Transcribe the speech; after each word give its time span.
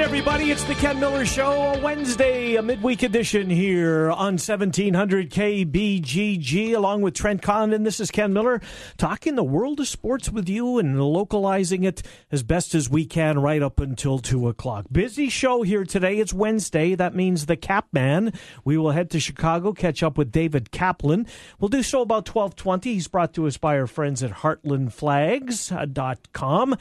Everybody. 0.00 0.50
It's 0.52 0.62
the 0.64 0.76
Ken 0.76 1.00
Miller 1.00 1.26
Show, 1.26 1.74
a 1.74 1.80
Wednesday, 1.80 2.54
a 2.54 2.62
midweek 2.62 3.02
edition 3.02 3.50
here 3.50 4.08
on 4.10 4.34
1700 4.34 5.28
KBGG, 5.30 6.72
along 6.74 7.02
with 7.02 7.14
Trent 7.14 7.42
Condon. 7.42 7.82
This 7.82 7.98
is 7.98 8.12
Ken 8.12 8.32
Miller 8.32 8.60
talking 8.96 9.34
the 9.34 9.42
world 9.42 9.80
of 9.80 9.88
sports 9.88 10.30
with 10.30 10.48
you 10.48 10.78
and 10.78 11.02
localizing 11.02 11.82
it 11.82 12.04
as 12.30 12.44
best 12.44 12.76
as 12.76 12.88
we 12.88 13.06
can 13.06 13.40
right 13.40 13.60
up 13.60 13.80
until 13.80 14.20
2 14.20 14.46
o'clock. 14.48 14.86
Busy 14.92 15.28
show 15.28 15.62
here 15.62 15.82
today. 15.84 16.18
It's 16.18 16.32
Wednesday. 16.32 16.94
That 16.94 17.16
means 17.16 17.46
the 17.46 17.56
Cap 17.56 17.88
Man. 17.92 18.32
We 18.64 18.78
will 18.78 18.92
head 18.92 19.10
to 19.10 19.18
Chicago, 19.20 19.72
catch 19.72 20.04
up 20.04 20.16
with 20.16 20.30
David 20.30 20.70
Kaplan. 20.70 21.26
We'll 21.58 21.70
do 21.70 21.82
so 21.82 22.02
about 22.02 22.28
1220. 22.28 22.94
He's 22.94 23.08
brought 23.08 23.34
to 23.34 23.48
us 23.48 23.56
by 23.56 23.76
our 23.78 23.88
friends 23.88 24.22
at 24.22 24.30
heartlandflags.com. 24.30 26.76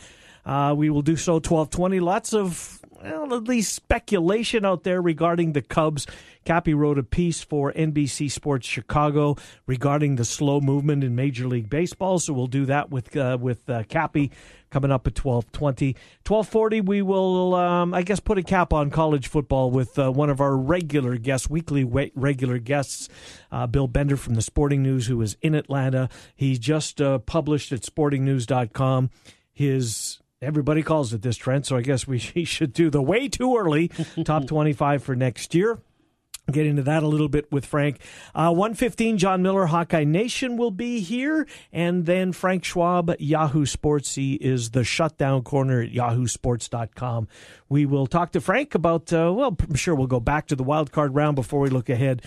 Uh, 0.47 0.73
we 0.73 0.89
will 0.89 1.01
do 1.01 1.17
so 1.17 1.33
1220. 1.33 1.99
Lots 1.99 2.33
of, 2.33 2.79
well, 3.11 3.33
at 3.35 3.43
least 3.43 3.73
speculation 3.73 4.65
out 4.65 4.83
there 4.83 5.01
regarding 5.01 5.53
the 5.53 5.61
Cubs. 5.61 6.07
Cappy 6.45 6.73
wrote 6.73 6.97
a 6.97 7.03
piece 7.03 7.41
for 7.41 7.73
NBC 7.73 8.31
Sports 8.31 8.67
Chicago 8.67 9.35
regarding 9.65 10.15
the 10.15 10.23
slow 10.23 10.61
movement 10.61 11.03
in 11.03 11.15
Major 11.15 11.47
League 11.47 11.69
Baseball. 11.69 12.19
So 12.19 12.33
we'll 12.33 12.47
do 12.47 12.65
that 12.65 12.89
with 12.89 13.15
uh, 13.17 13.37
with 13.39 13.69
uh, 13.69 13.83
Cappy 13.83 14.31
coming 14.69 14.91
up 14.91 15.07
at 15.07 15.23
1220. 15.23 15.93
1240, 16.25 16.81
we 16.81 17.01
will, 17.01 17.55
um, 17.55 17.93
I 17.93 18.01
guess, 18.01 18.19
put 18.19 18.37
a 18.37 18.43
cap 18.43 18.73
on 18.73 18.89
college 18.89 19.27
football 19.27 19.71
with 19.71 19.97
uh, 19.97 20.11
one 20.11 20.29
of 20.29 20.41
our 20.41 20.55
regular 20.55 21.17
guests, 21.17 21.49
weekly 21.49 21.83
regular 21.83 22.59
guests, 22.59 23.09
uh, 23.51 23.67
Bill 23.67 23.87
Bender 23.87 24.17
from 24.17 24.35
the 24.35 24.41
Sporting 24.41 24.83
News, 24.83 25.07
who 25.07 25.21
is 25.21 25.37
in 25.41 25.55
Atlanta. 25.55 26.09
He 26.35 26.57
just 26.57 27.01
uh, 27.01 27.19
published 27.19 27.71
at 27.71 27.81
sportingnews.com 27.81 29.09
his 29.57 30.19
Everybody 30.41 30.83
calls 30.83 31.13
it 31.13 31.23
this, 31.23 31.35
Trent, 31.35 31.65
so 31.65 31.77
I 31.77 31.81
guess 31.81 32.07
we 32.07 32.19
should 32.45 32.73
do 32.73 32.89
the 32.89 33.01
way 33.01 33.27
too 33.27 33.57
early 33.57 33.89
top 34.23 34.45
25 34.47 35.03
for 35.03 35.15
next 35.15 35.55
year. 35.55 35.79
Get 36.49 36.65
into 36.65 36.83
that 36.83 37.03
a 37.03 37.07
little 37.07 37.27
bit 37.27 37.51
with 37.51 37.65
Frank. 37.65 37.99
Uh, 38.33 38.51
115, 38.51 39.17
John 39.17 39.41
Miller, 39.41 39.65
Hawkeye 39.65 40.05
Nation 40.05 40.55
will 40.55 40.71
be 40.71 41.01
here. 41.01 41.45
And 41.73 42.05
then 42.05 42.31
Frank 42.31 42.63
Schwab, 42.63 43.13
Yahoo 43.19 43.65
Sports. 43.65 44.15
He 44.15 44.35
is 44.35 44.69
the 44.69 44.85
shutdown 44.85 45.41
corner 45.41 45.81
at 45.81 45.91
yahoosports.com. 45.91 47.27
We 47.67 47.85
will 47.85 48.07
talk 48.07 48.31
to 48.31 48.39
Frank 48.39 48.75
about, 48.75 49.11
uh, 49.11 49.33
well, 49.35 49.57
I'm 49.59 49.75
sure 49.75 49.93
we'll 49.93 50.07
go 50.07 50.21
back 50.21 50.47
to 50.47 50.55
the 50.55 50.63
wild 50.63 50.93
card 50.93 51.13
round 51.15 51.35
before 51.35 51.59
we 51.59 51.69
look 51.69 51.89
ahead 51.89 52.21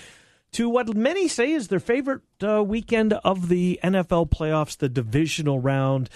to 0.52 0.68
what 0.68 0.94
many 0.94 1.28
say 1.28 1.52
is 1.52 1.68
their 1.68 1.80
favorite 1.80 2.22
uh, 2.42 2.62
weekend 2.62 3.12
of 3.12 3.48
the 3.48 3.80
NFL 3.82 4.30
playoffs, 4.30 4.76
the 4.76 4.88
divisional 4.88 5.60
round. 5.60 6.10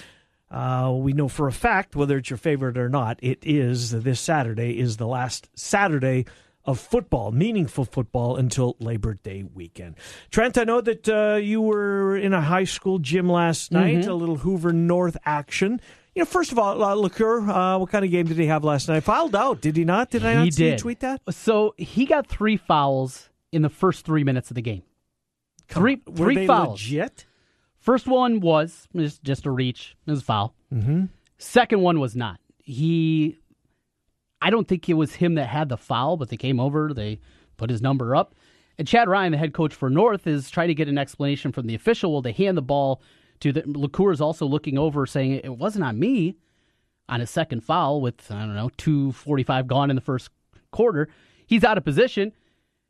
Uh, 0.54 0.92
we 0.92 1.12
know 1.12 1.26
for 1.26 1.48
a 1.48 1.52
fact, 1.52 1.96
whether 1.96 2.16
it's 2.16 2.30
your 2.30 2.36
favorite 2.36 2.78
or 2.78 2.88
not, 2.88 3.18
it 3.20 3.40
is 3.42 3.90
this 3.90 4.20
Saturday 4.20 4.78
is 4.78 4.98
the 4.98 5.06
last 5.06 5.48
Saturday 5.56 6.26
of 6.64 6.78
football, 6.78 7.32
meaningful 7.32 7.84
football, 7.84 8.36
until 8.36 8.76
Labor 8.78 9.14
Day 9.14 9.42
weekend. 9.42 9.96
Trent, 10.30 10.56
I 10.56 10.62
know 10.62 10.80
that 10.80 11.08
uh, 11.08 11.34
you 11.42 11.60
were 11.60 12.16
in 12.16 12.32
a 12.32 12.40
high 12.40 12.64
school 12.64 13.00
gym 13.00 13.28
last 13.28 13.72
night, 13.72 13.96
mm-hmm. 13.96 14.10
a 14.10 14.14
little 14.14 14.36
Hoover 14.36 14.72
North 14.72 15.16
action. 15.24 15.80
You 16.14 16.20
know, 16.20 16.26
first 16.26 16.52
of 16.52 16.58
all, 16.60 16.84
uh, 16.84 16.94
Lacour, 16.94 17.48
uh, 17.48 17.78
what 17.78 17.90
kind 17.90 18.04
of 18.04 18.12
game 18.12 18.28
did 18.28 18.38
he 18.38 18.46
have 18.46 18.62
last 18.62 18.88
night? 18.88 19.00
Fouled 19.00 19.34
out, 19.34 19.60
did 19.60 19.76
he 19.76 19.84
not? 19.84 20.10
Did 20.10 20.24
I 20.24 20.34
not 20.34 20.52
see 20.52 20.70
did. 20.70 20.78
tweet 20.78 21.00
that? 21.00 21.20
So 21.30 21.74
he 21.76 22.06
got 22.06 22.28
three 22.28 22.58
fouls 22.58 23.28
in 23.50 23.62
the 23.62 23.68
first 23.68 24.06
three 24.06 24.22
minutes 24.22 24.52
of 24.52 24.54
the 24.54 24.62
game. 24.62 24.84
Come 25.66 25.82
three, 25.82 26.00
on. 26.06 26.14
three 26.14 26.46
fouls. 26.46 26.80
Legit? 26.80 27.26
First 27.84 28.06
one 28.06 28.40
was 28.40 28.88
just, 28.96 29.22
just 29.22 29.44
a 29.44 29.50
reach. 29.50 29.94
It 30.06 30.10
was 30.10 30.22
a 30.22 30.24
foul. 30.24 30.54
Mm-hmm. 30.72 31.04
Second 31.36 31.82
one 31.82 32.00
was 32.00 32.16
not. 32.16 32.40
He, 32.62 33.36
I 34.40 34.48
don't 34.48 34.66
think 34.66 34.88
it 34.88 34.94
was 34.94 35.16
him 35.16 35.34
that 35.34 35.48
had 35.48 35.68
the 35.68 35.76
foul, 35.76 36.16
but 36.16 36.30
they 36.30 36.38
came 36.38 36.58
over, 36.58 36.94
they 36.94 37.20
put 37.58 37.68
his 37.68 37.82
number 37.82 38.16
up. 38.16 38.34
And 38.78 38.88
Chad 38.88 39.06
Ryan, 39.06 39.32
the 39.32 39.38
head 39.38 39.52
coach 39.52 39.74
for 39.74 39.90
North, 39.90 40.26
is 40.26 40.48
trying 40.48 40.68
to 40.68 40.74
get 40.74 40.88
an 40.88 40.96
explanation 40.96 41.52
from 41.52 41.66
the 41.66 41.74
official. 41.74 42.10
Well, 42.10 42.22
they 42.22 42.32
hand 42.32 42.56
the 42.56 42.62
ball 42.62 43.02
to 43.40 43.52
the 43.52 43.62
Lacour 43.66 44.12
is 44.12 44.20
also 44.22 44.46
looking 44.46 44.78
over, 44.78 45.04
saying 45.04 45.32
it 45.44 45.58
wasn't 45.58 45.84
on 45.84 45.98
me 45.98 46.38
on 47.10 47.20
his 47.20 47.28
second 47.28 47.62
foul 47.62 48.00
with 48.00 48.30
I 48.30 48.40
don't 48.40 48.54
know 48.54 48.70
two 48.78 49.12
forty 49.12 49.42
five 49.42 49.66
gone 49.66 49.90
in 49.90 49.96
the 49.96 50.02
first 50.02 50.30
quarter. 50.70 51.10
He's 51.46 51.64
out 51.64 51.76
of 51.76 51.84
position. 51.84 52.32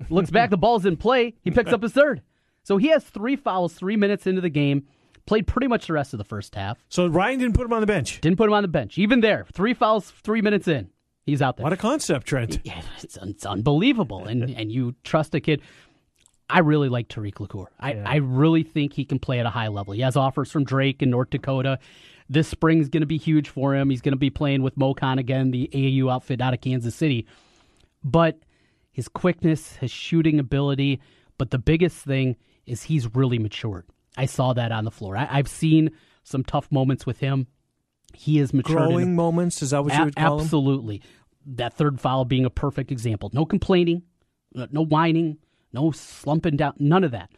Looks 0.09 0.31
back, 0.31 0.51
the 0.51 0.57
ball's 0.57 0.87
in 0.87 0.97
play. 0.97 1.35
He 1.43 1.51
picks 1.51 1.73
up 1.73 1.83
his 1.83 1.93
third. 1.93 2.23
So 2.65 2.77
he 2.77 2.89
has 2.89 3.05
three 3.05 3.37
fouls 3.37 3.75
three 3.75 3.97
minutes 3.97 4.27
into 4.27 4.41
the 4.41 4.51
game. 4.51 4.87
Played 5.27 5.47
pretty 5.47 5.69
much 5.69 5.87
the 5.87 5.95
rest 5.95 6.13
of 6.13 6.19
the 6.19 6.25
first 6.25 6.55
half. 6.55 6.85
So 6.91 7.07
Ryan 7.07 7.39
didn't 7.39 7.55
put 7.55 7.65
him 7.65 7.73
on 7.73 7.81
the 7.81 7.87
bench. 7.87 8.21
Didn't 8.21 8.37
put 8.37 8.47
him 8.49 8.53
on 8.55 8.63
the 8.63 8.69
bench. 8.69 8.99
Even 8.99 9.21
there, 9.21 9.47
three 9.55 9.73
fouls, 9.73 10.11
three 10.11 10.43
minutes 10.43 10.69
in, 10.69 10.91
he's 11.25 11.41
out 11.41 11.57
there. 11.57 11.65
What 11.65 11.73
a 11.73 11.79
concept, 11.79 12.27
Trent. 12.27 12.59
Yeah, 12.65 12.83
it's, 13.03 13.17
it's 13.17 13.47
unbelievable. 13.47 14.25
and 14.27 14.51
and 14.51 14.71
you 14.71 14.95
trust 15.03 15.35
a 15.35 15.41
kid. 15.41 15.63
I 16.51 16.59
really 16.59 16.91
like 16.91 17.09
Tariq 17.09 17.35
Lacour. 17.41 17.69
I, 17.81 17.93
Yeah. 17.95 18.05
I 18.07 18.17
really 18.17 18.63
think 18.65 18.93
he 18.93 19.07
can 19.07 19.19
play 19.19 19.41
at 19.41 19.47
a 19.47 19.51
high 19.51 19.69
level. 19.69 19.95
He 19.95 20.03
has 20.03 20.15
offers 20.15 20.51
from 20.51 20.65
Drake 20.65 21.01
and 21.01 21.11
North 21.11 21.31
Dakota. 21.31 21.79
This 22.29 22.47
spring 22.49 22.81
is 22.81 22.91
going 22.91 23.01
to 23.01 23.07
be 23.07 23.17
huge 23.17 23.49
for 23.49 23.75
him. 23.75 23.89
He's 23.89 24.03
going 24.03 24.13
to 24.13 24.19
be 24.19 24.29
playing 24.31 24.63
with 24.63 24.77
MoKan 24.77 25.19
again, 25.19 25.53
the 25.53 25.71
AAU 25.73 26.13
outfit 26.13 26.43
out 26.43 26.53
of 26.53 26.61
Kansas 26.61 26.95
City. 26.95 27.27
But 28.03 28.39
his 28.93 29.09
quickness, 29.09 29.77
his 29.77 29.91
shooting 29.91 30.39
ability, 30.39 31.01
but 31.39 31.51
the 31.51 31.59
biggest 31.59 31.97
thing 31.99 32.37
is 32.67 32.85
he's 32.85 33.15
really 33.15 33.39
matured. 33.39 33.87
I 34.17 34.27
saw 34.27 34.53
that 34.53 34.73
on 34.73 34.85
the 34.85 34.91
floor. 34.91 35.17
I, 35.17 35.29
I've 35.31 35.49
seen 35.49 35.91
some 36.23 36.45
tough 36.45 36.71
moments 36.71 37.05
with 37.07 37.19
him. 37.19 37.47
He 38.15 38.39
is 38.39 38.55
matured. 38.55 38.83
in 38.83 38.89
Growing 38.89 39.17
moments, 39.17 39.61
is 39.63 39.71
that 39.71 39.85
what 39.85 39.93
you 39.97 40.05
would 40.05 40.17
call 40.17 40.41
absolutely. 40.41 41.03
That 41.47 41.75
third 41.75 42.01
foul 42.01 42.25
being 42.25 42.45
a 42.45 42.51
perfect 42.51 42.91
example. 42.93 43.31
No 43.33 43.45
complaining, 43.45 44.03
uh, 44.57 44.67
no 44.71 44.85
whining, 44.85 45.39
no 45.73 45.91
slumping 45.91 46.57
down, 46.57 46.75
none 46.79 47.05
of 47.05 47.11
that. 47.11 47.31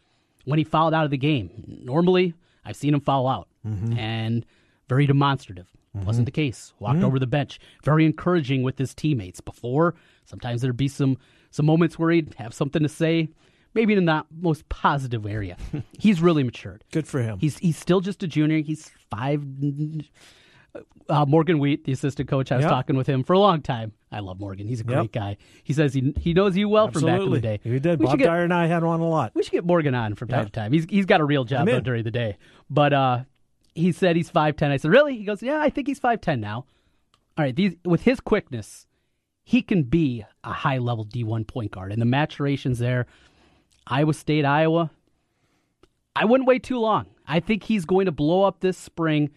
When 0.44 0.58
he 0.58 0.64
fouled 0.64 0.94
out 0.94 1.04
of 1.04 1.10
the 1.10 1.16
game, 1.16 1.64
normally 1.66 2.34
I've 2.64 2.76
seen 2.76 2.94
him 2.94 3.00
foul 3.00 3.26
out 3.26 3.48
Mm-hmm. 3.66 3.98
and 3.98 4.46
very 4.88 5.06
demonstrative. 5.06 5.66
Wasn't 5.94 6.26
the 6.26 6.30
case. 6.30 6.72
Walked 6.78 6.96
Mm-hmm. 6.98 7.04
over 7.06 7.18
the 7.18 7.26
bench. 7.26 7.58
Very 7.82 8.04
encouraging 8.04 8.62
with 8.62 8.76
his 8.78 8.94
teammates. 8.94 9.40
Before, 9.40 9.94
sometimes 10.26 10.60
there'd 10.62 10.76
be 10.76 10.88
some 10.88 11.16
some 11.50 11.64
moments 11.66 11.98
where 11.98 12.10
he'd 12.10 12.34
have 12.34 12.52
something 12.54 12.82
to 12.82 12.88
say, 12.88 13.30
maybe 13.76 13.92
in 13.94 14.04
the 14.04 14.24
most 14.40 14.68
positive 14.68 15.24
area. 15.26 15.56
He's 16.00 16.20
really 16.20 16.42
matured. 16.42 16.82
Good 16.90 17.06
for 17.06 17.22
him. 17.22 17.38
He's 17.38 17.58
he's 17.58 17.76
still 17.78 18.00
just 18.00 18.22
a 18.24 18.26
junior. 18.26 18.58
He's 18.58 18.90
five. 19.10 19.44
Uh, 21.08 21.24
Morgan 21.24 21.58
Wheat, 21.60 21.84
the 21.84 21.92
assistant 21.92 22.28
coach, 22.28 22.50
I 22.50 22.56
was 22.56 22.64
Yep. 22.64 22.70
talking 22.70 22.96
with 22.96 23.06
him 23.06 23.22
for 23.22 23.32
a 23.32 23.38
long 23.38 23.62
time. 23.62 23.92
I 24.10 24.18
love 24.18 24.40
Morgan. 24.40 24.66
He's 24.66 24.80
a 24.80 24.84
great 24.84 24.96
Yep. 25.04 25.12
guy. 25.12 25.36
He 25.62 25.72
says 25.72 25.94
he 25.94 26.12
he 26.18 26.34
knows 26.34 26.56
you 26.56 26.68
well 26.68 26.90
from 26.90 27.04
back 27.04 27.20
in 27.20 27.30
the 27.30 27.40
day. 27.40 27.60
He 27.62 27.78
did. 27.78 28.00
We 28.00 28.06
Bob 28.06 28.18
get, 28.18 28.26
Dyer 28.26 28.42
and 28.42 28.52
I 28.52 28.66
had 28.66 28.82
one 28.82 28.98
a 29.00 29.08
lot. 29.08 29.30
we 29.34 29.42
should 29.44 29.52
get 29.52 29.64
Morgan 29.64 29.94
on 29.94 30.16
from 30.16 30.28
time 30.28 30.40
Yeah. 30.40 30.44
to 30.46 30.50
time. 30.50 30.72
He's 30.72 30.84
he's 30.90 31.06
got 31.06 31.20
a 31.20 31.24
real 31.24 31.44
job 31.44 31.66
though 31.66 31.80
during 31.80 32.02
the 32.02 32.10
day. 32.10 32.36
But 32.68 32.92
uh, 32.92 33.20
he 33.74 33.92
said 33.92 34.16
he's 34.16 34.28
five 34.30 34.56
ten. 34.56 34.70
I 34.72 34.76
said 34.78 34.90
really? 34.90 35.16
He 35.16 35.24
goes, 35.24 35.42
yeah, 35.42 35.60
I 35.60 35.70
think 35.70 35.86
he's 35.86 36.00
five 36.00 36.20
ten 36.20 36.40
now. 36.40 36.64
All 37.38 37.44
right, 37.44 37.54
these 37.54 37.76
with 37.84 38.02
his 38.02 38.18
quickness, 38.20 38.86
he 39.44 39.62
can 39.62 39.84
be 39.84 40.24
a 40.42 40.52
high 40.52 40.78
level 40.78 41.04
D 41.04 41.22
one 41.22 41.44
point 41.44 41.70
guard, 41.70 41.92
and 41.92 42.02
the 42.02 42.06
maturations 42.06 42.78
there. 42.80 43.06
Iowa 43.86 44.14
State, 44.14 44.44
Iowa. 44.44 44.90
I 46.14 46.24
wouldn't 46.24 46.48
wait 46.48 46.62
too 46.62 46.78
long. 46.78 47.06
I 47.26 47.40
think 47.40 47.64
he's 47.64 47.84
going 47.84 48.06
to 48.06 48.12
blow 48.12 48.44
up 48.44 48.60
this 48.60 48.78
spring, 48.78 49.30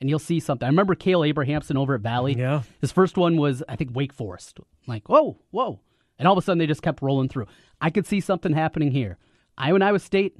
and 0.00 0.10
you'll 0.10 0.18
see 0.18 0.40
something. 0.40 0.66
I 0.66 0.68
remember 0.68 0.94
Cale 0.94 1.24
Abrahamson 1.24 1.76
over 1.76 1.94
at 1.94 2.00
Valley. 2.00 2.34
Yeah. 2.36 2.62
His 2.80 2.92
first 2.92 3.16
one 3.16 3.36
was, 3.36 3.62
I 3.68 3.76
think, 3.76 3.90
Wake 3.94 4.12
Forest. 4.12 4.60
Like, 4.86 5.08
whoa, 5.08 5.38
whoa. 5.50 5.80
And 6.18 6.26
all 6.26 6.36
of 6.36 6.38
a 6.38 6.42
sudden, 6.44 6.58
they 6.58 6.66
just 6.66 6.82
kept 6.82 7.02
rolling 7.02 7.28
through. 7.28 7.46
I 7.80 7.90
could 7.90 8.06
see 8.06 8.20
something 8.20 8.52
happening 8.52 8.90
here. 8.90 9.18
Iowa 9.58 9.76
and 9.76 9.84
Iowa 9.84 9.98
State, 9.98 10.36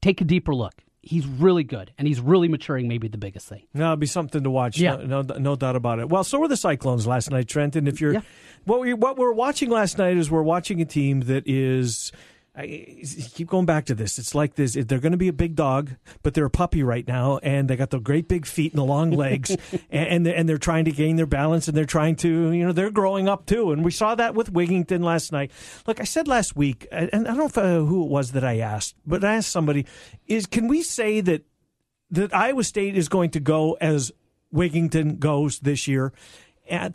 take 0.00 0.20
a 0.20 0.24
deeper 0.24 0.54
look. 0.54 0.82
He's 1.02 1.26
really 1.26 1.64
good, 1.64 1.92
and 1.96 2.06
he's 2.06 2.20
really 2.20 2.46
maturing, 2.48 2.86
maybe 2.86 3.08
the 3.08 3.16
biggest 3.16 3.48
thing. 3.48 3.62
No, 3.72 3.88
it'd 3.88 4.00
be 4.00 4.06
something 4.06 4.42
to 4.44 4.50
watch. 4.50 4.78
Yeah. 4.78 4.96
No, 4.96 5.22
no, 5.22 5.36
no 5.38 5.56
doubt 5.56 5.74
about 5.76 5.98
it. 5.98 6.08
Well, 6.10 6.24
so 6.24 6.38
were 6.38 6.46
the 6.48 6.58
Cyclones 6.58 7.06
last 7.06 7.30
night, 7.30 7.48
Trent. 7.48 7.74
And 7.74 7.88
if 7.88 8.00
you're, 8.02 8.12
Yeah. 8.14 8.20
what 8.64 8.80
we 8.80 8.92
what 8.92 9.16
we're 9.16 9.32
watching 9.32 9.70
last 9.70 9.96
night 9.96 10.18
is 10.18 10.30
we're 10.30 10.42
watching 10.42 10.80
a 10.80 10.84
team 10.84 11.20
that 11.22 11.44
is. 11.46 12.12
I 12.54 13.04
keep 13.34 13.48
going 13.48 13.64
back 13.64 13.86
to 13.86 13.94
this. 13.94 14.18
It's 14.18 14.34
like 14.34 14.56
this. 14.56 14.74
They're 14.74 14.98
going 14.98 15.12
to 15.12 15.18
be 15.18 15.28
a 15.28 15.32
big 15.32 15.54
dog, 15.54 15.92
but 16.22 16.34
they're 16.34 16.46
a 16.46 16.50
puppy 16.50 16.82
right 16.82 17.06
now, 17.06 17.38
and 17.38 17.70
they 17.70 17.76
got 17.76 17.90
the 17.90 18.00
great 18.00 18.26
big 18.26 18.44
feet 18.44 18.72
and 18.72 18.78
the 18.80 18.84
long 18.84 19.12
legs, 19.12 19.56
and 19.90 20.26
and 20.26 20.48
they're, 20.48 20.58
trying 20.58 20.84
to 20.84 20.92
gain 20.92 21.16
their 21.16 21.26
balance, 21.26 21.68
and 21.68 21.76
they're 21.76 21.84
trying 21.84 22.16
to, 22.16 22.52
you 22.52 22.66
know, 22.66 22.72
they're 22.72 22.90
growing 22.90 23.28
up 23.28 23.46
too. 23.46 23.72
And 23.72 23.84
we 23.84 23.90
saw 23.90 24.14
that 24.16 24.34
with 24.34 24.52
Wigginton 24.52 25.02
last 25.02 25.32
night. 25.32 25.52
Look, 25.86 26.00
I 26.00 26.04
said 26.04 26.28
last 26.28 26.54
week, 26.56 26.86
and 26.92 27.28
I 27.28 27.34
don't 27.34 27.56
know 27.56 27.62
uh, 27.62 27.84
who 27.84 28.04
it 28.04 28.10
was 28.10 28.32
that 28.32 28.44
I 28.44 28.58
asked, 28.58 28.96
but 29.06 29.24
I 29.24 29.36
asked 29.36 29.50
somebody, 29.50 29.86
is 30.26 30.46
can 30.46 30.68
we 30.68 30.82
say 30.82 31.20
that 31.20 31.44
that 32.10 32.34
Iowa 32.34 32.64
State 32.64 32.96
is 32.96 33.08
going 33.08 33.30
to 33.30 33.40
go 33.40 33.78
as 33.80 34.12
Wigginton 34.52 35.18
goes 35.18 35.60
this 35.60 35.86
year. 35.86 36.12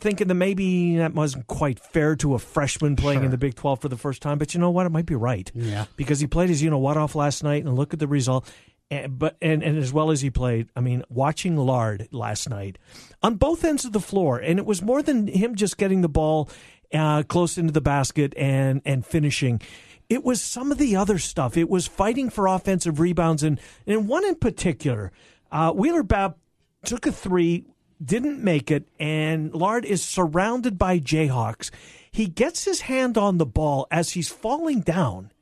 Thinking 0.00 0.28
that 0.28 0.34
maybe 0.34 0.96
that 0.96 1.14
wasn't 1.14 1.46
quite 1.46 1.78
fair 1.78 2.16
to 2.16 2.34
a 2.34 2.38
freshman 2.38 2.96
playing 2.96 3.24
in 3.24 3.30
the 3.30 3.38
Big 3.38 3.54
12 3.54 3.80
for 3.80 3.88
the 3.88 3.96
first 3.96 4.22
time. 4.22 4.38
But 4.38 4.54
you 4.54 4.60
know 4.60 4.70
what? 4.70 4.86
It 4.86 4.90
might 4.90 5.06
be 5.06 5.14
right. 5.14 5.50
Yeah. 5.54 5.84
Because 5.96 6.20
he 6.20 6.26
played 6.26 6.48
his, 6.48 6.62
you 6.62 6.70
know, 6.70 6.78
what 6.78 6.96
off 6.96 7.14
last 7.14 7.44
night 7.44 7.64
and 7.64 7.74
look 7.74 7.92
at 7.92 7.98
the 7.98 8.08
result. 8.08 8.50
And, 8.90 9.18
but 9.18 9.36
and, 9.42 9.62
and 9.62 9.76
as 9.76 9.92
well 9.92 10.10
as 10.10 10.20
he 10.20 10.30
played, 10.30 10.68
I 10.76 10.80
mean, 10.80 11.02
watching 11.08 11.56
Lard 11.56 12.08
last 12.12 12.48
night 12.48 12.78
on 13.22 13.34
both 13.34 13.64
ends 13.64 13.84
of 13.84 13.92
the 13.92 14.00
floor, 14.00 14.38
and 14.38 14.58
it 14.58 14.64
was 14.64 14.80
more 14.80 15.02
than 15.02 15.26
him 15.26 15.56
just 15.56 15.76
getting 15.76 16.02
the 16.02 16.08
ball 16.08 16.48
uh, 16.94 17.24
close 17.24 17.58
into 17.58 17.72
the 17.72 17.80
basket 17.80 18.32
and 18.36 18.80
and 18.84 19.04
finishing. 19.04 19.60
It 20.08 20.22
was 20.22 20.40
some 20.40 20.70
of 20.70 20.78
the 20.78 20.94
other 20.94 21.18
stuff. 21.18 21.56
It 21.56 21.68
was 21.68 21.88
fighting 21.88 22.30
for 22.30 22.46
offensive 22.46 23.00
rebounds, 23.00 23.42
and 23.42 23.60
and 23.88 24.08
one 24.08 24.24
in 24.24 24.36
particular, 24.36 25.10
uh, 25.50 25.72
Weiler-Babb 25.74 26.36
took 26.84 27.06
a 27.06 27.12
three, 27.12 27.66
didn't 28.04 28.42
make 28.42 28.70
it, 28.70 28.88
and 28.98 29.54
Lard 29.54 29.84
is 29.84 30.02
surrounded 30.02 30.78
by 30.78 30.98
Jayhawks. 30.98 31.70
He 32.10 32.26
gets 32.26 32.64
his 32.64 32.82
hand 32.82 33.18
on 33.18 33.38
the 33.38 33.46
ball 33.46 33.86
as 33.90 34.10
he's 34.10 34.28
falling 34.28 34.80
down. 34.80 35.32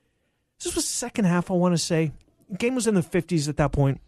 This 0.63 0.75
was 0.75 0.87
second 0.89 1.25
half, 1.27 1.51
I 1.51 1.55
want 1.55 1.75
to 1.75 1.79
say. 1.79 2.13
Game 2.57 2.75
was 2.75 2.87
in 2.87 2.95
the 2.95 3.01
50s 3.01 3.49
at 3.49 3.57
that 3.57 3.73
point, 3.73 4.01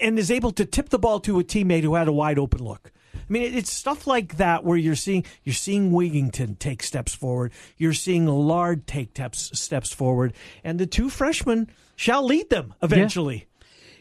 and 0.00 0.18
is 0.18 0.30
able 0.30 0.52
to 0.52 0.64
tip 0.64 0.90
the 0.90 0.98
ball 0.98 1.20
to 1.20 1.38
a 1.38 1.44
teammate 1.44 1.82
who 1.82 1.94
had 1.94 2.08
a 2.08 2.12
wide 2.12 2.38
open 2.38 2.62
look. 2.62 2.92
I 3.14 3.32
mean, 3.32 3.54
it's 3.54 3.72
stuff 3.72 4.06
like 4.06 4.38
that 4.38 4.64
where 4.64 4.76
you're 4.76 4.96
seeing 4.96 5.24
you're 5.44 5.54
seeing 5.54 5.92
Wigginton 5.92 6.58
take 6.58 6.82
steps 6.82 7.14
forward, 7.14 7.52
you're 7.76 7.92
seeing 7.92 8.26
Lard 8.26 8.86
take 8.88 9.10
steps 9.10 9.56
steps 9.58 9.92
forward, 9.92 10.32
and 10.64 10.80
the 10.80 10.86
two 10.86 11.08
freshmen 11.08 11.70
shall 11.94 12.24
lead 12.24 12.50
them 12.50 12.74
eventually. 12.82 13.46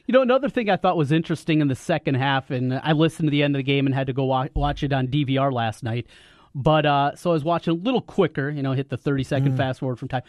You 0.10 0.14
know, 0.14 0.24
another 0.24 0.50
thing 0.50 0.72
I 0.72 0.76
thought 0.76 0.98
was 0.98 1.12
interesting 1.12 1.62
in 1.62 1.68
the 1.68 1.76
second 1.76 2.16
half, 2.16 2.50
and 2.50 2.74
I 2.74 2.94
listened 2.94 3.28
to 3.28 3.30
the 3.30 3.44
end 3.44 3.56
of 3.56 3.60
the 3.60 3.64
game 3.64 3.86
and 3.86 3.94
had 3.94 4.08
to 4.08 4.14
go 4.14 4.24
watch, 4.24 4.50
watch 4.56 4.82
it 4.82 4.92
on 4.92 5.08
DVR 5.08 5.54
last 5.54 5.84
night. 5.84 6.08
But 6.56 6.88
uh, 6.88 7.16
so 7.16 7.30
I 7.30 7.34
was 7.34 7.44
watching 7.44 7.74
a 7.74 7.76
little 7.76 8.02
quicker, 8.02 8.50
you 8.50 8.64
know, 8.64 8.72
hit 8.72 8.90
the 8.90 8.98
30 8.98 9.24
second 9.24 9.56
fast 9.56 9.82
forward 9.82 10.00
from 10.00 10.08
time. 10.08 10.24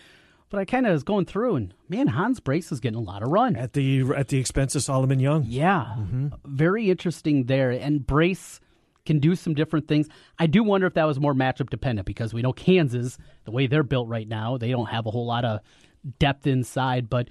But 0.50 0.60
I 0.60 0.66
kind 0.66 0.86
of 0.86 0.92
was 0.92 1.02
going 1.02 1.24
through, 1.24 1.56
and 1.56 1.74
man, 1.88 2.08
Hans 2.08 2.40
Brase 2.40 2.70
is 2.72 2.80
getting 2.80 2.98
a 2.98 3.02
lot 3.02 3.22
of 3.22 3.30
run. 3.30 3.56
At 3.56 3.72
the 3.72 4.04
at 4.14 4.28
the 4.28 4.36
expense 4.36 4.74
of 4.74 4.82
Solomon 4.82 5.18
Young. 5.18 5.44
Yeah, 5.46 5.96
very 6.44 6.90
interesting 6.90 7.46
there. 7.46 7.70
And 7.70 8.06
Brase 8.06 8.60
can 9.06 9.18
do 9.18 9.34
some 9.34 9.54
different 9.54 9.88
things. 9.88 10.08
I 10.38 10.46
do 10.46 10.62
wonder 10.62 10.86
if 10.88 10.92
that 10.92 11.04
was 11.04 11.18
more 11.18 11.32
matchup 11.32 11.70
dependent 11.70 12.04
because 12.04 12.34
we 12.34 12.42
know 12.42 12.52
Kansas, 12.52 13.16
the 13.46 13.50
way 13.50 13.66
they're 13.66 13.82
built 13.82 14.08
right 14.08 14.28
now, 14.28 14.58
they 14.58 14.72
don't 14.72 14.90
have 14.90 15.06
a 15.06 15.10
whole 15.10 15.24
lot 15.24 15.46
of 15.46 15.60
depth 16.18 16.46
inside, 16.46 17.08
but 17.08 17.28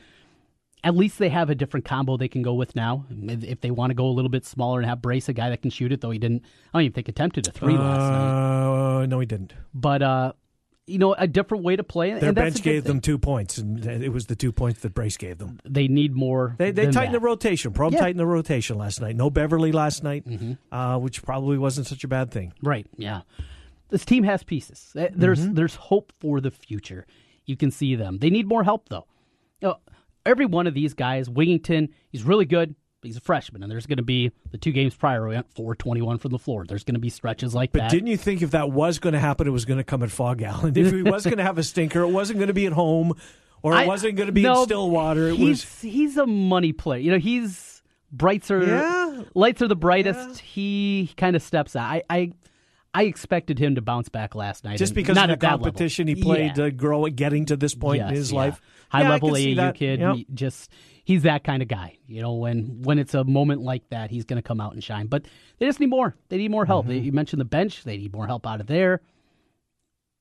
at 0.83 0.95
least 0.95 1.19
they 1.19 1.29
have 1.29 1.49
a 1.49 1.55
different 1.55 1.85
combo 1.85 2.15
they 2.17 2.27
can 2.27 2.41
go 2.41 2.53
with 2.53 2.75
now. 2.75 3.05
If 3.09 3.61
they 3.61 3.71
want 3.71 3.89
to 3.91 3.95
go 3.95 4.05
a 4.07 4.11
little 4.11 4.29
bit 4.29 4.45
smaller 4.45 4.79
and 4.79 4.87
have 4.89 4.99
Brase, 5.01 5.27
a 5.29 5.33
guy 5.33 5.49
that 5.49 5.61
can 5.61 5.71
shoot 5.71 5.91
it, 5.91 6.01
though 6.01 6.11
he 6.11 6.19
didn't, 6.19 6.43
I 6.73 6.77
don't 6.77 6.83
even 6.85 6.93
think 6.93 7.09
attempted 7.09 7.47
a 7.47 7.51
three 7.51 7.73
last 7.77 7.99
night. 7.99 9.01
Uh, 9.01 9.05
no, 9.05 9.19
he 9.19 9.25
didn't. 9.25 9.53
But, 9.73 10.01
uh, 10.01 10.33
you 10.87 10.97
know, 10.97 11.13
a 11.13 11.27
different 11.27 11.63
way 11.63 11.75
to 11.75 11.83
play. 11.83 12.13
Their 12.13 12.29
and 12.29 12.37
that's 12.37 12.51
a 12.51 12.53
bench 12.53 12.63
gave 12.63 12.83
them 12.85 12.99
two 12.99 13.19
points, 13.19 13.57
and 13.59 13.85
it 13.85 14.11
was 14.11 14.25
the 14.25 14.35
two 14.35 14.51
points 14.51 14.79
that 14.81 14.93
Brase 14.95 15.17
gave 15.17 15.37
them. 15.37 15.59
They 15.63 15.87
need 15.87 16.15
more. 16.15 16.55
They 16.57 16.71
they 16.71 16.85
tightened 16.85 17.13
that. 17.13 17.19
the 17.19 17.25
rotation. 17.25 17.73
Prohm 17.73 17.91
Yeah. 17.91 17.99
tightened 17.99 18.19
the 18.19 18.25
rotation 18.25 18.75
last 18.77 18.99
night. 18.99 19.15
No 19.15 19.29
Beverly 19.29 19.71
last 19.71 20.03
night, 20.03 20.25
Mm-hmm. 20.25 20.53
uh, 20.73 20.97
which 20.97 21.21
probably 21.21 21.59
wasn't 21.59 21.85
such 21.85 22.03
a 22.03 22.07
bad 22.07 22.31
thing. 22.31 22.53
Right. 22.63 22.87
Yeah. 22.97 23.21
This 23.89 24.03
team 24.03 24.23
has 24.23 24.43
pieces. 24.43 24.91
Uh, 24.97 25.07
There's 25.13 25.41
Mm-hmm. 25.41 25.53
there's 25.55 25.75
hope 25.75 26.11
for 26.19 26.41
the 26.41 26.49
future. 26.51 27.05
You 27.45 27.55
can 27.57 27.69
see 27.69 27.93
them. 27.95 28.17
They 28.19 28.29
need 28.31 28.47
more 28.47 28.63
help 28.63 28.89
though. 28.89 29.05
You 29.61 29.67
know, 29.69 29.75
every 30.25 30.45
one 30.45 30.67
of 30.67 30.73
these 30.73 30.93
guys, 30.93 31.29
Wigginton, 31.29 31.89
he's 32.09 32.23
really 32.23 32.45
good. 32.45 32.75
but 33.01 33.07
He's 33.07 33.17
a 33.17 33.21
freshman, 33.21 33.63
and 33.63 33.71
there's 33.71 33.85
going 33.85 33.97
to 33.97 34.03
be 34.03 34.31
the 34.51 34.57
two 34.57 34.71
games 34.71 34.95
prior 34.95 35.27
we 35.27 35.35
went 35.35 35.51
four 35.53 35.75
twenty 35.75 36.01
one 36.01 36.17
from 36.17 36.31
the 36.31 36.39
floor. 36.39 36.65
There's 36.67 36.83
going 36.83 36.95
to 36.95 36.99
be 36.99 37.09
stretches 37.09 37.53
like 37.55 37.71
But 37.71 37.79
that. 37.83 37.91
didn't 37.91 38.07
you 38.07 38.17
think 38.17 38.41
if 38.41 38.51
that 38.51 38.71
was 38.71 38.99
going 38.99 39.13
to 39.13 39.19
happen, 39.19 39.47
it 39.47 39.51
was 39.51 39.65
going 39.65 39.77
to 39.77 39.83
come 39.83 40.03
at 40.03 40.11
Phog 40.11 40.41
Allen? 40.41 40.73
If 40.77 40.91
he 40.91 41.03
was 41.03 41.23
going 41.23 41.37
to 41.37 41.43
have 41.43 41.57
a 41.57 41.63
stinker, 41.63 42.01
it 42.01 42.09
wasn't 42.11 42.39
going 42.39 42.47
to 42.47 42.53
be 42.53 42.65
at 42.65 42.73
home, 42.73 43.13
or 43.63 43.73
it 43.73 43.77
I- 43.77 43.87
wasn't 43.87 44.15
going 44.15 44.27
to 44.27 44.33
be 44.33 44.41
no, 44.43 44.59
in 44.61 44.65
Stillwater. 44.65 45.27
It 45.29 45.35
he's 45.37 45.63
was. 45.63 45.81
he's 45.81 46.17
a 46.17 46.25
money 46.25 46.73
player. 46.73 46.99
You 46.99 47.11
know, 47.11 47.19
he's 47.19 47.81
brights 48.11 48.49
are 48.51 48.63
Yeah. 48.63 49.23
lights 49.35 49.61
are 49.61 49.67
the 49.67 49.75
brightest. 49.75 50.39
He 50.39 51.11
kind 51.15 51.35
of 51.35 51.41
steps 51.41 51.75
out. 51.75 51.83
I, 51.89 52.03
I 52.09 52.31
I 52.93 53.03
expected 53.03 53.59
him 53.59 53.75
to 53.75 53.81
bounce 53.81 54.09
back 54.09 54.33
last 54.35 54.63
night. 54.63 54.77
Just 54.77 54.95
because 54.95 55.15
not 55.15 55.29
of 55.29 55.39
the 55.39 55.45
competition 55.47 56.07
he 56.07 56.15
played 56.15 56.57
Yeah. 56.57 56.65
to 56.65 56.71
grow 56.71 57.05
getting 57.05 57.45
to 57.45 57.55
this 57.55 57.75
point 57.75 58.01
in 58.01 58.09
his 58.09 58.31
yeah. 58.31 58.37
life. 58.37 58.61
High 58.89 59.03
Yeah, 59.03 59.09
level 59.09 59.29
AAU 59.31 59.75
kid. 59.75 59.99
Yep. 59.99 60.15
he 60.15 60.27
Just 60.33 60.71
he's 61.03 61.23
that 61.23 61.43
kind 61.43 61.61
of 61.61 61.67
guy. 61.67 61.97
You 62.07 62.21
know, 62.21 62.33
when 62.33 62.81
when 62.81 62.97
it's 62.97 63.13
a 63.13 63.23
moment 63.23 63.61
like 63.61 63.87
that, 63.89 64.09
he's 64.09 64.25
going 64.25 64.41
to 64.41 64.47
come 64.47 64.59
out 64.59 64.73
and 64.73 64.83
shine. 64.83 65.07
But 65.07 65.25
they 65.59 65.67
just 65.67 65.79
need 65.79 65.89
more. 65.89 66.15
They 66.29 66.37
need 66.37 66.51
more 66.51 66.65
help. 66.65 66.87
Mm-hmm. 66.87 67.03
You 67.03 67.11
mentioned 67.11 67.39
the 67.39 67.45
bench. 67.45 67.83
They 67.83 67.97
need 67.97 68.13
more 68.13 68.25
help 68.25 68.47
out 68.47 68.59
of 68.61 68.67
there. 68.67 69.01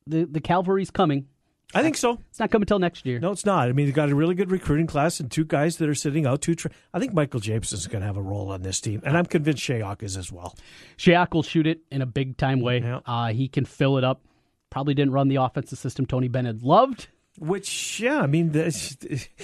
The 0.06 0.24
the 0.24 0.40
cavalry's 0.40 0.90
coming. 0.90 1.26
I 1.74 1.82
think 1.82 1.96
so. 1.98 2.18
It's 2.30 2.40
not 2.40 2.50
coming 2.50 2.64
till 2.66 2.78
next 2.78 3.04
year. 3.04 3.20
No, 3.20 3.30
it's 3.30 3.44
not. 3.44 3.68
I 3.68 3.72
mean, 3.72 3.86
they've 3.86 3.94
got 3.94 4.08
a 4.08 4.14
really 4.14 4.34
good 4.34 4.50
recruiting 4.50 4.86
class 4.86 5.20
and 5.20 5.30
two 5.30 5.44
guys 5.44 5.76
that 5.76 5.88
are 5.88 5.94
sitting 5.94 6.24
out. 6.26 6.40
Two, 6.40 6.54
tra- 6.54 6.70
I 6.94 6.98
think 6.98 7.12
Michael 7.12 7.40
Jameson's 7.40 7.86
going 7.86 8.00
to 8.00 8.06
have 8.06 8.16
a 8.16 8.22
role 8.22 8.50
on 8.50 8.62
this 8.62 8.80
team, 8.80 9.02
and 9.04 9.16
I'm 9.18 9.26
convinced 9.26 9.62
Shayok 9.62 10.02
is 10.02 10.16
as 10.16 10.32
well. 10.32 10.56
Shayok 10.96 11.34
will 11.34 11.42
shoot 11.42 11.66
it 11.66 11.80
in 11.90 12.00
a 12.00 12.06
big 12.06 12.38
time 12.38 12.60
way. 12.60 12.80
Yeah. 12.80 13.00
Uh, 13.04 13.28
he 13.32 13.48
can 13.48 13.66
fill 13.66 13.98
it 13.98 14.04
up. 14.04 14.22
Probably 14.70 14.94
didn't 14.94 15.12
run 15.12 15.28
the 15.28 15.36
offensive 15.36 15.78
system 15.78 16.06
Tony 16.06 16.28
Bennett 16.28 16.62
loved. 16.62 17.08
Which, 17.38 18.00
yeah, 18.00 18.20
I 18.20 18.26
mean, 18.26 18.50
that's- 18.52 18.96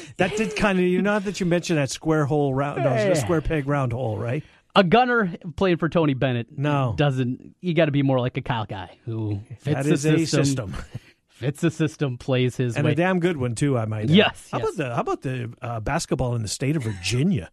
that 0.16 0.36
did 0.36 0.56
kind 0.56 0.78
of. 0.78 0.84
You 0.86 1.02
know 1.02 1.18
that 1.18 1.40
you 1.40 1.46
mentioned 1.46 1.78
that 1.78 1.90
square 1.90 2.24
hole 2.24 2.54
round, 2.54 2.82
no, 2.82 3.14
square 3.14 3.40
peg 3.42 3.68
round 3.68 3.92
hole, 3.92 4.18
right? 4.18 4.42
A 4.74 4.82
gunner 4.82 5.32
playing 5.56 5.76
for 5.76 5.88
Tony 5.88 6.14
Bennett 6.14 6.58
No. 6.58 6.94
doesn't. 6.96 7.54
You 7.60 7.74
got 7.74 7.84
to 7.84 7.92
be 7.92 8.02
more 8.02 8.18
like 8.18 8.36
a 8.36 8.40
Kyle 8.42 8.64
Guy 8.64 8.98
who 9.04 9.40
fits 9.60 9.64
That 9.64 9.84
the 9.84 9.96
system, 9.96 10.14
a 10.16 10.26
system, 10.26 10.74
fits 11.34 11.60
the 11.60 11.70
system, 11.70 12.16
plays 12.18 12.56
his 12.56 12.76
and 12.76 12.84
way. 12.86 12.92
a 12.92 12.94
damn 12.94 13.20
good 13.20 13.36
one 13.36 13.54
too. 13.54 13.76
I 13.78 13.84
might. 13.86 14.04
add. 14.04 14.10
Yes, 14.10 14.48
How 14.50 14.58
yes. 14.58 14.66
about 14.74 14.76
the 14.88 14.94
How 14.94 15.00
about 15.00 15.22
the 15.22 15.52
uh, 15.62 15.80
basketball 15.80 16.34
in 16.34 16.42
the 16.42 16.48
state 16.48 16.76
of 16.76 16.82
Virginia? 16.82 17.50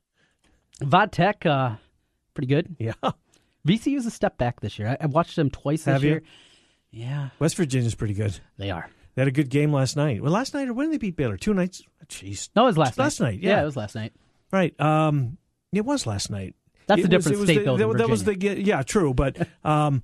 Vodtech, 0.82 1.46
uh, 1.46 1.76
pretty 2.34 2.48
good. 2.48 2.76
Yeah, 2.80 2.94
VCU's 3.68 4.06
a 4.06 4.12
step 4.12 4.38
back 4.38 4.60
this 4.62 4.80
year. 4.80 4.88
I, 4.90 4.98
I've 5.04 5.14
watched 5.14 5.36
them 5.36 5.50
twice 5.50 5.84
this 5.84 5.94
Have 5.94 6.04
you? 6.04 6.10
year. 6.10 6.24
Yeah, 6.92 7.30
West 7.40 7.56
Virginia's 7.56 7.96
pretty 7.96 8.14
good. 8.16 8.40
they 8.58 8.72
are. 8.72 8.90
They 9.16 9.22
had 9.22 9.28
a 9.28 9.32
good 9.32 9.50
game 9.50 9.74
last 9.74 9.96
night. 9.98 10.22
Well, 10.22 10.32
last 10.32 10.54
night 10.54 10.70
or 10.70 10.74
when 10.74 10.88
did 10.90 10.94
they 10.96 11.06
beat 11.06 11.18
Baylor? 11.18 11.36
Two 11.38 11.54
nights. 11.54 11.84
Jeez. 12.08 12.50
No, 12.56 12.64
it 12.64 12.68
was 12.68 12.78
last 12.78 12.98
night. 12.98 13.04
Last 13.04 13.20
night, 13.20 13.40
yeah. 13.42 13.62
it 13.62 13.66
was 13.66 13.76
last 13.76 13.94
night. 13.94 14.14
Right. 14.52 14.78
Um, 14.80 15.38
it 15.74 15.86
was 15.86 16.08
last 16.08 16.30
night. 16.30 16.56
That's 16.88 17.02
It 17.02 17.06
a 17.06 17.08
different 17.10 17.38
was 17.40 17.48
state, 17.48 17.60
the- 17.60 17.64
though. 17.66 17.78
That, 17.78 17.98
that 18.00 18.10
was 18.10 18.24
the 18.24 18.38
yeah, 18.38 18.84
true, 18.84 19.14
but 19.14 19.48
um, 19.66 20.02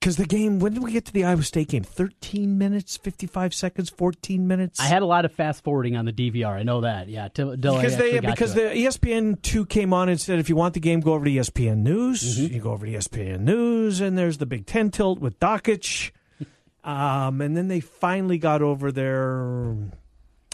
because 0.00 0.16
the 0.16 0.24
game. 0.24 0.60
When 0.60 0.74
did 0.74 0.82
we 0.82 0.92
get 0.92 1.04
to 1.06 1.12
the 1.12 1.24
Iowa 1.24 1.42
State 1.42 1.68
game? 1.68 1.82
Thirteen 1.82 2.58
minutes, 2.58 2.96
fifty-five 2.96 3.52
seconds, 3.52 3.90
fourteen 3.90 4.46
minutes. 4.46 4.78
I 4.80 4.84
had 4.84 5.02
a 5.02 5.06
lot 5.06 5.24
of 5.24 5.32
fast 5.32 5.64
forwarding 5.64 5.96
on 5.96 6.04
the 6.04 6.12
DVR. 6.12 6.52
I 6.52 6.62
know 6.62 6.82
that. 6.82 7.08
Yeah, 7.08 7.28
till, 7.28 7.56
till 7.56 7.76
because 7.76 7.96
they 7.96 8.20
because 8.20 8.54
the 8.54 8.72
it. 8.72 8.86
ESPN 8.86 9.40
two 9.42 9.66
came 9.66 9.92
on 9.92 10.08
and 10.08 10.20
said 10.20 10.38
if 10.38 10.48
you 10.48 10.56
want 10.56 10.74
the 10.74 10.80
game, 10.80 11.00
go 11.00 11.14
over 11.14 11.24
to 11.24 11.30
ESPN 11.30 11.78
News. 11.78 12.38
Mm-hmm. 12.38 12.54
You 12.54 12.60
go 12.60 12.70
over 12.70 12.86
to 12.86 12.92
ESPN 12.92 13.40
News, 13.40 14.00
and 14.00 14.16
there's 14.16 14.38
the 14.38 14.46
Big 14.46 14.66
Ten 14.66 14.90
tilt 14.90 15.18
with 15.18 15.38
Dakich. 15.40 16.12
Um, 16.84 17.40
and 17.40 17.56
then 17.56 17.66
they 17.66 17.80
finally 17.80 18.38
got 18.38 18.62
over 18.62 18.92
their, 18.92 19.74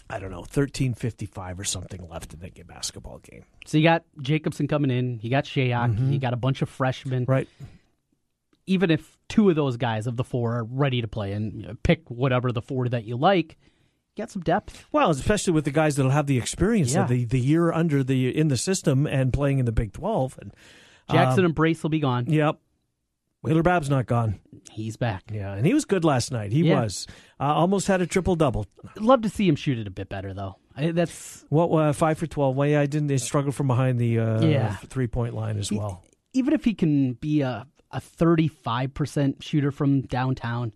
I 0.08 0.18
don't 0.18 0.30
know, 0.30 0.44
thirteen 0.44 0.94
fifty-five 0.94 1.60
or 1.60 1.64
something 1.64 2.08
left 2.08 2.32
in 2.32 2.40
the 2.40 2.62
basketball 2.62 3.18
game. 3.18 3.44
So 3.66 3.76
you 3.76 3.84
got 3.84 4.04
Jacobson 4.22 4.66
coming 4.66 4.90
in. 4.90 5.20
You 5.20 5.28
got 5.28 5.44
Shayok. 5.44 6.10
You 6.10 6.18
got 6.18 6.32
a 6.32 6.38
bunch 6.38 6.62
of 6.62 6.70
freshmen. 6.70 7.26
Right. 7.28 7.46
Even 8.66 8.90
if 8.90 9.18
two 9.28 9.50
of 9.50 9.56
those 9.56 9.76
guys 9.76 10.06
of 10.06 10.16
the 10.16 10.24
four 10.24 10.56
are 10.58 10.64
ready 10.64 11.00
to 11.00 11.08
play 11.08 11.32
and 11.32 11.52
you 11.60 11.66
know, 11.68 11.74
pick 11.82 12.08
whatever 12.10 12.52
the 12.52 12.62
four 12.62 12.88
that 12.88 13.04
you 13.04 13.16
like, 13.16 13.56
get 14.14 14.30
some 14.30 14.42
depth. 14.42 14.84
Well, 14.92 15.10
especially 15.10 15.52
with 15.52 15.64
the 15.64 15.70
guys 15.72 15.96
that'll 15.96 16.12
have 16.12 16.26
the 16.26 16.38
experience 16.38 16.94
Yeah. 16.94 17.02
of 17.02 17.08
the, 17.08 17.24
the 17.24 17.40
year 17.40 17.72
under 17.72 18.04
the 18.04 18.28
in 18.36 18.48
the 18.48 18.56
system 18.56 19.06
and 19.06 19.32
playing 19.32 19.58
in 19.58 19.64
the 19.64 19.72
Big 19.72 19.92
Twelve. 19.92 20.38
And 20.40 20.54
Jackson 21.10 21.40
um, 21.40 21.46
and 21.46 21.54
Brase 21.54 21.82
will 21.82 21.90
be 21.90 21.98
gone. 21.98 22.26
yep, 22.28 22.58
Weiler-Babb's 23.42 23.90
not 23.90 24.06
gone. 24.06 24.38
He's 24.70 24.96
back. 24.96 25.24
Yeah, 25.32 25.52
and 25.54 25.66
he 25.66 25.74
was 25.74 25.84
good 25.84 26.04
last 26.04 26.30
night. 26.30 26.52
He 26.52 26.60
Yeah. 26.62 26.82
was 26.82 27.08
uh, 27.40 27.44
almost 27.54 27.88
had 27.88 28.00
a 28.00 28.06
triple 28.06 28.36
double. 28.36 28.66
Love 29.00 29.22
to 29.22 29.28
see 29.28 29.48
him 29.48 29.56
shoot 29.56 29.78
it 29.78 29.88
a 29.88 29.90
bit 29.90 30.08
better, 30.08 30.32
though. 30.32 30.56
I, 30.76 30.92
that's 30.92 31.44
What 31.48 31.68
uh, 31.70 31.92
five 31.92 32.16
for 32.18 32.26
twelve? 32.28 32.54
Well, 32.56 32.68
yeah, 32.68 32.80
I 32.80 32.86
didn't. 32.86 33.08
They 33.08 33.18
struggled 33.18 33.54
from 33.56 33.66
behind 33.66 33.98
the 33.98 34.20
uh, 34.20 34.40
Yeah. 34.42 34.76
three 34.76 35.08
point 35.08 35.34
line 35.34 35.58
as 35.58 35.72
well. 35.72 36.04
even 36.32 36.54
if 36.54 36.64
he 36.64 36.72
can 36.74 37.14
be 37.14 37.40
a 37.42 37.66
a 37.92 38.00
thirty 38.00 38.48
five 38.48 38.94
percent 38.94 39.42
shooter 39.42 39.70
from 39.70 40.02
downtown, 40.02 40.72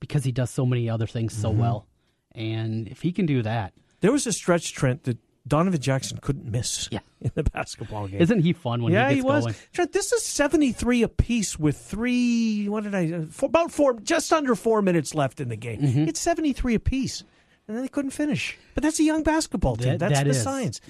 because 0.00 0.24
he 0.24 0.32
does 0.32 0.50
so 0.50 0.66
many 0.66 0.88
other 0.90 1.06
things 1.06 1.32
so 1.36 1.50
Mm-hmm. 1.50 1.60
well, 1.60 1.86
and 2.34 2.88
if 2.88 3.02
he 3.02 3.12
can 3.12 3.26
do 3.26 3.42
that, 3.42 3.72
There 4.00 4.12
was 4.12 4.26
a 4.26 4.32
stretch, 4.32 4.72
Trent, 4.74 5.04
that 5.04 5.18
Donovan 5.48 5.80
Jackson 5.80 6.18
couldn't 6.20 6.50
miss. 6.50 6.88
Yeah. 6.90 6.98
in 7.20 7.30
the 7.34 7.44
basketball 7.44 8.08
game. 8.08 8.20
isn't 8.20 8.40
he 8.40 8.52
fun 8.52 8.82
when 8.82 8.92
yeah, 8.92 9.08
he 9.08 9.16
he, 9.16 9.22
was. 9.22 9.44
going? 9.44 9.54
Trent, 9.72 9.92
this 9.92 10.12
is 10.12 10.22
seventy 10.24 10.72
three 10.72 11.02
apiece 11.02 11.58
with 11.58 11.76
three. 11.78 12.68
What 12.68 12.84
did 12.84 12.94
I? 12.94 13.10
uh, 13.12 13.22
Four, 13.30 13.48
about 13.48 13.70
four, 13.72 13.98
just 14.00 14.32
under 14.32 14.54
four 14.54 14.82
minutes 14.82 15.14
left 15.14 15.40
in 15.40 15.48
the 15.48 15.56
game. 15.56 15.80
Mm-hmm. 15.80 16.08
It's 16.08 16.20
seventy 16.20 16.52
three 16.52 16.74
apiece, 16.74 17.22
and 17.68 17.76
then 17.76 17.82
they 17.84 17.88
couldn't 17.88 18.10
finish. 18.10 18.58
But 18.74 18.82
that's 18.82 18.98
a 19.00 19.04
young 19.04 19.22
basketball 19.22 19.76
team. 19.76 19.96
That- 19.96 19.98
that's 20.00 20.14
that 20.18 20.24
the 20.24 20.30
is. 20.30 20.42
science. 20.42 20.80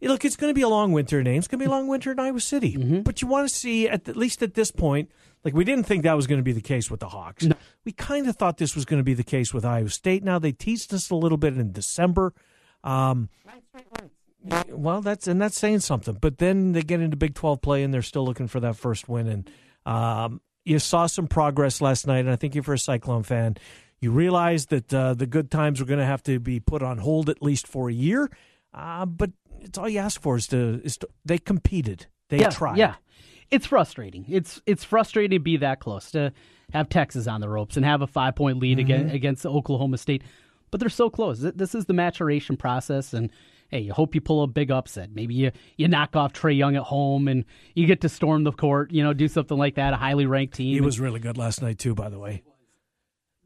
Look, 0.00 0.24
it's 0.24 0.36
going 0.36 0.50
to 0.50 0.54
be 0.54 0.62
a 0.62 0.68
long 0.68 0.92
winter 0.92 1.20
in 1.20 1.26
Ames. 1.26 1.44
It's 1.44 1.48
going 1.48 1.58
to 1.58 1.64
be 1.64 1.68
a 1.68 1.70
long 1.70 1.88
winter 1.88 2.12
in 2.12 2.20
Iowa 2.20 2.40
City. 2.40 2.74
Mm-hmm. 2.74 3.00
But 3.00 3.22
you 3.22 3.28
want 3.28 3.48
to 3.48 3.54
see, 3.54 3.88
at, 3.88 4.04
the, 4.04 4.10
at 4.10 4.16
least 4.16 4.42
at 4.42 4.54
this 4.54 4.70
point, 4.70 5.10
like 5.44 5.54
we 5.54 5.64
didn't 5.64 5.84
think 5.84 6.02
that 6.02 6.14
was 6.14 6.26
going 6.26 6.40
to 6.40 6.44
be 6.44 6.52
the 6.52 6.60
case 6.60 6.90
with 6.90 7.00
the 7.00 7.08
Hawks. 7.08 7.46
We 7.84 7.92
kind 7.92 8.28
of 8.28 8.36
thought 8.36 8.58
this 8.58 8.74
was 8.74 8.84
going 8.84 8.98
to 9.00 9.04
be 9.04 9.14
the 9.14 9.24
case 9.24 9.54
with 9.54 9.64
Iowa 9.64 9.90
State. 9.90 10.24
Now 10.24 10.38
they 10.38 10.52
teased 10.52 10.92
us 10.92 11.10
a 11.10 11.14
little 11.14 11.38
bit 11.38 11.56
in 11.56 11.72
December. 11.72 12.34
Um, 12.82 13.28
well, 14.70 15.00
that's 15.02 15.26
and 15.26 15.40
that's 15.40 15.58
saying 15.58 15.80
something. 15.80 16.18
But 16.20 16.38
then 16.38 16.72
they 16.72 16.82
get 16.82 17.00
into 17.00 17.16
Big 17.16 17.34
Twelve 17.34 17.60
play, 17.62 17.82
and 17.82 17.92
they're 17.92 18.02
still 18.02 18.24
looking 18.24 18.48
for 18.48 18.60
that 18.60 18.76
first 18.76 19.08
win. 19.08 19.28
And 19.28 19.50
um, 19.86 20.40
you 20.64 20.78
saw 20.78 21.06
some 21.06 21.26
progress 21.26 21.80
last 21.80 22.06
night, 22.06 22.20
and 22.20 22.30
I 22.30 22.36
think 22.36 22.56
if 22.56 22.66
you're 22.66 22.74
a 22.74 22.78
Cyclone 22.78 23.22
fan, 23.22 23.56
you 24.00 24.10
realize 24.10 24.66
that 24.66 24.92
uh, 24.92 25.14
the 25.14 25.26
good 25.26 25.50
times 25.50 25.80
are 25.80 25.84
going 25.84 26.00
to 26.00 26.06
have 26.06 26.22
to 26.24 26.38
be 26.38 26.60
put 26.60 26.82
on 26.82 26.98
hold 26.98 27.28
at 27.28 27.42
least 27.42 27.66
for 27.66 27.88
a 27.88 27.92
year. 27.92 28.30
Uh, 28.76 29.06
but 29.06 29.30
it's 29.60 29.78
all 29.78 29.88
you 29.88 29.98
ask 29.98 30.20
for 30.20 30.36
is 30.36 30.46
to 30.48 30.80
is 30.84 30.98
to, 30.98 31.08
they 31.24 31.38
competed, 31.38 32.06
they 32.28 32.38
yeah, 32.38 32.50
tried. 32.50 32.76
Yeah, 32.76 32.96
it's 33.50 33.66
frustrating. 33.66 34.26
It's 34.28 34.60
it's 34.66 34.84
frustrating 34.84 35.38
to 35.38 35.42
be 35.42 35.56
that 35.56 35.80
close 35.80 36.10
to 36.10 36.32
have 36.72 36.88
Texas 36.88 37.26
on 37.26 37.40
the 37.40 37.48
ropes 37.48 37.76
and 37.76 37.86
have 37.86 38.02
a 38.02 38.06
five 38.06 38.36
point 38.36 38.58
lead 38.58 38.78
Mm-hmm. 38.78 38.92
against, 38.92 39.14
against 39.14 39.46
Oklahoma 39.46 39.96
State, 39.98 40.22
but 40.70 40.78
they're 40.80 40.88
so 40.88 41.08
close. 41.08 41.40
This 41.40 41.74
is 41.74 41.86
the 41.86 41.94
maturation 41.94 42.56
process, 42.56 43.14
and 43.14 43.30
hey, 43.70 43.80
you 43.80 43.92
hope 43.92 44.14
you 44.14 44.20
pull 44.20 44.42
a 44.42 44.46
big 44.46 44.70
upset. 44.70 45.10
Maybe 45.14 45.34
you 45.34 45.52
you 45.76 45.88
knock 45.88 46.14
off 46.14 46.34
Trae 46.34 46.56
Young 46.56 46.76
at 46.76 46.82
home 46.82 47.28
and 47.28 47.44
you 47.74 47.86
get 47.86 48.02
to 48.02 48.08
storm 48.08 48.44
the 48.44 48.52
court. 48.52 48.90
You 48.92 49.02
know, 49.02 49.14
do 49.14 49.26
something 49.28 49.56
like 49.56 49.76
that. 49.76 49.94
A 49.94 49.96
highly 49.96 50.26
ranked 50.26 50.54
team. 50.54 50.74
He 50.74 50.80
was 50.82 51.00
really 51.00 51.20
good 51.20 51.38
last 51.38 51.62
night 51.62 51.78
too. 51.78 51.94
By 51.94 52.10
the 52.10 52.18
way, 52.18 52.42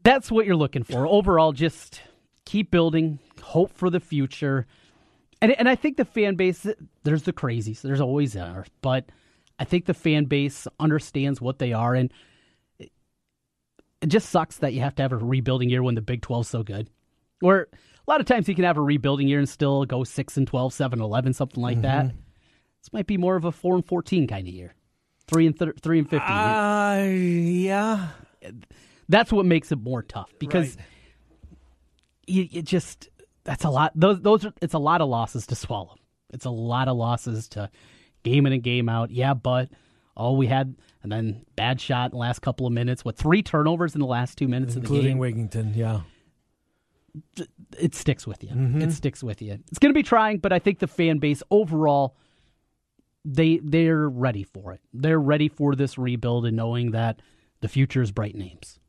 that's 0.03 0.29
what 0.29 0.45
you're 0.45 0.55
looking 0.57 0.83
for. 0.83 1.07
Overall, 1.07 1.53
just 1.53 2.01
keep 2.45 2.69
building, 2.69 3.19
hope 3.41 3.71
for 3.73 3.89
the 3.89 3.99
future. 3.99 4.67
And 5.41 5.51
and 5.53 5.67
I 5.67 5.75
think 5.75 5.97
the 5.97 6.05
fan 6.05 6.35
base 6.35 6.65
there's 7.03 7.23
the 7.23 7.33
crazies. 7.33 7.81
There's 7.81 8.01
always 8.01 8.35
are, 8.37 8.65
but 8.81 9.05
I 9.59 9.63
think 9.65 9.85
the 9.85 9.93
fan 9.93 10.25
base 10.25 10.67
understands 10.79 11.41
what 11.41 11.59
they 11.59 11.73
are 11.73 11.95
and 11.95 12.11
it, 12.79 12.91
it 14.01 14.07
just 14.07 14.29
sucks 14.29 14.57
that 14.57 14.73
you 14.73 14.81
have 14.81 14.95
to 14.95 15.01
have 15.03 15.11
a 15.13 15.17
rebuilding 15.17 15.69
year 15.69 15.83
when 15.83 15.95
the 15.95 16.01
Big 16.01 16.21
12's 16.21 16.47
so 16.47 16.63
good. 16.63 16.89
Where 17.39 17.67
a 17.71 18.11
lot 18.11 18.19
of 18.19 18.25
times 18.27 18.47
you 18.47 18.55
can 18.55 18.65
have 18.65 18.77
a 18.77 18.81
rebuilding 18.81 19.27
year 19.27 19.39
and 19.39 19.49
still 19.49 19.85
go 19.85 20.03
6 20.03 20.37
and 20.37 20.47
12, 20.47 20.73
7 20.73 20.99
and 20.99 21.05
11, 21.05 21.33
something 21.33 21.61
like 21.61 21.81
that. 21.81 22.07
This 22.07 22.93
might 22.93 23.07
be 23.07 23.17
more 23.17 23.35
of 23.35 23.45
a 23.45 23.51
4 23.51 23.75
and 23.75 23.85
14 23.85 24.27
kind 24.27 24.47
of 24.47 24.53
year. 24.53 24.73
3 25.27 25.47
and 25.47 25.57
th- 25.59 25.71
3 25.81 25.99
and 25.99 26.09
15. 26.09 26.29
uh, 26.29 27.05
yeah, 27.07 28.07
that's 29.07 29.31
what 29.31 29.45
makes 29.45 29.71
it 29.71 29.79
more 29.79 30.01
tough 30.03 30.31
because 30.39 30.75
Right. 30.77 30.85
you, 32.27 32.47
you 32.49 32.61
just 32.63 33.09
that's 33.43 33.63
a 33.63 33.69
lot 33.69 33.91
those 33.95 34.21
those 34.21 34.45
are, 34.45 34.53
it's 34.61 34.73
a 34.73 34.79
lot 34.79 35.01
of 35.01 35.09
losses 35.09 35.47
to 35.47 35.55
swallow. 35.55 35.95
It's 36.33 36.45
a 36.45 36.49
lot 36.51 36.87
of 36.87 36.97
losses 36.97 37.47
to 37.49 37.69
game 38.23 38.45
in 38.45 38.53
and 38.53 38.63
game 38.63 38.89
out. 38.89 39.11
Yeah 39.11 39.33
but 39.33 39.69
oh 40.15 40.33
we 40.33 40.47
had 40.47 40.75
and 41.03 41.11
then 41.11 41.45
bad 41.55 41.81
shot 41.81 42.05
in 42.05 42.11
the 42.11 42.17
last 42.17 42.41
couple 42.41 42.67
of 42.67 42.73
minutes. 42.73 43.03
With 43.03 43.17
three 43.17 43.41
turnovers 43.41 43.95
in 43.95 44.01
the 44.01 44.07
last 44.07 44.37
two 44.37 44.47
minutes 44.47 44.75
of 44.75 44.83
the 44.83 44.87
game? 44.87 45.17
including 45.17 45.49
game? 45.49 45.49
Wigginton. 45.49 45.75
Yeah, 45.75 46.01
it 47.77 47.95
sticks 47.95 48.27
with 48.27 48.43
you. 48.43 48.49
Mm-hmm. 48.49 48.81
it 48.81 48.91
sticks 48.93 49.23
with 49.23 49.41
you. 49.41 49.59
It's 49.69 49.79
going 49.79 49.91
to 49.93 49.97
be 49.97 50.03
trying 50.03 50.37
but 50.37 50.53
i 50.53 50.59
think 50.59 50.79
the 50.79 50.87
fan 50.87 51.17
base 51.17 51.43
overall 51.51 52.15
they 53.25 53.59
they're 53.63 54.09
ready 54.09 54.43
for 54.43 54.73
it. 54.73 54.81
They're 54.93 55.19
ready 55.19 55.47
for 55.47 55.75
this 55.75 55.97
rebuild 55.97 56.45
and 56.45 56.57
knowing 56.57 56.91
that 56.91 57.21
the 57.61 57.67
future 57.67 58.01
is 58.01 58.11
bright 58.11 58.35
names. 58.35 58.79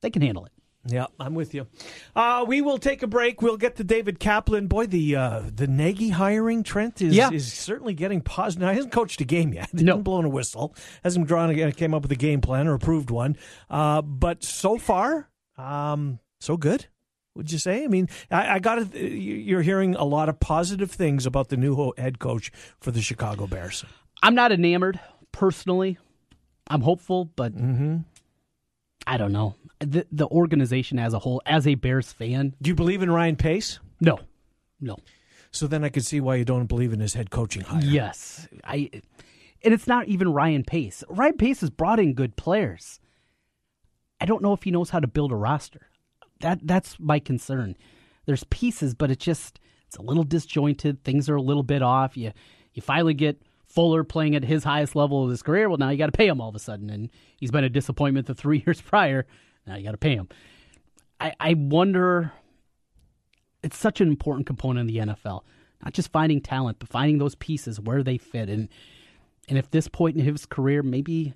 They 0.00 0.10
can 0.10 0.22
handle 0.22 0.44
it 0.44 0.52
Yeah, 0.86 1.06
I'm 1.18 1.34
with 1.34 1.54
you. 1.54 1.66
Uh, 2.14 2.44
we 2.46 2.60
will 2.60 2.76
take 2.76 3.02
a 3.02 3.06
break. 3.06 3.40
We'll 3.40 3.56
get 3.56 3.76
to 3.76 3.84
David 3.84 4.18
Kaplan. 4.20 4.66
Boy, 4.66 4.86
the 4.86 5.16
uh, 5.16 5.42
the 5.54 5.66
Nagy 5.66 6.10
hiring 6.10 6.62
Trent 6.62 7.00
is 7.00 7.14
Yeah. 7.16 7.30
is 7.30 7.50
certainly 7.52 7.94
getting 7.94 8.20
positive. 8.20 8.62
Now, 8.66 8.70
he 8.70 8.76
hasn't 8.76 8.92
coached 8.92 9.20
a 9.20 9.24
game 9.24 9.52
yet. 9.54 9.70
He 9.76 9.82
No. 9.82 9.92
hasn't 9.92 10.04
blown 10.04 10.24
a 10.26 10.28
whistle. 10.28 10.74
Hasn't 11.02 11.26
drawn 11.26 11.50
a, 11.50 11.72
came 11.72 11.94
up 11.94 12.02
with 12.02 12.12
a 12.12 12.16
game 12.16 12.40
plan 12.42 12.66
or 12.68 12.74
approved 12.74 13.10
one. 13.10 13.36
Uh, 13.70 14.02
but 14.02 14.44
so 14.44 14.76
far, 14.76 15.30
um, 15.56 16.18
so 16.40 16.56
good. 16.58 16.86
Would 17.34 17.50
you 17.50 17.58
say? 17.58 17.82
I 17.82 17.88
mean, 17.88 18.08
I, 18.30 18.56
I 18.56 18.58
got. 18.58 18.94
You're 18.94 19.62
hearing 19.62 19.94
a 19.94 20.04
lot 20.04 20.28
of 20.28 20.38
positive 20.38 20.90
things 20.90 21.24
about 21.24 21.48
the 21.48 21.56
new 21.56 21.92
head 21.96 22.18
coach 22.18 22.52
for 22.80 22.90
the 22.90 23.00
Chicago 23.00 23.46
Bears. 23.46 23.84
I'm 24.22 24.34
not 24.34 24.52
enamored 24.52 25.00
personally. 25.32 25.96
I'm 26.68 26.82
hopeful, 26.82 27.24
but 27.24 27.54
Mm-hmm. 27.56 27.96
I 29.06 29.16
don't 29.16 29.32
know. 29.32 29.54
The 29.80 30.06
the 30.12 30.26
organization 30.28 30.98
as 30.98 31.12
a 31.14 31.18
whole, 31.18 31.42
as 31.46 31.66
a 31.66 31.74
Bears 31.74 32.12
fan, 32.12 32.54
Do 32.62 32.68
you 32.70 32.74
believe 32.74 33.02
in 33.02 33.10
Ryan 33.10 33.36
Pace? 33.36 33.80
no, 34.00 34.18
no. 34.80 34.96
So 35.50 35.66
then 35.68 35.84
I 35.84 35.88
could 35.88 36.04
see 36.04 36.20
why 36.20 36.34
you 36.36 36.44
don't 36.44 36.66
believe 36.66 36.92
in 36.92 36.98
his 37.00 37.14
head 37.14 37.30
coaching 37.30 37.62
hire. 37.62 37.80
Yes, 37.84 38.48
I. 38.64 38.90
And 39.62 39.72
it's 39.72 39.86
not 39.86 40.08
even 40.08 40.32
Ryan 40.32 40.64
Pace. 40.64 41.04
Ryan 41.08 41.36
Pace 41.36 41.60
has 41.60 41.70
brought 41.70 41.98
in 42.00 42.12
good 42.14 42.36
players. 42.36 42.98
I 44.20 44.26
don't 44.26 44.42
know 44.42 44.52
if 44.52 44.62
he 44.64 44.70
knows 44.70 44.90
how 44.90 45.00
to 45.00 45.06
build 45.06 45.32
a 45.32 45.36
roster. 45.36 45.88
That 46.40 46.60
that's 46.66 46.98
my 46.98 47.18
concern. 47.18 47.76
There's 48.26 48.44
pieces, 48.44 48.94
but 48.94 49.10
it 49.10 49.18
just 49.20 49.60
it's 49.86 49.96
a 49.96 50.02
little 50.02 50.24
disjointed. 50.24 51.04
Things 51.04 51.28
are 51.28 51.36
a 51.36 51.42
little 51.42 51.62
bit 51.62 51.82
off. 51.82 52.16
You 52.16 52.32
you 52.72 52.82
finally 52.82 53.14
get 53.14 53.40
Fuller 53.66 54.04
playing 54.04 54.34
at 54.36 54.44
his 54.44 54.64
highest 54.64 54.94
level 54.96 55.24
of 55.24 55.30
his 55.30 55.42
career. 55.42 55.68
Well, 55.68 55.78
now 55.78 55.90
you 55.90 55.98
got 55.98 56.06
to 56.06 56.12
pay 56.12 56.26
him 56.28 56.40
all 56.40 56.48
of 56.48 56.54
a 56.54 56.58
sudden, 56.60 56.90
and 56.90 57.10
he's 57.36 57.50
been 57.50 57.64
a 57.64 57.68
disappointment 57.68 58.26
the 58.26 58.34
three 58.34 58.62
years 58.66 58.80
prior. 58.80 59.26
Now 59.66 59.76
you 59.76 59.84
got 59.84 59.92
to 59.92 59.98
pay 59.98 60.14
him. 60.14 60.28
I, 61.20 61.32
I 61.40 61.54
wonder. 61.54 62.32
It's 63.62 63.78
such 63.78 64.00
an 64.02 64.08
important 64.08 64.46
component 64.46 64.90
in 64.90 64.94
the 64.94 65.12
NFL, 65.14 65.40
not 65.82 65.94
just 65.94 66.12
finding 66.12 66.42
talent, 66.42 66.78
but 66.80 66.88
finding 66.90 67.16
those 67.18 67.34
pieces 67.34 67.80
where 67.80 68.02
they 68.02 68.18
fit. 68.18 68.48
And 68.50 68.68
and 69.48 69.56
if 69.58 69.70
this 69.70 69.88
point 69.88 70.16
in 70.16 70.24
his 70.24 70.44
career, 70.46 70.82
maybe 70.82 71.34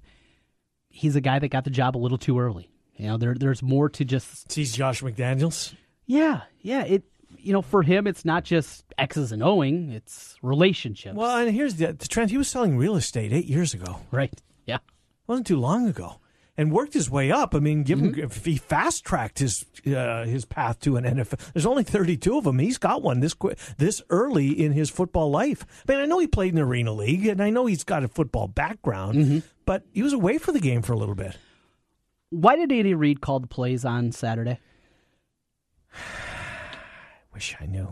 he's 0.90 1.16
a 1.16 1.20
guy 1.22 1.38
that 1.38 1.48
got 1.48 1.64
the 1.64 1.70
job 1.70 1.96
a 1.96 1.98
little 1.98 2.18
too 2.18 2.38
early. 2.38 2.70
You 2.96 3.06
know, 3.06 3.16
there 3.16 3.34
there's 3.34 3.62
more 3.62 3.88
to 3.90 4.04
just 4.04 4.50
Sees 4.52 4.74
Josh 4.74 5.02
McDaniels. 5.02 5.74
yeah, 6.06 6.42
yeah. 6.60 6.82
It 6.82 7.04
you 7.38 7.52
know, 7.52 7.62
for 7.62 7.82
him, 7.82 8.06
it's 8.06 8.24
not 8.24 8.42
just 8.44 8.84
X's 8.98 9.32
and 9.32 9.40
Oing; 9.42 9.92
it's 9.94 10.36
relationships. 10.42 11.14
Well, 11.16 11.38
and 11.38 11.54
here's 11.54 11.76
the, 11.76 11.92
the 11.92 12.08
trend. 12.08 12.30
He 12.30 12.36
was 12.38 12.48
selling 12.48 12.76
real 12.76 12.96
estate 12.96 13.32
eight 13.32 13.44
years 13.46 13.72
ago. 13.74 14.00
right? 14.10 14.32
Yeah, 14.66 14.76
It 14.76 14.82
wasn't 15.28 15.46
too 15.46 15.58
long 15.60 15.86
ago, 15.88 16.20
and 16.58 16.70
worked 16.72 16.92
his 16.92 17.08
way 17.08 17.30
up. 17.32 17.54
I 17.54 17.60
mean, 17.60 17.84
give 17.84 18.00
him 18.00 18.12
Mm-hmm. 18.12 18.20
if 18.24 18.44
he 18.44 18.56
fast 18.56 19.04
tracked 19.04 19.38
his 19.38 19.64
uh, 19.86 20.24
his 20.26 20.44
path 20.44 20.80
to 20.80 20.96
an 20.98 21.04
NFL. 21.04 21.52
There's 21.54 21.64
only 21.64 21.84
32 21.84 22.36
of 22.36 22.44
them. 22.44 22.58
He's 22.58 22.76
got 22.76 23.00
one 23.02 23.20
this 23.20 23.34
this 23.78 24.02
early 24.10 24.48
in 24.50 24.72
his 24.72 24.90
football 24.90 25.30
life. 25.30 25.64
I 25.88 25.92
mean, 25.92 26.00
I 26.02 26.06
know 26.06 26.18
he 26.18 26.26
played 26.26 26.50
in 26.50 26.56
the 26.56 26.62
Arena 26.62 26.92
League, 26.92 27.26
and 27.26 27.40
I 27.42 27.48
know 27.48 27.64
he's 27.64 27.84
got 27.84 28.04
a 28.04 28.08
football 28.08 28.48
background, 28.48 29.16
Mm-hmm. 29.18 29.38
but 29.64 29.84
he 29.92 30.02
was 30.02 30.12
away 30.12 30.36
for 30.38 30.52
the 30.52 30.60
game 30.60 30.82
for 30.82 30.92
a 30.92 30.96
little 30.98 31.14
bit. 31.14 31.38
Why 32.30 32.56
did 32.56 32.70
Andy 32.72 32.92
Reid 32.94 33.22
call 33.22 33.40
the 33.40 33.46
plays 33.46 33.84
on 33.86 34.12
Saturday? 34.12 34.58
I 35.94 35.98
Wish 37.32 37.56
I 37.60 37.66
knew. 37.66 37.88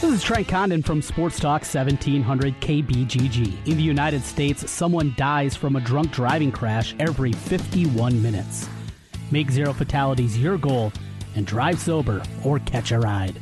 This 0.00 0.12
is 0.14 0.22
Trent 0.22 0.48
Condon 0.48 0.82
from 0.82 1.02
Sports 1.02 1.38
Talk 1.38 1.60
1700 1.60 2.58
KBGG. 2.62 3.68
In 3.68 3.76
the 3.76 3.82
United 3.82 4.24
States, 4.24 4.70
someone 4.70 5.12
dies 5.18 5.54
from 5.54 5.76
a 5.76 5.80
drunk 5.82 6.10
driving 6.10 6.50
crash 6.50 6.94
every 6.98 7.32
51 7.32 8.22
minutes. 8.22 8.66
Make 9.30 9.50
zero 9.50 9.74
fatalities 9.74 10.38
your 10.38 10.56
goal 10.56 10.90
and 11.36 11.46
drive 11.46 11.78
sober 11.78 12.22
or 12.42 12.60
catch 12.60 12.92
a 12.92 12.98
ride. 12.98 13.38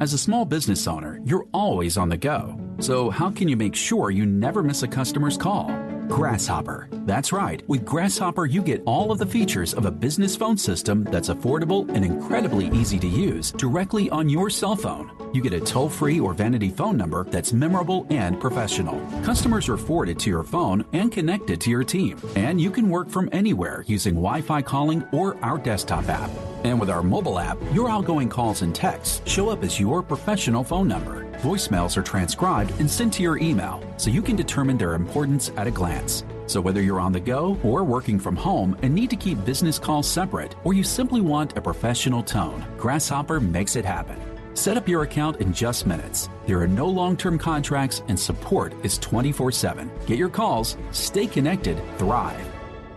As 0.00 0.14
a 0.14 0.18
small 0.18 0.46
business 0.46 0.86
owner, 0.86 1.20
you're 1.26 1.46
always 1.52 1.98
on 1.98 2.08
the 2.08 2.16
go. 2.16 2.58
So, 2.78 3.10
how 3.10 3.30
can 3.30 3.46
you 3.46 3.56
make 3.58 3.74
sure 3.74 4.10
you 4.10 4.24
never 4.24 4.62
miss 4.62 4.82
a 4.82 4.88
customer's 4.88 5.36
call? 5.36 5.68
Grasshopper. 6.08 6.88
That's 7.04 7.32
right. 7.32 7.62
With 7.68 7.84
Grasshopper, 7.84 8.46
you 8.46 8.62
get 8.62 8.82
all 8.86 9.12
of 9.12 9.18
the 9.18 9.26
features 9.26 9.74
of 9.74 9.86
a 9.86 9.90
business 9.90 10.36
phone 10.36 10.56
system 10.56 11.04
that's 11.04 11.28
affordable 11.28 11.88
and 11.94 12.04
incredibly 12.04 12.68
easy 12.68 12.98
to 12.98 13.06
use 13.06 13.52
directly 13.52 14.08
on 14.10 14.28
your 14.28 14.50
cell 14.50 14.76
phone. 14.76 15.10
You 15.32 15.42
get 15.42 15.52
a 15.52 15.60
toll 15.60 15.88
free 15.88 16.20
or 16.20 16.34
vanity 16.34 16.70
phone 16.70 16.96
number 16.96 17.24
that's 17.24 17.52
memorable 17.52 18.06
and 18.10 18.40
professional. 18.40 19.00
Customers 19.22 19.68
are 19.68 19.76
forwarded 19.76 20.18
to 20.20 20.30
your 20.30 20.44
phone 20.44 20.84
and 20.92 21.12
connected 21.12 21.60
to 21.62 21.70
your 21.70 21.84
team. 21.84 22.20
And 22.36 22.60
you 22.60 22.70
can 22.70 22.88
work 22.88 23.10
from 23.10 23.28
anywhere 23.32 23.84
using 23.86 24.14
Wi 24.14 24.40
Fi 24.40 24.62
calling 24.62 25.04
or 25.12 25.36
our 25.44 25.58
desktop 25.58 26.08
app. 26.08 26.30
And 26.64 26.80
with 26.80 26.90
our 26.90 27.02
mobile 27.02 27.38
app, 27.38 27.58
your 27.72 27.90
outgoing 27.90 28.28
calls 28.28 28.62
and 28.62 28.74
texts 28.74 29.20
show 29.30 29.50
up 29.50 29.62
as 29.62 29.78
your 29.78 30.02
professional 30.02 30.64
phone 30.64 30.88
number. 30.88 31.25
Voicemails 31.40 31.96
are 31.98 32.02
transcribed 32.02 32.72
and 32.80 32.90
sent 32.90 33.12
to 33.14 33.22
your 33.22 33.36
email, 33.38 33.82
so 33.98 34.08
you 34.08 34.22
can 34.22 34.36
determine 34.36 34.78
their 34.78 34.94
importance 34.94 35.50
at 35.56 35.66
a 35.66 35.70
glance. 35.70 36.24
So 36.46 36.62
whether 36.62 36.80
you're 36.80 37.00
on 37.00 37.12
the 37.12 37.20
go 37.20 37.58
or 37.62 37.84
working 37.84 38.18
from 38.18 38.36
home 38.36 38.76
and 38.80 38.94
need 38.94 39.10
to 39.10 39.16
keep 39.16 39.44
business 39.44 39.78
calls 39.78 40.08
separate, 40.08 40.54
or 40.64 40.72
you 40.72 40.82
simply 40.82 41.20
want 41.20 41.56
a 41.56 41.60
professional 41.60 42.22
tone, 42.22 42.64
Grasshopper 42.78 43.38
makes 43.38 43.76
it 43.76 43.84
happen. 43.84 44.18
Set 44.54 44.78
up 44.78 44.88
your 44.88 45.02
account 45.02 45.42
in 45.42 45.52
just 45.52 45.84
minutes. 45.84 46.30
There 46.46 46.58
are 46.60 46.66
no 46.66 46.88
long 46.88 47.18
term 47.18 47.38
contracts 47.38 48.02
and 48.08 48.18
support 48.18 48.72
is 48.82 48.96
24 48.96 49.52
7. 49.52 49.90
Get 50.06 50.16
your 50.16 50.30
calls, 50.30 50.78
stay 50.90 51.26
connected, 51.26 51.78
thrive. 51.98 52.55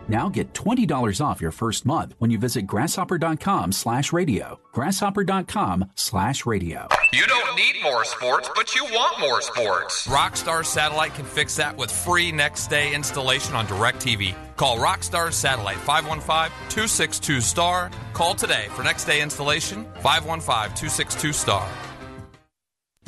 Now 0.09 0.27
get 0.27 0.53
$20 0.53 1.23
off 1.23 1.39
your 1.39 1.51
first 1.51 1.85
month 1.85 2.15
when 2.17 2.31
you 2.31 2.39
visit 2.39 2.65
grasshopper.com 2.65 3.71
slash 3.71 4.11
radio. 4.11 4.59
Grasshopper.com 4.73 5.85
slash 5.93 6.47
radio. 6.47 6.87
You 7.13 7.27
don't 7.27 7.55
need 7.55 7.75
more 7.83 8.03
sports, 8.03 8.49
but 8.55 8.73
you 8.73 8.85
want 8.85 9.19
more 9.19 9.39
sports. 9.41 10.07
Rockstar 10.07 10.65
Satellite 10.65 11.13
can 11.13 11.25
fix 11.25 11.55
that 11.57 11.77
with 11.77 11.91
free 11.91 12.31
next 12.31 12.67
day 12.67 12.95
installation 12.95 13.53
on 13.53 13.67
DirecTV. 13.67 14.33
Call 14.55 14.79
Rockstar 14.79 15.31
Satellite 15.31 15.77
515 15.77 16.51
262 16.69 17.39
STAR. 17.39 17.91
Call 18.13 18.33
today 18.33 18.65
for 18.71 18.83
next 18.83 19.05
day 19.05 19.21
installation 19.21 19.85
515 20.01 20.75
262 20.75 21.33
STAR. 21.33 21.69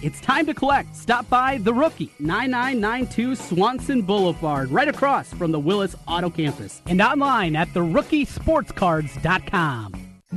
It's 0.00 0.20
time 0.20 0.46
to 0.46 0.54
collect. 0.54 0.94
Stop 0.94 1.28
by 1.28 1.58
The 1.58 1.74
Rookie, 1.74 2.12
9992 2.20 3.34
Swanson 3.34 4.02
Boulevard, 4.02 4.70
right 4.70 4.86
across 4.86 5.32
from 5.32 5.50
the 5.50 5.58
Willis 5.58 5.96
Auto 6.06 6.30
Campus, 6.30 6.80
and 6.86 7.02
online 7.02 7.56
at 7.56 7.66
therookiesportscards.com. 7.68 9.92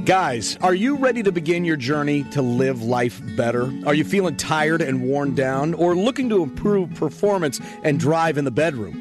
Guys, 0.06 0.58
are 0.62 0.74
you 0.74 0.96
ready 0.96 1.22
to 1.22 1.32
begin 1.32 1.66
your 1.66 1.76
journey 1.76 2.24
to 2.32 2.42
live 2.42 2.82
life 2.82 3.22
better? 3.36 3.72
Are 3.86 3.94
you 3.94 4.04
feeling 4.04 4.38
tired 4.38 4.82
and 4.82 5.04
worn 5.04 5.36
down, 5.36 5.76
or 5.76 5.96
looking 5.96 6.30
to 6.30 6.42
improve 6.42 6.92
performance 6.96 7.62
and 7.84 8.00
drive 8.00 8.38
in 8.38 8.46
the 8.46 8.52
bedroom? 8.52 9.01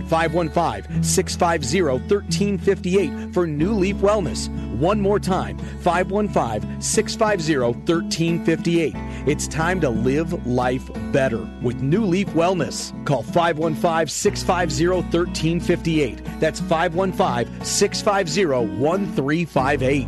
515 0.07 1.03
650 1.03 1.81
1358 1.81 3.33
for 3.33 3.47
New 3.47 3.73
Leaf 3.73 3.97
Wellness. 3.97 4.49
One 4.77 4.99
more 4.99 5.19
time 5.19 5.57
515 5.81 6.81
650 6.81 7.57
1358. 7.57 8.93
It's 9.27 9.47
time 9.47 9.79
to 9.81 9.89
live 9.89 10.45
life 10.45 10.89
better 11.11 11.47
with 11.61 11.81
New 11.81 12.05
Leaf 12.05 12.27
Wellness. 12.29 12.91
Call 13.05 13.23
515 13.23 14.07
650 14.07 14.87
1358. 14.87 16.39
That's 16.39 16.59
515 16.59 17.63
650 17.63 18.45
1358. 18.79 20.07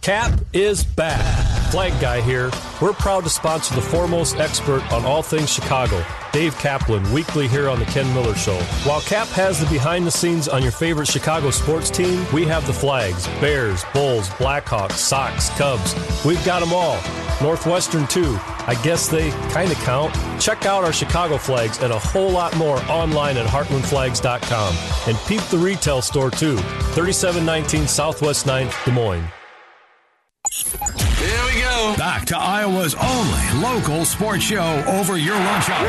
Cap 0.00 0.40
is 0.52 0.84
back. 0.84 1.48
Flag 1.70 2.00
Guy 2.00 2.22
here. 2.22 2.50
We're 2.80 2.94
proud 2.94 3.24
to 3.24 3.30
sponsor 3.30 3.74
the 3.74 3.82
foremost 3.82 4.36
expert 4.36 4.80
on 4.90 5.04
all 5.04 5.22
things 5.22 5.52
Chicago, 5.52 5.98
Dave 6.32 6.56
Kaplan, 6.58 7.10
weekly 7.12 7.48
here 7.48 7.68
on 7.68 7.78
The 7.78 7.84
Ken 7.86 8.12
Miller 8.14 8.34
Show. 8.34 8.58
While 8.84 9.00
Cap 9.02 9.28
has 9.28 9.60
the 9.60 9.66
behind 9.66 10.06
the 10.06 10.10
scenes 10.10 10.48
on 10.48 10.62
your 10.62 10.72
favorite 10.72 11.08
Chicago 11.08 11.50
sports 11.50 11.90
team, 11.90 12.24
we 12.32 12.44
have 12.46 12.66
the 12.66 12.72
flags 12.72 13.26
Bears, 13.40 13.84
Bulls, 13.92 14.28
Blackhawks, 14.30 14.92
Sox, 14.92 15.48
Cubs. 15.50 15.94
We've 16.24 16.44
got 16.44 16.60
them 16.60 16.72
all. 16.72 17.00
Northwestern, 17.40 18.06
too. 18.06 18.38
I 18.66 18.78
guess 18.82 19.08
they 19.08 19.30
kind 19.50 19.70
of 19.70 19.78
count. 19.78 20.14
Check 20.40 20.66
out 20.66 20.84
our 20.84 20.92
Chicago 20.92 21.38
flags 21.38 21.82
and 21.82 21.92
a 21.92 21.98
whole 21.98 22.30
lot 22.30 22.56
more 22.56 22.78
online 22.90 23.36
at 23.36 23.46
heartlandflags.com. 23.46 24.74
And 25.08 25.16
peep 25.26 25.42
the 25.50 25.58
retail 25.58 26.02
store, 26.02 26.30
too. 26.30 26.56
3719 26.94 27.86
Southwest 27.86 28.46
9th, 28.46 28.84
Des 28.84 28.92
Moines. 28.92 29.24
Here 30.50 31.44
we 31.44 31.60
go. 31.60 31.94
Back 31.98 32.24
to 32.26 32.38
Iowa's 32.38 32.94
only 32.94 33.62
local 33.62 34.04
sports 34.06 34.44
show 34.44 34.82
over 34.86 35.18
your 35.18 35.34
lunch 35.34 35.68
hour. 35.68 35.86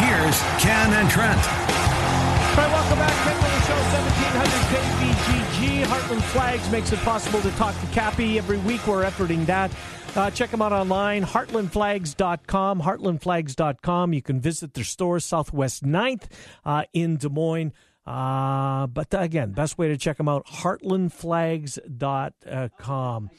Here's 0.00 0.40
Ken 0.62 0.92
and 0.94 1.10
Trent. 1.10 1.36
All 1.38 2.64
right, 2.64 2.72
welcome 2.72 2.98
back. 2.98 3.12
Ken 3.24 3.36
Miller 3.36 3.60
Show, 3.60 3.74
1700 3.74 4.64
KBGG. 4.72 5.84
Heartland 5.84 6.22
Flags 6.22 6.70
makes 6.70 6.90
it 6.92 6.98
possible 7.00 7.40
to 7.42 7.50
talk 7.52 7.78
to 7.80 7.86
Cappy 7.88 8.38
every 8.38 8.58
week. 8.58 8.86
We're 8.86 9.04
efforting 9.04 9.44
that. 9.46 9.70
Uh, 10.16 10.30
check 10.30 10.50
them 10.50 10.62
out 10.62 10.72
online, 10.72 11.24
heartlandflags.com, 11.24 12.80
heartlandflags.com. 12.80 14.12
You 14.14 14.22
can 14.22 14.40
visit 14.40 14.72
their 14.72 14.84
store, 14.84 15.20
Southwest 15.20 15.84
9th 15.84 16.24
uh, 16.64 16.84
in 16.94 17.18
Des 17.18 17.28
Moines. 17.28 17.72
Uh, 18.08 18.86
but 18.86 19.08
again, 19.12 19.52
best 19.52 19.76
way 19.76 19.88
to 19.88 19.98
check 19.98 20.16
them 20.16 20.28
out, 20.28 20.46
heartlandflags.com. 20.46 23.30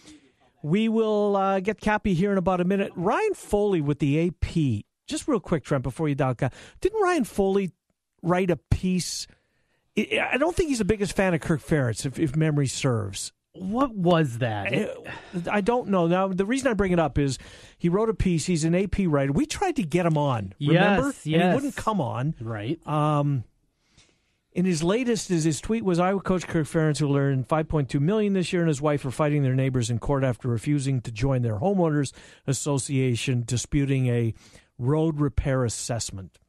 We 0.61 0.89
will 0.89 1.35
uh, 1.35 1.59
get 1.59 1.81
Cappy 1.81 2.13
here 2.13 2.31
in 2.31 2.37
about 2.37 2.61
a 2.61 2.65
minute. 2.65 2.91
Ryan 2.95 3.33
Foley 3.33 3.81
with 3.81 3.97
the 3.97 4.27
AP. 4.27 4.83
Just 5.07 5.27
real 5.27 5.39
quick, 5.39 5.63
Trent, 5.63 5.81
before 5.81 6.07
you 6.07 6.13
dial. 6.13 6.35
Didn't 6.81 7.01
Ryan 7.01 7.23
Foley 7.23 7.71
write 8.21 8.51
a 8.51 8.57
piece? 8.57 9.25
I 9.97 10.37
don't 10.37 10.55
think 10.55 10.69
he's 10.69 10.77
the 10.77 10.85
biggest 10.85 11.13
fan 11.13 11.33
of 11.33 11.41
Kirk 11.41 11.61
Ferentz, 11.61 12.05
if, 12.05 12.19
if 12.19 12.35
memory 12.35 12.67
serves. 12.67 13.33
What 13.53 13.95
was 13.95 14.37
that? 14.37 14.71
I, 14.71 14.93
I 15.49 15.61
don't 15.61 15.87
know. 15.87 16.05
Now, 16.05 16.27
the 16.27 16.45
reason 16.45 16.69
I 16.69 16.75
bring 16.75 16.91
it 16.91 16.99
up 16.99 17.17
is 17.17 17.39
he 17.79 17.89
wrote 17.89 18.09
a 18.09 18.13
piece. 18.13 18.45
He's 18.45 18.65
an 18.65 18.75
AP 18.75 18.99
writer. 19.07 19.31
We 19.31 19.47
tried 19.47 19.77
to 19.77 19.83
get 19.83 20.05
him 20.05 20.15
on, 20.15 20.53
remember? 20.59 21.07
Yes, 21.07 21.25
yes. 21.25 21.41
And 21.41 21.49
he 21.49 21.55
wouldn't 21.55 21.75
come 21.75 21.99
on. 21.99 22.35
Right. 22.39 22.79
Um, 22.87 23.45
in 24.59 24.65
his 24.65 24.83
latest, 24.83 25.31
is 25.31 25.45
his 25.45 25.61
tweet 25.61 25.85
was 25.85 25.99
Iowa 25.99 26.19
coach 26.19 26.45
Kirk 26.45 26.67
Ferentz, 26.67 26.99
who 26.99 27.15
earned 27.15 27.47
5.2 27.47 27.97
million 28.01 28.33
this 28.33 28.51
year, 28.51 28.61
and 28.61 28.67
his 28.67 28.81
wife 28.81 29.05
are 29.05 29.11
fighting 29.11 29.41
their 29.41 29.55
neighbors 29.55 29.89
in 29.89 29.99
court 29.99 30.25
after 30.25 30.49
refusing 30.49 30.99
to 31.03 31.13
join 31.13 31.43
their 31.43 31.59
homeowners 31.59 32.11
association, 32.45 33.43
disputing 33.45 34.07
a 34.07 34.33
road 34.77 35.21
repair 35.21 35.63
assessment. 35.63 36.39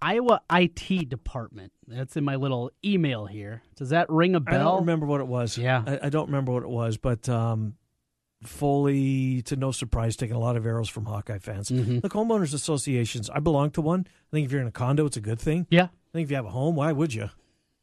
Iowa 0.00 0.40
IT 0.50 1.10
department. 1.10 1.72
That's 1.86 2.16
in 2.16 2.24
my 2.24 2.36
little 2.36 2.70
email 2.82 3.26
here. 3.26 3.62
Does 3.76 3.90
that 3.90 4.08
ring 4.08 4.34
a 4.34 4.40
bell? 4.40 4.54
I 4.54 4.64
don't 4.64 4.80
remember 4.80 5.04
what 5.04 5.20
it 5.20 5.26
was. 5.26 5.58
Yeah, 5.58 5.82
I, 5.86 6.06
I 6.06 6.08
don't 6.08 6.28
remember 6.28 6.52
what 6.52 6.62
it 6.62 6.70
was, 6.70 6.96
but 6.96 7.28
um, 7.28 7.74
Foley, 8.42 9.42
to 9.42 9.56
no 9.56 9.72
surprise, 9.72 10.16
taking 10.16 10.36
a 10.36 10.38
lot 10.40 10.56
of 10.56 10.66
arrows 10.66 10.88
from 10.88 11.06
Hawkeye 11.06 11.38
fans. 11.38 11.70
Mm-hmm. 11.70 12.00
Look, 12.02 12.12
homeowners 12.12 12.54
associations. 12.54 13.30
I 13.30 13.40
belong 13.40 13.70
to 13.72 13.80
one. 13.80 14.06
I 14.08 14.30
think 14.32 14.46
if 14.46 14.52
you're 14.52 14.60
in 14.60 14.66
a 14.66 14.72
condo, 14.72 15.06
it's 15.06 15.16
a 15.16 15.22
good 15.22 15.40
thing. 15.40 15.66
Yeah. 15.70 15.84
I 15.84 16.12
think 16.12 16.24
if 16.24 16.30
you 16.30 16.36
have 16.36 16.46
a 16.46 16.50
home, 16.50 16.76
why 16.76 16.92
would 16.92 17.14
you? 17.14 17.30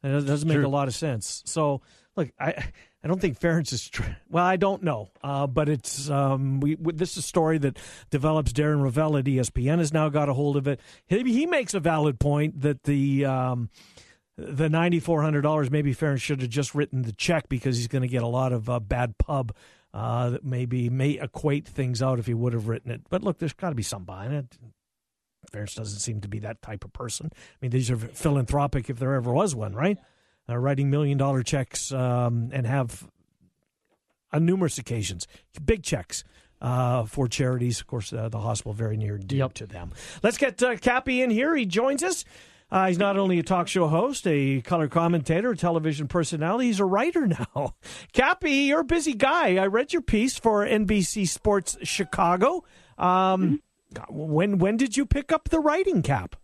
And 0.04 0.16
it 0.16 0.26
doesn't 0.26 0.48
make 0.48 0.58
True. 0.58 0.68
a 0.68 0.70
lot 0.70 0.88
of 0.88 0.94
sense. 0.94 1.42
So, 1.46 1.82
look, 2.16 2.30
I 2.40 2.66
I 3.04 3.08
don't 3.08 3.20
think 3.20 3.40
Ferentz 3.40 3.74
is. 3.74 3.90
Tr- 3.90 4.04
well, 4.30 4.46
I 4.46 4.56
don't 4.56 4.84
know, 4.84 5.10
uh, 5.24 5.48
but 5.48 5.70
it's 5.70 6.10
um, 6.10 6.60
we, 6.60 6.76
we. 6.76 6.94
This 6.94 7.12
is 7.12 7.18
a 7.18 7.22
story 7.22 7.58
that 7.60 7.78
develops. 8.10 8.54
Darren 8.54 8.82
Rovell 8.82 9.18
at 9.18 9.26
ESPN 9.26 9.80
has 9.80 9.94
now 9.94 10.10
got 10.10 10.30
a 10.30 10.34
hold 10.34 10.58
of 10.58 10.68
it. 10.68 10.80
He, 11.06 11.24
he 11.24 11.46
makes 11.46 11.74
a 11.74 11.80
valid 11.80 12.20
point 12.20 12.62
that 12.62 12.84
the. 12.84 13.26
Um, 13.26 13.70
the 14.36 14.68
ninety 14.68 15.00
four 15.00 15.22
hundred 15.22 15.42
dollars, 15.42 15.70
maybe 15.70 15.94
Ferentz 15.94 16.22
should 16.22 16.42
have 16.42 16.50
just 16.50 16.74
written 16.74 17.04
the 17.04 17.12
check 17.12 17.50
because 17.50 17.78
he's 17.78 17.88
going 17.88 18.02
to 18.02 18.08
get 18.08 18.24
a 18.24 18.28
lot 18.28 18.52
of 18.52 18.68
uh, 18.68 18.80
bad 18.80 19.16
pub 19.20 19.54
uh, 19.94 20.32
that 20.32 20.44
maybe 20.44 20.90
may 20.90 21.12
equate 21.12 21.68
things 21.68 22.02
out 22.02 22.20
if 22.20 22.26
he 22.26 22.34
would 22.34 22.54
have 22.54 22.68
written 22.68 22.92
it. 22.92 23.02
But 23.10 23.24
look, 23.24 23.38
there's 23.40 23.54
got 23.54 23.70
to 23.70 23.76
be 23.76 23.84
some 23.84 24.04
behind 24.06 24.34
it. 24.34 24.58
Ferris 25.52 25.76
doesn't 25.76 26.00
seem 26.00 26.22
to 26.22 26.28
be 26.28 26.40
that 26.40 26.62
type 26.62 26.84
of 26.84 26.94
person. 26.94 27.30
I 27.34 27.38
mean, 27.62 27.72
these 27.72 27.92
are 27.92 27.98
philanthropic 27.98 28.90
if 28.90 28.98
there 28.98 29.14
ever 29.14 29.32
was 29.32 29.54
one, 29.54 29.74
right? 29.74 29.98
Uh, 30.50 30.58
writing 30.58 30.90
million 30.90 31.18
dollar 31.18 31.44
checks 31.44 31.92
um, 31.92 32.50
and 32.52 32.66
have 32.66 33.08
on 34.32 34.46
numerous 34.46 34.78
occasions 34.78 35.28
big 35.64 35.84
checks. 35.84 36.24
Uh, 36.62 37.04
for 37.04 37.28
charities, 37.28 37.82
of 37.82 37.88
course, 37.88 38.14
uh, 38.14 38.30
the 38.30 38.40
hospital 38.40 38.72
very 38.72 38.96
near 38.96 39.18
dear 39.18 39.40
Yep. 39.40 39.54
to 39.56 39.66
them. 39.68 39.92
Let's 40.24 40.38
get 40.38 40.64
uh, 40.64 40.78
Cappy 40.78 41.22
in 41.22 41.30
here. 41.30 41.54
He 41.58 41.66
joins 41.66 42.02
us. 42.04 42.24
Uh, 42.74 42.88
he's 42.88 42.98
not 42.98 43.18
only 43.18 43.38
a 43.38 43.44
talk 43.44 43.68
show 43.68 43.88
host, 43.88 44.26
a 44.26 44.60
color 44.62 44.88
commentator, 44.88 45.52
a 45.52 45.56
television 45.56 46.08
personality, 46.08 46.66
he's 46.66 46.80
a 46.80 46.86
writer 46.86 47.28
now. 47.28 47.76
Cappy, 48.14 48.52
you're 48.52 48.80
a 48.80 48.84
busy 48.84 49.14
guy. 49.14 49.58
I 49.58 49.68
read 49.68 49.94
your 49.94 50.02
piece 50.02 50.40
for 50.40 50.66
NBC 50.66 51.28
Sports 51.28 51.78
Chicago. 51.84 52.64
Um, 52.98 53.62
When 54.10 54.58
when 54.58 54.76
did 54.76 54.98
you 54.98 55.06
pick 55.06 55.32
up 55.32 55.50
the 55.50 55.60
writing 55.60 56.02
cap? 56.02 56.36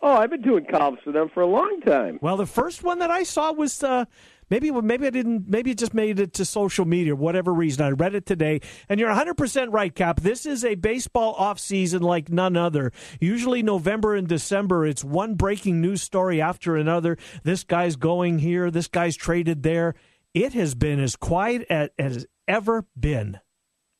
Oh, 0.00 0.12
I've 0.12 0.30
been 0.30 0.42
doing 0.42 0.64
columns 0.70 1.00
for 1.02 1.10
them 1.10 1.28
for 1.34 1.40
a 1.40 1.46
long 1.46 1.80
time. 1.80 2.20
Well, 2.22 2.36
the 2.36 2.46
first 2.46 2.84
one 2.84 3.00
that 3.00 3.10
I 3.10 3.24
saw 3.24 3.50
was 3.52 3.82
uh, 3.82 4.04
maybe 4.50 4.70
maybe 4.70 5.06
I 5.06 5.10
didn't 5.10 5.48
maybe 5.48 5.70
it 5.70 5.78
just 5.78 5.94
made 5.94 6.20
it 6.20 6.32
to 6.34 6.44
social 6.44 6.84
media, 6.84 7.14
whatever 7.14 7.52
reason. 7.52 7.84
I 7.84 7.90
read 7.90 8.14
it 8.14 8.26
today, 8.26 8.60
and 8.88 9.00
you're 9.00 9.08
100 9.08 9.34
percent 9.34 9.72
right, 9.72 9.94
Cap. 9.94 10.20
This 10.20 10.46
is 10.46 10.64
a 10.64 10.74
baseball 10.74 11.34
offseason 11.36 12.00
like 12.00 12.30
none 12.30 12.56
other. 12.56 12.92
Usually 13.20 13.62
November 13.62 14.14
and 14.14 14.28
December, 14.28 14.86
it's 14.86 15.04
one 15.04 15.34
breaking 15.34 15.80
news 15.80 16.02
story 16.02 16.40
after 16.40 16.76
another. 16.76 17.16
This 17.42 17.64
guy's 17.64 17.96
going 17.96 18.40
here, 18.40 18.70
this 18.70 18.88
guy's 18.88 19.16
traded 19.16 19.62
there. 19.62 19.94
It 20.34 20.52
has 20.52 20.74
been 20.74 21.00
as 21.00 21.16
quiet 21.16 21.66
as, 21.70 21.88
as 21.98 22.26
ever 22.46 22.84
been. 22.98 23.40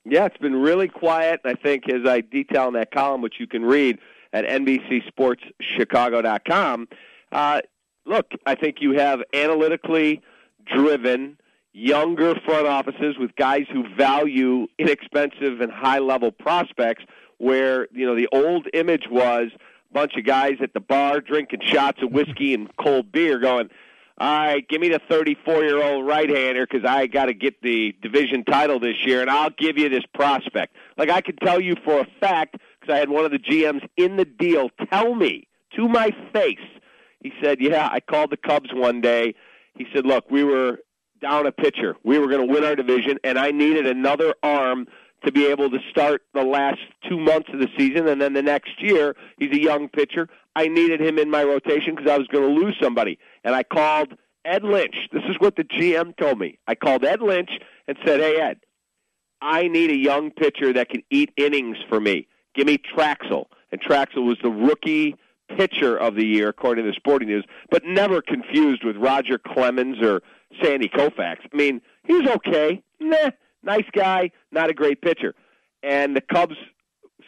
Yeah, 0.05 0.27
it's 0.27 0.37
been 0.39 0.57
really 0.57 0.89
quiet. 0.89 1.41
I 1.45 1.55
think, 1.55 1.89
as 1.89 2.07
I 2.07 2.21
detail 2.21 2.69
in 2.69 2.75
that 2.75 2.93
column, 2.93 3.21
which 3.21 3.35
you 3.39 3.47
can 3.47 3.65
read 3.65 3.99
at 4.33 4.47
NBCSportsChicago.com. 4.47 6.89
Uh, 7.31 7.61
look, 8.07 8.33
I 8.47 8.55
think 8.55 8.77
you 8.81 8.93
have 8.93 9.21
analytically 9.35 10.23
driven 10.67 11.39
younger 11.73 12.35
front 12.45 12.67
offices 12.67 13.17
with 13.19 13.35
guys 13.37 13.67
who 13.73 13.85
value 13.97 14.67
inexpensive 14.79 15.61
and 15.61 15.71
high 15.71 15.99
level 15.99 16.33
prospects 16.33 17.05
where 17.39 17.87
you 17.93 18.05
know 18.05 18.17
the 18.17 18.29
old 18.33 18.67
image 18.75 19.05
was 19.11 19.51
a 19.55 19.95
bunch 19.95 20.17
of 20.17 20.25
guys 20.25 20.55
at 20.61 20.73
the 20.75 20.81
bar 20.81 21.21
drinking 21.21 21.61
shots 21.65 22.03
of 22.03 22.11
whiskey 22.11 22.55
and 22.55 22.69
cold 22.81 23.13
beer 23.13 23.39
going 23.39 23.69
all 24.21 24.27
right, 24.27 24.69
give 24.69 24.81
me 24.81 24.89
the 24.89 25.01
34 25.09 25.63
year 25.63 25.81
old 25.81 26.05
right 26.05 26.29
hander 26.29 26.67
because 26.67 26.85
I 26.85 27.07
got 27.07 27.27
to 27.27 27.35
get 27.35 27.63
the 27.63 27.95
division 28.03 28.45
title 28.45 28.81
this 28.81 28.97
year, 29.07 29.21
and 29.21 29.31
I'll 29.31 29.51
give 29.51 29.79
you 29.79 29.89
this 29.89 30.03
prospect. 30.13 30.75
Like 30.97 31.09
I 31.09 31.21
could 31.21 31.39
tell 31.41 31.61
you 31.61 31.77
for 31.85 32.01
a 32.01 32.07
fact 32.19 32.57
because 32.81 32.95
I 32.95 32.99
had 32.99 33.11
one 33.11 33.25
of 33.25 33.31
the 33.31 33.39
GMs 33.39 33.89
in 33.97 34.17
the 34.17 34.25
deal 34.25 34.71
tell 34.91 35.15
me 35.15 35.47
to 35.77 35.89
my 35.89 36.11
face. 36.33 36.57
He 37.23 37.33
said, 37.41 37.61
"Yeah, 37.61 37.89
I 37.93 38.01
called 38.01 38.31
the 38.31 38.37
Cubs 38.37 38.71
one 38.73 39.01
day." 39.01 39.35
He 39.79 39.87
said, 39.95 40.07
"Look, 40.07 40.31
we 40.31 40.45
were 40.45 40.79
down 41.21 41.47
a 41.47 41.53
pitcher. 41.53 41.97
We 42.05 42.19
were 42.19 42.29
going 42.29 42.47
to 42.47 42.53
win 42.53 42.65
our 42.65 42.77
division, 42.77 43.19
and 43.25 43.39
I 43.39 43.51
needed 43.51 43.87
another 43.87 44.35
arm." 44.43 44.87
To 45.25 45.33
be 45.33 45.47
able 45.47 45.69
to 45.69 45.79
start 45.91 46.23
the 46.33 46.45
last 46.45 46.79
two 47.09 47.19
months 47.19 47.49
of 47.53 47.59
the 47.59 47.67
season, 47.77 48.07
and 48.07 48.23
then 48.23 48.35
the 48.35 48.41
next 48.41 48.81
year, 48.81 49.17
he's 49.37 49.51
a 49.51 49.61
young 49.61 49.89
pitcher. 49.89 50.29
I 50.55 50.69
needed 50.69 51.01
him 51.01 51.19
in 51.19 51.29
my 51.29 51.43
rotation 51.43 51.97
because 51.97 52.09
I 52.09 52.17
was 52.17 52.29
going 52.29 52.55
to 52.55 52.61
lose 52.61 52.77
somebody. 52.81 53.19
And 53.43 53.53
I 53.53 53.65
called 53.65 54.15
Ed 54.45 54.65
Lynch. 54.65 54.95
This 55.13 55.23
is 55.29 55.37
what 55.39 55.57
the 55.57 55.65
GM 55.65 56.17
told 56.17 56.39
me. 56.39 56.59
I 56.67 56.75
called 56.75 57.05
Ed 57.05 57.21
Lynch 57.21 57.51
and 57.87 57.97
said, 58.05 58.21
Hey, 58.21 58.41
Ed, 58.41 58.61
I 59.41 59.69
need 59.69 59.91
a 59.91 59.97
young 59.97 60.31
pitcher 60.31 60.73
that 60.73 60.89
can 60.89 61.03
eat 61.11 61.31
innings 61.37 61.77
for 61.89 62.01
me. 62.01 62.27
Give 62.55 62.67
me 62.67 62.79
Trachsel. 62.79 63.47
And 63.71 63.81
Trachsel 63.81 64.27
was 64.27 64.39
the 64.43 64.51
rookie 64.51 65.15
pitcher 65.57 65.97
of 65.97 66.15
the 66.15 66.27
year, 66.27 66.49
according 66.49 66.85
to 66.85 66.91
the 66.91 66.97
Sporting 66.97 67.29
News, 67.29 67.45
but 67.71 67.83
never 67.85 68.21
confused 68.23 68.85
with 68.85 68.97
Roger 68.97 69.39
Clemens 69.39 70.03
or 70.03 70.23
Sandy 70.63 70.89
Koufax. 70.89 71.39
I 71.53 71.57
mean, 71.57 71.81
he 72.05 72.15
was 72.15 72.29
okay. 72.29 72.83
Nah, 73.01 73.31
nice 73.63 73.87
guy, 73.93 74.31
not 74.51 74.71
a 74.71 74.75
great 74.75 75.01
pitcher. 75.03 75.35
And 75.83 76.17
the 76.17 76.21
Cubs 76.21 76.57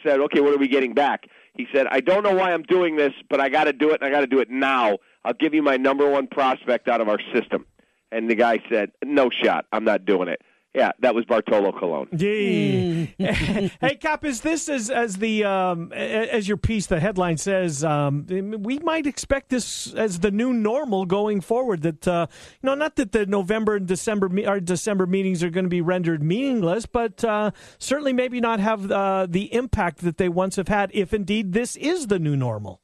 said, 0.05 0.19
okay, 0.19 0.41
what 0.41 0.53
are 0.53 0.57
we 0.57 0.67
getting 0.67 0.93
back? 0.93 1.25
He 1.53 1.67
said, 1.73 1.87
I 1.91 1.99
don't 1.99 2.23
know 2.23 2.33
why 2.33 2.53
I'm 2.53 2.63
doing 2.63 2.95
this, 2.95 3.13
but 3.29 3.41
I 3.41 3.49
got 3.49 3.65
to 3.65 3.73
do 3.73 3.91
it, 3.91 4.01
and 4.01 4.05
I 4.05 4.09
got 4.09 4.21
to 4.21 4.27
do 4.27 4.39
it 4.39 4.49
now. 4.49 4.97
I'll 5.23 5.33
give 5.33 5.53
you 5.53 5.61
my 5.61 5.77
number 5.77 6.09
one 6.09 6.27
prospect 6.27 6.87
out 6.87 7.01
of 7.01 7.09
our 7.09 7.19
system. 7.33 7.65
And 8.11 8.29
the 8.29 8.35
guy 8.35 8.59
said, 8.69 8.91
no 9.03 9.29
shot. 9.29 9.65
I'm 9.71 9.83
not 9.83 10.05
doing 10.05 10.27
it. 10.27 10.41
Yeah, 10.73 10.91
that 10.99 11.13
was 11.13 11.25
Bartolo 11.25 11.73
Colon. 11.73 12.07
Gee. 12.15 13.13
hey, 13.17 13.97
Cap, 13.99 14.23
is 14.23 14.39
this 14.39 14.69
as 14.69 14.89
as 14.89 15.17
the 15.17 15.43
um, 15.43 15.91
as 15.91 16.47
your 16.47 16.55
piece, 16.55 16.85
the 16.87 16.99
headline 16.99 17.35
says, 17.35 17.83
um, 17.83 18.25
we 18.27 18.79
might 18.79 19.05
expect 19.05 19.49
this 19.49 19.93
as 19.93 20.19
the 20.19 20.31
new 20.31 20.53
normal 20.53 21.05
going 21.05 21.41
forward. 21.41 21.81
That 21.81 22.07
uh, 22.07 22.27
you 22.31 22.67
know, 22.67 22.75
not 22.75 22.95
that 22.95 23.11
the 23.11 23.25
November 23.25 23.75
and 23.75 23.85
December 23.85 24.29
me- 24.29 24.47
or 24.47 24.61
December 24.61 25.05
meetings 25.05 25.43
are 25.43 25.49
going 25.49 25.65
to 25.65 25.69
be 25.69 25.81
rendered 25.81 26.23
meaningless, 26.23 26.85
but 26.85 27.21
uh, 27.25 27.51
certainly 27.77 28.13
maybe 28.13 28.39
not 28.39 28.61
have 28.61 28.89
uh, 28.89 29.27
the 29.29 29.53
impact 29.53 29.99
that 29.99 30.17
they 30.17 30.29
once 30.29 30.55
have 30.55 30.69
had. 30.69 30.89
If 30.93 31.13
indeed 31.13 31.51
this 31.51 31.75
is 31.75 32.07
the 32.07 32.17
new 32.17 32.37
normal. 32.37 32.81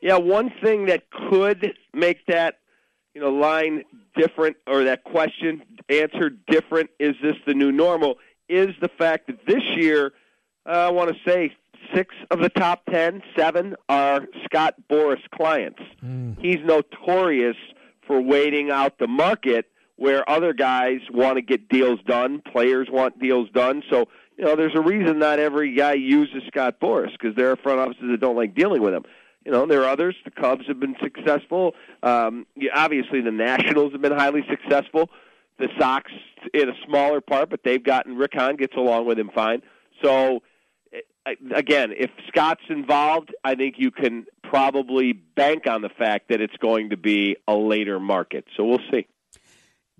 Yeah, 0.00 0.16
one 0.16 0.50
thing 0.62 0.86
that 0.86 1.02
could 1.10 1.74
make 1.92 2.24
that 2.28 2.60
you 3.16 3.22
know 3.22 3.30
line 3.30 3.82
different 4.14 4.58
or 4.66 4.84
that 4.84 5.02
question 5.02 5.62
answered 5.88 6.38
different 6.48 6.90
is 7.00 7.14
this 7.22 7.34
the 7.46 7.54
new 7.54 7.72
normal 7.72 8.18
is 8.46 8.68
the 8.82 8.90
fact 8.98 9.26
that 9.28 9.38
this 9.46 9.62
year 9.74 10.12
uh, 10.66 10.70
I 10.72 10.90
want 10.90 11.16
to 11.16 11.16
say 11.24 11.56
six 11.94 12.14
of 12.30 12.40
the 12.40 12.50
top 12.50 12.84
ten, 12.90 13.22
seven 13.34 13.74
are 13.88 14.26
Scott 14.44 14.74
Boras 14.90 15.22
clients. 15.34 15.80
He's 16.42 16.58
notorious 16.62 17.56
for 18.06 18.20
waiting 18.20 18.70
out 18.70 18.98
the 18.98 19.06
market 19.06 19.64
where 19.96 20.28
other 20.28 20.52
guys 20.52 21.00
want 21.10 21.36
to 21.36 21.42
get 21.42 21.70
deals 21.70 22.00
done, 22.06 22.42
players 22.52 22.88
want 22.90 23.18
deals 23.18 23.48
done. 23.54 23.82
So, 23.88 24.08
you 24.36 24.44
know, 24.44 24.56
there's 24.56 24.74
a 24.74 24.80
reason 24.82 25.20
not 25.20 25.38
every 25.38 25.74
guy 25.74 25.94
uses 25.94 26.42
Scott 26.48 26.80
Boras 26.80 27.12
because 27.12 27.34
there 27.34 27.50
are 27.50 27.56
front 27.56 27.80
offices 27.80 28.04
that 28.10 28.20
don't 28.20 28.36
like 28.36 28.54
dealing 28.54 28.82
with 28.82 28.92
him. 28.92 29.04
You 29.46 29.52
know, 29.52 29.64
there 29.64 29.84
are 29.84 29.88
others. 29.88 30.16
The 30.24 30.32
Cubs 30.32 30.66
have 30.66 30.80
been 30.80 30.96
successful. 31.00 31.74
Um, 32.02 32.46
obviously, 32.74 33.20
the 33.20 33.30
Nationals 33.30 33.92
have 33.92 34.02
been 34.02 34.12
highly 34.12 34.44
successful. 34.50 35.08
The 35.60 35.68
Sox 35.78 36.10
in 36.52 36.68
a 36.68 36.72
smaller 36.84 37.20
part, 37.20 37.48
but 37.48 37.60
they've 37.64 37.82
gotten 37.82 38.16
Rick 38.16 38.32
Hahn 38.34 38.56
gets 38.56 38.74
along 38.76 39.06
with 39.06 39.18
him 39.18 39.30
fine. 39.32 39.62
So 40.02 40.42
eh, 40.92 41.34
again, 41.54 41.92
if 41.96 42.10
Scott's 42.26 42.64
involved, 42.68 43.34
I 43.44 43.54
think 43.54 43.76
you 43.78 43.92
can 43.92 44.26
probably 44.42 45.12
bank 45.12 45.68
on 45.68 45.80
the 45.80 45.90
fact 45.90 46.28
that 46.30 46.40
it's 46.40 46.56
going 46.56 46.90
to 46.90 46.96
be 46.96 47.36
a 47.46 47.54
later 47.54 48.00
market. 48.00 48.46
So 48.56 48.64
we'll 48.64 48.80
see. 48.92 49.06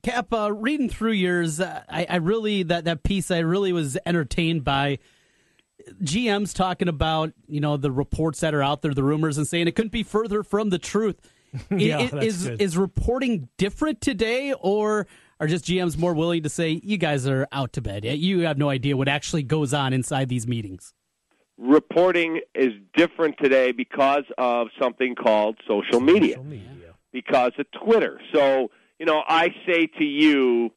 Cap, 0.02 0.32
uh, 0.32 0.52
reading 0.52 0.88
through 0.88 1.12
yours, 1.12 1.60
uh, 1.60 1.82
I, 1.88 2.06
I 2.10 2.16
really 2.16 2.64
that 2.64 2.84
that 2.84 3.04
piece 3.04 3.30
I 3.30 3.38
really 3.38 3.72
was 3.72 3.96
entertained 4.04 4.64
by. 4.64 4.98
GM's 6.02 6.52
talking 6.52 6.88
about 6.88 7.32
you 7.48 7.60
know 7.60 7.76
the 7.76 7.90
reports 7.90 8.40
that 8.40 8.54
are 8.54 8.62
out 8.62 8.82
there, 8.82 8.94
the 8.94 9.04
rumors, 9.04 9.38
and 9.38 9.46
saying 9.46 9.68
it 9.68 9.76
couldn't 9.76 9.92
be 9.92 10.02
further 10.02 10.42
from 10.42 10.70
the 10.70 10.78
truth. 10.78 11.20
yeah, 11.70 12.00
is 12.00 12.46
is, 12.46 12.46
is 12.46 12.76
reporting 12.76 13.48
different 13.56 14.00
today, 14.00 14.52
or 14.60 15.06
are 15.40 15.46
just 15.46 15.64
GMs 15.64 15.96
more 15.96 16.14
willing 16.14 16.42
to 16.42 16.48
say 16.48 16.80
you 16.82 16.98
guys 16.98 17.26
are 17.26 17.46
out 17.52 17.72
to 17.74 17.80
bed? 17.80 18.04
You 18.04 18.40
have 18.40 18.58
no 18.58 18.68
idea 18.68 18.96
what 18.96 19.08
actually 19.08 19.42
goes 19.42 19.72
on 19.72 19.92
inside 19.92 20.28
these 20.28 20.46
meetings. 20.46 20.94
Reporting 21.58 22.40
is 22.54 22.72
different 22.94 23.36
today 23.40 23.72
because 23.72 24.24
of 24.36 24.68
something 24.80 25.14
called 25.14 25.56
social 25.66 26.00
media, 26.00 26.34
social 26.34 26.44
media. 26.44 26.94
because 27.12 27.52
of 27.58 27.66
Twitter. 27.84 28.20
So 28.34 28.70
you 28.98 29.06
know, 29.06 29.22
I 29.26 29.48
say 29.66 29.86
to 29.98 30.04
you, 30.04 30.72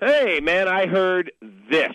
"Hey, 0.00 0.40
man, 0.42 0.68
I 0.68 0.86
heard 0.86 1.32
this." 1.70 1.94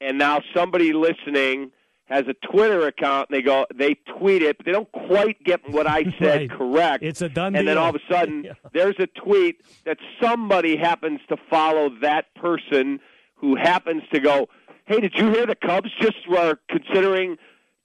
And 0.00 0.18
now 0.18 0.40
somebody 0.54 0.92
listening 0.92 1.70
has 2.06 2.24
a 2.26 2.34
Twitter 2.50 2.86
account 2.86 3.28
and 3.30 3.38
they 3.38 3.42
go 3.42 3.66
they 3.74 3.94
tweet 4.18 4.42
it, 4.42 4.56
but 4.56 4.66
they 4.66 4.72
don't 4.72 4.90
quite 4.92 5.42
get 5.44 5.60
what 5.70 5.86
I 5.86 6.04
said 6.18 6.40
right. 6.42 6.50
correct. 6.50 7.04
It's 7.04 7.20
a 7.22 7.28
done 7.28 7.54
And 7.54 7.66
deal. 7.66 7.74
then 7.74 7.78
all 7.78 7.90
of 7.90 7.96
a 7.96 8.12
sudden 8.12 8.44
yeah. 8.46 8.52
there's 8.72 8.96
a 8.98 9.06
tweet 9.06 9.62
that 9.84 9.98
somebody 10.22 10.76
happens 10.76 11.20
to 11.28 11.36
follow 11.50 11.90
that 12.00 12.34
person 12.34 13.00
who 13.36 13.56
happens 13.56 14.02
to 14.12 14.20
go, 14.20 14.48
Hey, 14.86 15.00
did 15.00 15.12
you 15.16 15.30
hear 15.30 15.44
the 15.46 15.54
Cubs 15.54 15.90
just 16.00 16.16
were 16.28 16.56
considering 16.70 17.36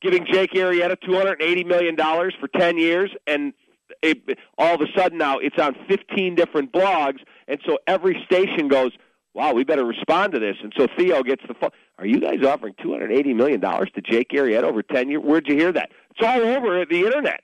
giving 0.01 0.25
Jake 0.31 0.51
Arrieta 0.53 0.95
two 1.05 1.13
hundred 1.15 1.41
and 1.41 1.49
eighty 1.49 1.63
million 1.65 1.95
dollars 1.95 2.33
for 2.39 2.47
ten 2.47 2.77
years 2.77 3.11
and 3.27 3.53
it, 4.01 4.39
all 4.57 4.73
of 4.75 4.81
a 4.81 4.87
sudden 4.97 5.17
now 5.17 5.37
it's 5.37 5.59
on 5.59 5.75
15 5.87 6.33
different 6.35 6.71
blogs, 6.73 7.19
and 7.47 7.59
so 7.65 7.77
every 7.87 8.21
station 8.25 8.67
goes, 8.67 8.91
wow, 9.33 9.53
we 9.53 9.63
better 9.63 9.85
respond 9.85 10.33
to 10.33 10.39
this. 10.39 10.55
And 10.63 10.73
so 10.77 10.87
Theo 10.97 11.21
gets 11.21 11.43
the 11.47 11.53
phone. 11.53 11.69
Are 11.99 12.05
you 12.05 12.19
guys 12.19 12.43
offering 12.45 12.73
two 12.81 12.91
hundred 12.91 13.11
eighty 13.11 13.33
million 13.33 13.59
dollars 13.59 13.89
to 13.95 14.01
Jake 14.01 14.29
Arrieta 14.29 14.63
over 14.63 14.81
ten 14.81 15.09
years? 15.09 15.21
Where'd 15.23 15.47
you 15.47 15.55
hear 15.55 15.71
that? 15.71 15.91
It's 16.11 16.25
all 16.25 16.41
over 16.41 16.85
the 16.85 17.05
internet. 17.05 17.41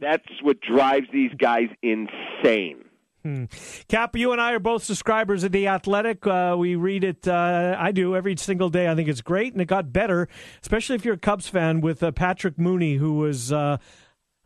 That's 0.00 0.24
what 0.42 0.60
drives 0.60 1.06
these 1.12 1.32
guys 1.38 1.68
insane. 1.82 2.84
Hmm. 3.22 3.44
Cap, 3.88 4.16
you 4.16 4.32
and 4.32 4.40
I 4.40 4.52
are 4.52 4.58
both 4.58 4.84
subscribers 4.84 5.44
of 5.44 5.52
The 5.52 5.68
Athletic. 5.68 6.26
Uh, 6.26 6.56
we 6.58 6.76
read 6.76 7.04
it, 7.04 7.26
uh, 7.26 7.74
I 7.78 7.90
do, 7.90 8.14
every 8.14 8.36
single 8.36 8.68
day. 8.68 8.86
I 8.86 8.94
think 8.94 9.08
it's 9.08 9.22
great, 9.22 9.52
and 9.54 9.62
it 9.62 9.66
got 9.66 9.92
better, 9.92 10.28
especially 10.60 10.96
if 10.96 11.04
you're 11.06 11.14
a 11.14 11.18
Cubs 11.18 11.48
fan, 11.48 11.80
with 11.80 12.02
uh, 12.02 12.12
Patrick 12.12 12.58
Mooney, 12.58 12.96
who 12.96 13.14
was. 13.14 13.52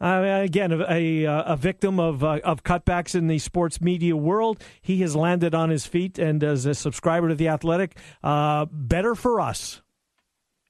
Uh, 0.00 0.04
uh, 0.04 0.40
again, 0.42 0.72
a, 0.72 0.84
a, 0.88 1.24
a 1.24 1.56
victim 1.56 1.98
of 1.98 2.22
uh, 2.22 2.38
of 2.44 2.62
cutbacks 2.62 3.14
in 3.14 3.26
the 3.26 3.38
sports 3.38 3.80
media 3.80 4.16
world. 4.16 4.62
He 4.80 5.00
has 5.00 5.16
landed 5.16 5.54
on 5.54 5.70
his 5.70 5.86
feet, 5.86 6.18
and 6.18 6.42
as 6.44 6.66
a 6.66 6.74
subscriber 6.74 7.28
to 7.28 7.34
the 7.34 7.48
Athletic, 7.48 7.96
uh, 8.22 8.66
better 8.70 9.14
for 9.14 9.40
us. 9.40 9.82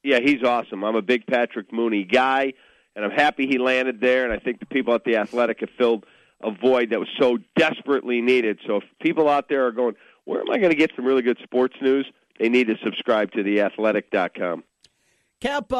Yeah, 0.02 0.20
he's 0.20 0.42
awesome. 0.42 0.84
I'm 0.84 0.96
a 0.96 1.02
big 1.02 1.26
Patrick 1.26 1.72
Mooney 1.72 2.04
guy, 2.04 2.54
and 2.96 3.04
I'm 3.04 3.10
happy 3.10 3.46
he 3.46 3.58
landed 3.58 4.00
there. 4.00 4.24
And 4.24 4.32
I 4.32 4.38
think 4.38 4.60
the 4.60 4.66
people 4.66 4.94
at 4.94 5.04
the 5.04 5.16
Athletic 5.16 5.60
have 5.60 5.70
filled 5.76 6.06
a 6.42 6.50
void 6.50 6.90
that 6.90 7.00
was 7.00 7.08
so 7.18 7.38
desperately 7.56 8.20
needed. 8.20 8.60
So 8.66 8.76
if 8.76 8.84
people 9.00 9.28
out 9.28 9.48
there 9.48 9.66
are 9.66 9.72
going, 9.72 9.96
where 10.24 10.40
am 10.40 10.50
I 10.50 10.58
going 10.58 10.70
to 10.70 10.76
get 10.76 10.92
some 10.94 11.04
really 11.04 11.22
good 11.22 11.38
sports 11.42 11.74
news? 11.82 12.06
They 12.38 12.48
need 12.48 12.68
to 12.68 12.76
subscribe 12.82 13.32
to 13.32 13.42
theathletic.com. 13.42 14.64
Cap, 15.40 15.72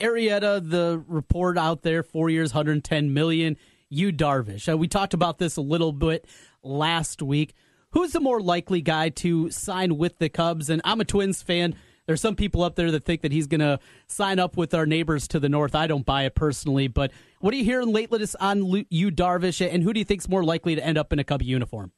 Arrieta, 0.00 0.68
the 0.68 1.02
report 1.06 1.58
out 1.58 1.82
there, 1.82 2.02
four 2.02 2.30
years, 2.30 2.52
110 2.52 3.12
million. 3.12 3.56
Yu 3.90 4.12
Darvish. 4.12 4.70
Uh, 4.70 4.76
we 4.76 4.86
talked 4.86 5.14
about 5.14 5.38
this 5.38 5.56
a 5.56 5.60
little 5.60 5.92
bit 5.92 6.26
last 6.62 7.22
week. 7.22 7.54
Who's 7.92 8.12
the 8.12 8.20
more 8.20 8.40
likely 8.40 8.82
guy 8.82 9.08
to 9.10 9.50
sign 9.50 9.96
with 9.96 10.18
the 10.18 10.28
Cubs? 10.28 10.68
And 10.68 10.82
I'm 10.84 11.00
a 11.00 11.04
Twins 11.04 11.40
fan. 11.40 11.74
There's 12.06 12.20
some 12.20 12.36
people 12.36 12.62
up 12.62 12.74
there 12.74 12.90
that 12.90 13.04
think 13.04 13.22
that 13.22 13.32
he's 13.32 13.46
going 13.46 13.60
to 13.60 13.80
sign 14.06 14.38
up 14.38 14.56
with 14.56 14.72
our 14.74 14.86
neighbors 14.86 15.28
to 15.28 15.40
the 15.40 15.48
north. 15.48 15.74
I 15.74 15.86
don't 15.86 16.06
buy 16.06 16.24
it 16.24 16.34
personally, 16.34 16.88
but 16.88 17.10
what 17.40 17.52
are 17.52 17.56
you 17.56 17.64
hearing 17.64 17.92
lately 17.92 18.26
on 18.40 18.86
you 18.88 19.10
Darvish, 19.10 19.66
and 19.66 19.82
who 19.82 19.92
do 19.92 20.00
you 20.00 20.04
think's 20.04 20.28
more 20.28 20.44
likely 20.44 20.74
to 20.74 20.84
end 20.84 20.96
up 20.96 21.12
in 21.12 21.18
a 21.18 21.24
Cub 21.24 21.42
uniform? 21.42 21.92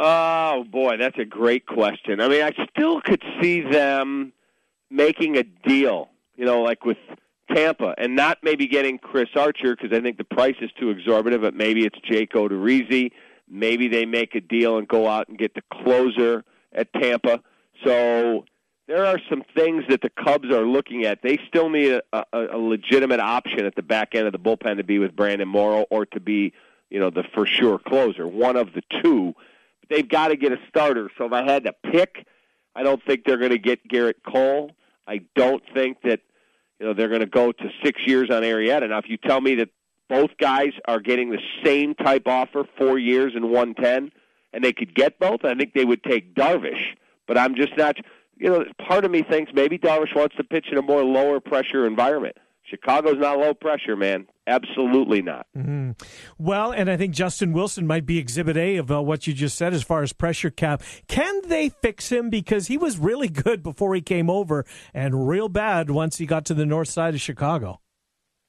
Oh 0.00 0.64
boy, 0.64 0.96
that's 0.98 1.18
a 1.18 1.24
great 1.24 1.66
question. 1.66 2.20
I 2.20 2.28
mean, 2.28 2.42
I 2.42 2.50
still 2.70 3.00
could 3.00 3.22
see 3.40 3.60
them 3.62 4.32
making 4.90 5.38
a 5.38 5.44
deal. 5.44 6.10
You 6.36 6.44
know, 6.44 6.60
like 6.62 6.84
with 6.84 6.98
Tampa, 7.52 7.94
and 7.98 8.16
not 8.16 8.38
maybe 8.42 8.66
getting 8.66 8.98
Chris 8.98 9.28
Archer 9.36 9.76
because 9.76 9.96
I 9.96 10.00
think 10.00 10.18
the 10.18 10.24
price 10.24 10.56
is 10.60 10.70
too 10.78 10.90
exorbitant. 10.90 11.42
But 11.42 11.54
maybe 11.54 11.84
it's 11.84 11.98
Jake 12.08 12.32
Odorizzi. 12.32 13.10
Maybe 13.48 13.88
they 13.88 14.06
make 14.06 14.34
a 14.34 14.40
deal 14.40 14.78
and 14.78 14.88
go 14.88 15.08
out 15.08 15.28
and 15.28 15.38
get 15.38 15.54
the 15.54 15.62
closer 15.72 16.44
at 16.72 16.92
Tampa. 16.94 17.40
So 17.84 18.44
there 18.86 19.04
are 19.04 19.18
some 19.28 19.42
things 19.54 19.84
that 19.88 20.00
the 20.02 20.10
Cubs 20.10 20.50
are 20.50 20.66
looking 20.66 21.04
at. 21.04 21.20
They 21.22 21.38
still 21.48 21.68
need 21.68 21.92
a, 21.92 22.02
a, 22.12 22.56
a 22.56 22.58
legitimate 22.58 23.20
option 23.20 23.64
at 23.66 23.74
the 23.74 23.82
back 23.82 24.14
end 24.14 24.26
of 24.26 24.32
the 24.32 24.38
bullpen 24.38 24.76
to 24.76 24.84
be 24.84 24.98
with 24.98 25.14
Brandon 25.14 25.48
Morrow 25.48 25.86
or 25.90 26.06
to 26.06 26.20
be, 26.20 26.52
you 26.90 27.00
know, 27.00 27.10
the 27.10 27.24
for 27.34 27.46
sure 27.46 27.78
closer. 27.78 28.26
One 28.26 28.56
of 28.56 28.72
the 28.74 28.82
two. 29.02 29.34
But 29.80 29.88
They've 29.90 30.08
got 30.08 30.28
to 30.28 30.36
get 30.36 30.52
a 30.52 30.58
starter. 30.68 31.10
So 31.18 31.26
if 31.26 31.32
I 31.32 31.44
had 31.44 31.64
to 31.64 31.74
pick, 31.90 32.26
I 32.74 32.82
don't 32.82 33.02
think 33.04 33.24
they're 33.24 33.38
going 33.38 33.50
to 33.50 33.58
get 33.58 33.86
Gerrit 33.88 34.22
Cole. 34.26 34.72
I 35.06 35.20
don't 35.36 35.62
think 35.74 35.98
that 36.02 36.20
you 36.78 36.86
know 36.86 36.94
they're 36.94 37.08
going 37.08 37.20
to 37.20 37.26
go 37.26 37.52
to 37.52 37.70
six 37.84 38.00
years 38.06 38.30
on 38.30 38.42
Arrieta. 38.42 38.88
Now, 38.88 38.98
if 38.98 39.08
you 39.08 39.16
tell 39.16 39.40
me 39.40 39.56
that 39.56 39.68
both 40.08 40.30
guys 40.38 40.72
are 40.86 41.00
getting 41.00 41.30
the 41.30 41.40
same 41.64 41.94
type 41.94 42.26
offer, 42.26 42.64
four 42.78 42.98
years 42.98 43.32
and 43.34 43.50
one 43.50 43.74
ten, 43.74 44.10
and 44.52 44.64
they 44.64 44.72
could 44.72 44.94
get 44.94 45.18
both, 45.18 45.44
I 45.44 45.54
think 45.54 45.74
they 45.74 45.84
would 45.84 46.02
take 46.02 46.34
Darvish. 46.34 46.96
But 47.26 47.38
I'm 47.38 47.54
just 47.54 47.76
not. 47.76 47.96
You 48.36 48.50
know, 48.50 48.64
part 48.84 49.04
of 49.04 49.12
me 49.12 49.22
thinks 49.22 49.52
maybe 49.54 49.78
Darvish 49.78 50.14
wants 50.14 50.34
to 50.36 50.44
pitch 50.44 50.66
in 50.70 50.76
a 50.76 50.82
more 50.82 51.04
lower 51.04 51.38
pressure 51.38 51.86
environment. 51.86 52.36
Chicago's 52.64 53.18
not 53.18 53.38
low 53.38 53.54
pressure, 53.54 53.94
man. 53.94 54.26
Absolutely 54.46 55.22
not. 55.22 55.46
Mm-hmm. 55.56 55.92
Well, 56.38 56.70
and 56.70 56.90
I 56.90 56.98
think 56.98 57.14
Justin 57.14 57.52
Wilson 57.52 57.86
might 57.86 58.04
be 58.04 58.18
exhibit 58.18 58.58
A 58.58 58.76
of 58.76 58.90
uh, 58.90 59.02
what 59.02 59.26
you 59.26 59.32
just 59.32 59.56
said 59.56 59.72
as 59.72 59.82
far 59.82 60.02
as 60.02 60.12
pressure 60.12 60.50
cap. 60.50 60.82
Can 61.08 61.48
they 61.48 61.70
fix 61.70 62.12
him? 62.12 62.28
Because 62.28 62.66
he 62.66 62.76
was 62.76 62.98
really 62.98 63.28
good 63.28 63.62
before 63.62 63.94
he 63.94 64.02
came 64.02 64.28
over 64.28 64.66
and 64.92 65.26
real 65.26 65.48
bad 65.48 65.90
once 65.90 66.18
he 66.18 66.26
got 66.26 66.44
to 66.46 66.54
the 66.54 66.66
north 66.66 66.88
side 66.88 67.14
of 67.14 67.22
Chicago. 67.22 67.80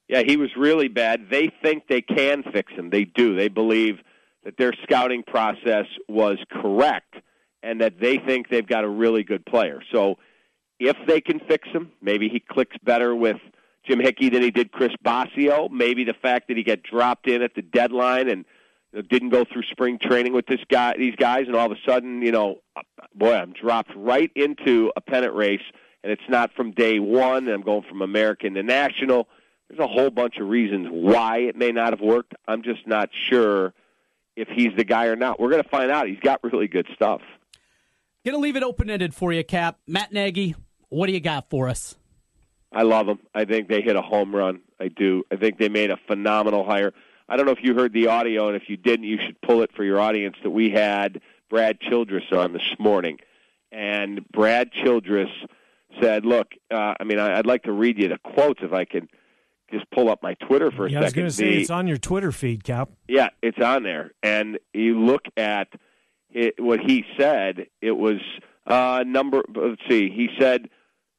Yeah, 0.09 0.23
he 0.25 0.35
was 0.35 0.49
really 0.57 0.89
bad. 0.89 1.29
They 1.31 1.49
think 1.63 1.87
they 1.87 2.01
can 2.01 2.43
fix 2.51 2.73
him. 2.73 2.89
They 2.89 3.05
do. 3.05 3.35
They 3.35 3.47
believe 3.47 3.95
that 4.43 4.57
their 4.57 4.73
scouting 4.83 5.23
process 5.23 5.85
was 6.09 6.37
correct 6.51 7.15
and 7.63 7.79
that 7.79 7.99
they 8.01 8.17
think 8.17 8.49
they've 8.49 8.67
got 8.67 8.83
a 8.83 8.89
really 8.89 9.23
good 9.23 9.45
player. 9.45 9.81
So 9.93 10.15
if 10.77 10.97
they 11.07 11.21
can 11.21 11.39
fix 11.47 11.69
him, 11.69 11.93
maybe 12.01 12.27
he 12.27 12.41
clicks 12.41 12.75
better 12.83 13.15
with– 13.15 13.37
Jim 13.87 13.99
Hickey 13.99 14.29
than 14.29 14.41
he 14.41 14.51
did 14.51 14.71
Chris 14.71 14.91
Bosio. 15.03 15.69
Maybe 15.69 16.03
the 16.03 16.13
fact 16.13 16.47
that 16.47 16.57
he 16.57 16.63
got 16.63 16.83
dropped 16.83 17.27
in 17.27 17.41
at 17.41 17.55
the 17.55 17.61
deadline 17.61 18.29
and 18.29 18.45
didn't 19.09 19.29
go 19.29 19.43
through 19.43 19.63
spring 19.63 19.99
training 19.99 20.33
with 20.33 20.45
this 20.47 20.61
guy, 20.69 20.95
these 20.97 21.15
guys, 21.15 21.47
and 21.47 21.55
all 21.55 21.71
of 21.71 21.77
a 21.77 21.81
sudden, 21.89 22.21
you 22.21 22.31
know, 22.31 22.61
boy, 23.13 23.33
I'm 23.33 23.53
dropped 23.53 23.91
right 23.95 24.31
into 24.35 24.91
a 24.95 25.01
pennant 25.01 25.33
race, 25.33 25.63
and 26.03 26.11
it's 26.11 26.29
not 26.29 26.53
from 26.53 26.71
day 26.71 26.99
one. 26.99 27.45
And 27.45 27.49
I'm 27.49 27.61
going 27.61 27.83
from 27.83 28.01
American 28.01 28.53
to 28.53 28.63
national. 28.63 29.27
There's 29.69 29.79
a 29.79 29.87
whole 29.87 30.11
bunch 30.11 30.37
of 30.37 30.47
reasons 30.47 30.87
why 30.89 31.39
it 31.39 31.55
may 31.55 31.71
not 31.71 31.91
have 31.91 32.01
worked. 32.01 32.33
I'm 32.47 32.61
just 32.61 32.85
not 32.87 33.09
sure 33.29 33.73
if 34.35 34.47
he's 34.47 34.75
the 34.77 34.83
guy 34.83 35.07
or 35.07 35.15
not. 35.15 35.39
We're 35.39 35.49
going 35.49 35.63
to 35.63 35.69
find 35.69 35.89
out. 35.89 36.07
He's 36.07 36.19
got 36.19 36.43
really 36.43 36.67
good 36.67 36.87
stuff. 36.93 37.21
Gonna 38.25 38.39
leave 38.39 38.55
it 38.55 38.63
open 38.63 38.89
ended 38.89 39.13
for 39.13 39.31
you, 39.31 39.43
Cap. 39.43 39.77
Matt 39.85 40.11
Nagy, 40.11 40.55
what 40.89 41.05
do 41.05 41.13
you 41.13 41.19
got 41.19 41.47
for 41.51 41.69
us? 41.69 41.95
I 42.75 42.83
love 42.83 43.07
them. 43.07 43.19
I 43.33 43.45
think 43.45 43.69
they 43.69 43.81
hit 43.81 43.95
a 43.95 44.01
home 44.01 44.35
run. 44.35 44.59
I 44.79 44.89
do. 44.89 45.23
I 45.31 45.37
think 45.37 45.57
they 45.57 45.69
made 45.69 45.91
a 45.91 45.97
phenomenal 46.07 46.65
hire. 46.65 46.93
I 47.29 47.37
don't 47.37 47.45
know 47.45 47.53
if 47.53 47.63
you 47.63 47.73
heard 47.73 47.93
the 47.93 48.07
audio, 48.07 48.47
and 48.49 48.55
if 48.55 48.69
you 48.69 48.75
didn't, 48.75 49.05
you 49.05 49.17
should 49.17 49.39
pull 49.41 49.61
it 49.61 49.71
for 49.73 49.83
your 49.83 49.99
audience. 49.99 50.35
That 50.43 50.49
we 50.49 50.69
had 50.69 51.21
Brad 51.49 51.79
Childress 51.79 52.25
on 52.33 52.51
this 52.51 52.75
morning, 52.77 53.19
and 53.71 54.29
Brad 54.29 54.71
Childress 54.73 55.29
said, 56.01 56.25
"Look, 56.25 56.51
uh, 56.69 56.95
I 56.99 57.03
mean, 57.05 57.17
I, 57.17 57.37
would 57.37 57.47
like 57.47 57.63
to 57.63 57.71
read 57.71 57.97
you 57.97 58.09
the 58.09 58.17
quotes 58.17 58.61
if 58.61 58.73
I 58.73 58.83
can 58.83 59.07
just 59.71 59.89
pull 59.91 60.09
up 60.09 60.21
my 60.21 60.33
Twitter 60.35 60.69
for 60.69 60.85
a 60.85 60.91
yeah, 60.91 60.99
second." 60.99 61.03
I 61.03 61.05
was 61.05 61.13
going 61.13 61.27
to 61.27 61.31
say 61.31 61.55
the, 61.55 61.61
it's 61.61 61.69
on 61.69 61.87
your 61.87 61.97
Twitter 61.97 62.33
feed, 62.33 62.65
Cap. 62.65 62.89
Yeah, 63.07 63.29
it's 63.41 63.59
on 63.59 63.83
there, 63.83 64.11
and 64.21 64.59
you 64.73 64.99
look 64.99 65.23
at 65.37 65.69
it, 66.29 66.55
what 66.59 66.81
he 66.81 67.05
said. 67.17 67.67
It 67.81 67.93
was 67.93 68.19
uh, 68.67 69.05
number. 69.07 69.43
Let's 69.55 69.81
see. 69.89 70.09
He 70.09 70.29
said 70.37 70.69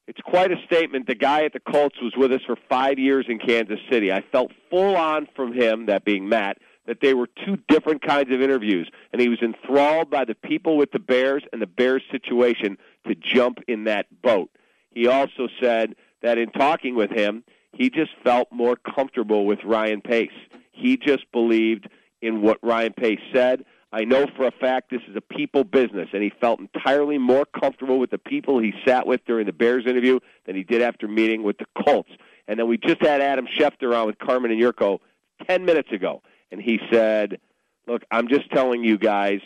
it's 0.07 0.21
quite 0.21 0.53
a 0.53 0.57
statement. 0.67 1.07
The 1.07 1.15
guy 1.15 1.45
at 1.45 1.53
the 1.53 1.61
Colts 1.61 1.97
was 2.01 2.13
with 2.17 2.33
us 2.33 2.41
for 2.47 2.57
five 2.69 2.99
years 2.99 3.27
in 3.29 3.39
Kansas 3.39 3.81
City. 3.91 4.13
I 4.13 4.23
felt 4.33 4.53
full 4.71 4.97
on 4.97 5.29
from 5.35 5.53
him, 5.53 5.87
that 5.87 6.05
being 6.05 6.29
Matt, 6.29 6.59
that 6.87 6.99
they 7.01 7.15
were 7.15 7.29
two 7.45 7.59
different 7.69 8.07
kinds 8.07 8.33
of 8.33 8.41
interviews, 8.41 8.89
and 9.13 9.21
he 9.21 9.29
was 9.29 9.43
enthralled 9.43 10.11
by 10.11 10.25
the 10.25 10.35
people 10.35 10.77
with 10.77 10.93
the 10.93 11.01
Bears 11.01 11.43
and 11.53 11.61
the 11.61 11.67
Bears 11.67 12.03
situation 12.11 12.79
to 13.09 13.15
jump 13.15 13.59
in 13.67 13.85
that 13.85 14.07
boat. 14.23 14.51
He 14.91 15.09
also 15.09 15.49
said 15.61 15.97
that 16.23 16.39
in 16.39 16.51
talking 16.51 16.95
with 16.95 17.11
him, 17.11 17.43
he 17.73 17.91
just 17.91 18.13
felt 18.25 18.49
more 18.51 18.77
comfortable 18.77 19.45
with 19.45 19.59
Ryan 19.65 20.01
Pace. 20.01 20.31
He 20.73 20.97
just 20.97 21.31
believed 21.33 21.89
in 22.23 22.43
what 22.43 22.59
Ryan 22.63 22.93
Pace 22.93 23.21
said. 23.35 23.65
I 23.93 24.05
know 24.05 24.27
for 24.37 24.47
a 24.47 24.51
fact 24.51 24.91
this 24.91 25.03
is 25.09 25.17
a 25.17 25.21
people 25.21 25.65
business, 25.65 26.09
and 26.13 26.23
he 26.23 26.31
felt 26.41 26.61
entirely 26.61 27.19
more 27.19 27.45
comfortable 27.45 27.99
with 27.99 28.11
the 28.11 28.19
people 28.19 28.59
he 28.59 28.75
sat 28.87 29.07
with 29.07 29.25
during 29.27 29.47
the 29.47 29.53
Bears 29.53 29.87
interview 29.87 30.19
than 30.45 30.57
he 30.57 30.65
did 30.65 30.83
after 30.83 31.07
meeting 31.07 31.43
with 31.43 31.59
the 31.59 31.67
Colts. 31.85 32.11
And 32.49 32.59
then 32.59 32.69
we 32.69 32.79
just 32.79 33.01
had 33.01 33.21
Adam 33.21 33.47
Schefter 33.47 33.97
on 33.97 34.07
with 34.07 34.19
Carmen 34.19 34.51
and 34.51 34.61
Yurko 34.61 34.99
10 35.49 35.65
minutes 35.65 35.93
ago, 35.93 36.23
and 36.51 36.61
he 36.61 36.81
said, 36.91 37.39
Look, 37.87 38.03
I'm 38.11 38.29
just 38.29 38.51
telling 38.51 38.83
you 38.83 38.99
guys, 38.99 39.41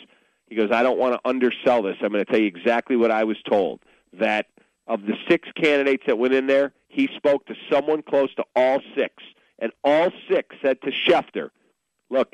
he 0.47 0.55
goes, 0.55 0.71
I 0.71 0.81
don't 0.81 0.97
want 0.97 1.13
to 1.13 1.29
undersell 1.29 1.83
this. 1.83 1.95
I'm 2.01 2.11
going 2.11 2.25
to 2.25 2.31
tell 2.31 2.41
you 2.41 2.47
exactly 2.47 2.95
what 2.95 3.11
I 3.11 3.23
was 3.23 3.37
told 3.47 3.81
that 4.13 4.47
of 4.87 5.03
the 5.03 5.13
six 5.29 5.47
candidates 5.55 6.03
that 6.07 6.17
went 6.17 6.33
in 6.33 6.47
there, 6.47 6.73
he 6.87 7.07
spoke 7.15 7.45
to 7.45 7.55
someone 7.71 8.01
close 8.01 8.33
to 8.35 8.43
all 8.55 8.79
six, 8.97 9.23
and 9.59 9.71
all 9.83 10.09
six 10.29 10.55
said 10.61 10.81
to 10.81 10.91
Schefter, 10.91 11.51
Look, 12.09 12.33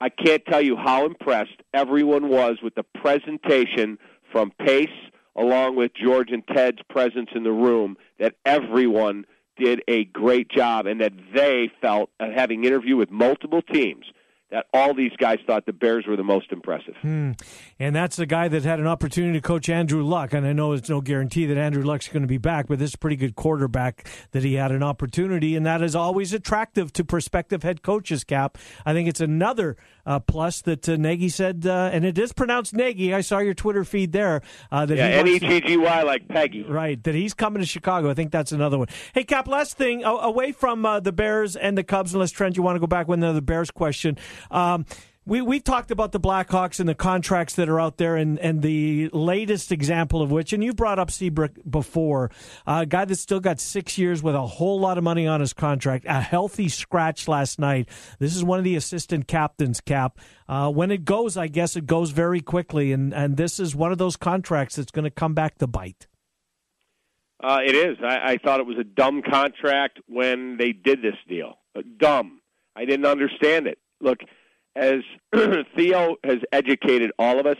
I 0.00 0.08
can't 0.08 0.44
tell 0.46 0.60
you 0.60 0.76
how 0.76 1.06
impressed 1.06 1.62
everyone 1.72 2.28
was 2.28 2.58
with 2.62 2.74
the 2.74 2.82
presentation 2.82 3.98
from 4.32 4.52
Pace 4.58 4.88
along 5.36 5.76
with 5.76 5.92
George 5.94 6.30
and 6.30 6.46
Ted's 6.46 6.80
presence 6.88 7.30
in 7.34 7.42
the 7.42 7.52
room 7.52 7.96
that 8.18 8.34
everyone 8.44 9.24
did 9.56 9.82
a 9.88 10.04
great 10.06 10.48
job 10.48 10.86
and 10.86 11.00
that 11.00 11.12
they 11.34 11.70
felt 11.80 12.10
uh, 12.18 12.26
having 12.34 12.64
interviewed 12.64 12.98
with 12.98 13.10
multiple 13.10 13.62
teams 13.62 14.04
that 14.54 14.66
all 14.72 14.94
these 14.94 15.10
guys 15.18 15.40
thought 15.48 15.66
the 15.66 15.72
Bears 15.72 16.06
were 16.06 16.14
the 16.14 16.22
most 16.22 16.52
impressive. 16.52 16.94
Hmm. 17.00 17.32
And 17.80 17.94
that's 17.94 18.14
the 18.14 18.24
guy 18.24 18.46
that 18.46 18.62
had 18.62 18.78
an 18.78 18.86
opportunity 18.86 19.32
to 19.32 19.40
coach 19.40 19.68
Andrew 19.68 20.04
Luck. 20.04 20.32
And 20.32 20.46
I 20.46 20.52
know 20.52 20.72
it's 20.74 20.88
no 20.88 21.00
guarantee 21.00 21.44
that 21.46 21.58
Andrew 21.58 21.82
Luck's 21.82 22.06
going 22.06 22.22
to 22.22 22.28
be 22.28 22.38
back, 22.38 22.68
but 22.68 22.78
this 22.78 22.90
is 22.90 22.94
a 22.94 22.98
pretty 22.98 23.16
good 23.16 23.34
quarterback 23.34 24.08
that 24.30 24.44
he 24.44 24.54
had 24.54 24.70
an 24.70 24.84
opportunity. 24.84 25.56
And 25.56 25.66
that 25.66 25.82
is 25.82 25.96
always 25.96 26.32
attractive 26.32 26.92
to 26.92 27.04
prospective 27.04 27.64
head 27.64 27.82
coaches, 27.82 28.22
Cap. 28.22 28.56
I 28.86 28.92
think 28.92 29.08
it's 29.08 29.20
another 29.20 29.76
uh, 30.06 30.20
plus 30.20 30.62
that 30.62 30.88
uh, 30.88 30.96
Nagy 30.96 31.28
said, 31.28 31.66
uh, 31.66 31.90
and 31.92 32.04
it 32.04 32.18
is 32.18 32.32
pronounced 32.32 32.74
Nagy. 32.74 33.14
I 33.14 33.20
saw 33.20 33.38
your 33.38 33.54
Twitter 33.54 33.84
feed 33.84 34.12
there. 34.12 34.42
Uh, 34.70 34.86
that 34.86 34.96
yeah, 34.96 35.06
N 35.06 35.28
E 35.28 35.38
G 35.38 35.60
G 35.60 35.76
Y 35.76 36.02
like 36.02 36.28
Peggy. 36.28 36.62
Right, 36.62 37.02
that 37.04 37.14
he's 37.14 37.34
coming 37.34 37.60
to 37.60 37.66
Chicago. 37.66 38.10
I 38.10 38.14
think 38.14 38.30
that's 38.30 38.52
another 38.52 38.78
one. 38.78 38.88
Hey, 39.14 39.24
Cap, 39.24 39.48
last 39.48 39.76
thing, 39.76 40.04
away 40.04 40.52
from 40.52 40.84
uh, 40.84 41.00
the 41.00 41.12
Bears 41.12 41.56
and 41.56 41.76
the 41.76 41.84
Cubs, 41.84 42.14
unless 42.14 42.30
Trent, 42.30 42.56
you 42.56 42.62
want 42.62 42.76
to 42.76 42.80
go 42.80 42.86
back 42.86 43.08
with 43.08 43.18
another 43.18 43.40
Bears 43.40 43.70
question. 43.70 44.18
Um, 44.50 44.86
we 45.26 45.40
we 45.40 45.60
talked 45.60 45.90
about 45.90 46.12
the 46.12 46.20
Blackhawks 46.20 46.80
and 46.80 46.88
the 46.88 46.94
contracts 46.94 47.54
that 47.54 47.68
are 47.68 47.80
out 47.80 47.96
there, 47.96 48.16
and, 48.16 48.38
and 48.38 48.62
the 48.62 49.08
latest 49.12 49.72
example 49.72 50.20
of 50.20 50.30
which, 50.30 50.52
and 50.52 50.62
you 50.62 50.74
brought 50.74 50.98
up 50.98 51.10
Seabrook 51.10 51.52
before, 51.68 52.30
a 52.66 52.84
guy 52.84 53.04
that's 53.04 53.20
still 53.20 53.40
got 53.40 53.60
six 53.60 53.96
years 53.96 54.22
with 54.22 54.34
a 54.34 54.46
whole 54.46 54.78
lot 54.78 54.98
of 54.98 55.04
money 55.04 55.26
on 55.26 55.40
his 55.40 55.52
contract, 55.52 56.04
a 56.08 56.20
healthy 56.20 56.68
scratch 56.68 57.26
last 57.26 57.58
night. 57.58 57.88
This 58.18 58.36
is 58.36 58.44
one 58.44 58.58
of 58.58 58.64
the 58.64 58.76
assistant 58.76 59.26
captains, 59.26 59.80
Cap. 59.80 60.18
Uh, 60.48 60.70
when 60.70 60.90
it 60.90 61.04
goes, 61.04 61.36
I 61.36 61.46
guess 61.46 61.74
it 61.74 61.86
goes 61.86 62.10
very 62.10 62.40
quickly, 62.40 62.92
and, 62.92 63.14
and 63.14 63.36
this 63.36 63.58
is 63.58 63.74
one 63.74 63.92
of 63.92 63.98
those 63.98 64.16
contracts 64.16 64.76
that's 64.76 64.90
going 64.90 65.04
to 65.04 65.10
come 65.10 65.32
back 65.32 65.58
to 65.58 65.66
bite. 65.66 66.06
Uh, 67.42 67.60
it 67.64 67.74
is. 67.74 67.96
I, 68.02 68.32
I 68.32 68.38
thought 68.38 68.60
it 68.60 68.66
was 68.66 68.78
a 68.78 68.84
dumb 68.84 69.22
contract 69.22 70.00
when 70.06 70.56
they 70.58 70.72
did 70.72 71.02
this 71.02 71.16
deal. 71.28 71.58
Dumb. 71.98 72.40
I 72.76 72.84
didn't 72.84 73.06
understand 73.06 73.66
it. 73.66 73.78
Look, 74.00 74.18
as 74.76 75.00
Theo 75.76 76.16
has 76.24 76.38
educated 76.52 77.12
all 77.18 77.38
of 77.38 77.46
us, 77.46 77.58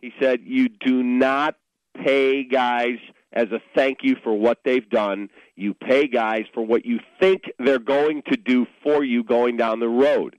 he 0.00 0.12
said, 0.20 0.40
you 0.44 0.68
do 0.68 1.02
not 1.02 1.56
pay 2.04 2.44
guys 2.44 2.98
as 3.32 3.48
a 3.50 3.60
thank 3.74 3.98
you 4.02 4.16
for 4.22 4.34
what 4.34 4.58
they've 4.64 4.88
done. 4.88 5.30
You 5.56 5.74
pay 5.74 6.06
guys 6.06 6.44
for 6.52 6.64
what 6.64 6.84
you 6.84 7.00
think 7.20 7.44
they're 7.58 7.78
going 7.78 8.22
to 8.30 8.36
do 8.36 8.66
for 8.82 9.04
you 9.04 9.24
going 9.24 9.56
down 9.56 9.80
the 9.80 9.88
road. 9.88 10.36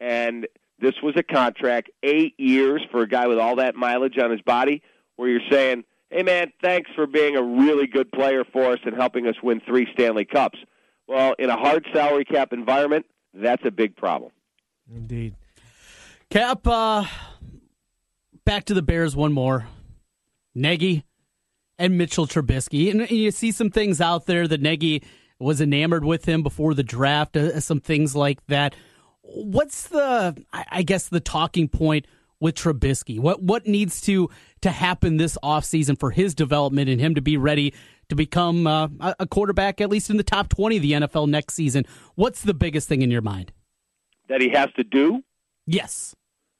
And 0.00 0.46
this 0.78 0.94
was 1.02 1.14
a 1.16 1.22
contract, 1.22 1.90
eight 2.02 2.34
years 2.38 2.82
for 2.90 3.02
a 3.02 3.08
guy 3.08 3.26
with 3.26 3.38
all 3.38 3.56
that 3.56 3.74
mileage 3.74 4.18
on 4.18 4.30
his 4.30 4.42
body, 4.42 4.82
where 5.16 5.28
you're 5.28 5.40
saying, 5.50 5.84
hey, 6.10 6.22
man, 6.22 6.52
thanks 6.62 6.90
for 6.94 7.06
being 7.06 7.36
a 7.36 7.42
really 7.42 7.86
good 7.86 8.10
player 8.12 8.44
for 8.44 8.72
us 8.72 8.80
and 8.84 8.94
helping 8.94 9.26
us 9.26 9.36
win 9.42 9.60
three 9.66 9.86
Stanley 9.94 10.24
Cups. 10.24 10.58
Well, 11.06 11.34
in 11.38 11.48
a 11.50 11.56
hard 11.56 11.86
salary 11.92 12.24
cap 12.24 12.52
environment, 12.52 13.06
that's 13.32 13.64
a 13.64 13.70
big 13.70 13.96
problem. 13.96 14.32
Indeed. 14.94 15.34
Cap, 16.30 16.66
uh, 16.66 17.04
back 18.44 18.64
to 18.64 18.74
the 18.74 18.82
Bears 18.82 19.14
one 19.14 19.32
more. 19.32 19.66
Nagy 20.54 21.04
and 21.78 21.98
Mitchell 21.98 22.26
Trubisky. 22.26 22.90
And 22.90 23.10
you 23.10 23.30
see 23.30 23.52
some 23.52 23.70
things 23.70 24.00
out 24.00 24.26
there 24.26 24.46
that 24.46 24.60
Nagy 24.60 25.02
was 25.38 25.60
enamored 25.60 26.04
with 26.04 26.24
him 26.24 26.42
before 26.42 26.74
the 26.74 26.82
draft, 26.82 27.36
uh, 27.36 27.60
some 27.60 27.80
things 27.80 28.14
like 28.14 28.44
that. 28.46 28.74
What's 29.22 29.88
the, 29.88 30.36
I 30.52 30.82
guess, 30.82 31.08
the 31.08 31.20
talking 31.20 31.68
point 31.68 32.06
with 32.40 32.54
Trubisky? 32.54 33.18
What 33.18 33.42
what 33.42 33.66
needs 33.66 34.00
to 34.02 34.28
to 34.60 34.70
happen 34.70 35.16
this 35.16 35.38
offseason 35.42 35.98
for 35.98 36.10
his 36.10 36.34
development 36.34 36.88
and 36.88 37.00
him 37.00 37.14
to 37.14 37.22
be 37.22 37.36
ready 37.36 37.74
to 38.10 38.14
become 38.14 38.66
uh, 38.66 38.88
a 39.18 39.26
quarterback, 39.26 39.80
at 39.80 39.88
least 39.88 40.10
in 40.10 40.18
the 40.18 40.22
top 40.22 40.50
20 40.50 40.76
of 40.76 40.82
the 40.82 40.92
NFL 40.92 41.28
next 41.28 41.54
season? 41.54 41.84
What's 42.16 42.42
the 42.42 42.54
biggest 42.54 42.86
thing 42.86 43.02
in 43.02 43.10
your 43.10 43.22
mind? 43.22 43.52
That 44.28 44.42
he 44.42 44.50
has 44.50 44.68
to 44.76 44.84
do? 44.84 45.22
Yes. 45.66 46.14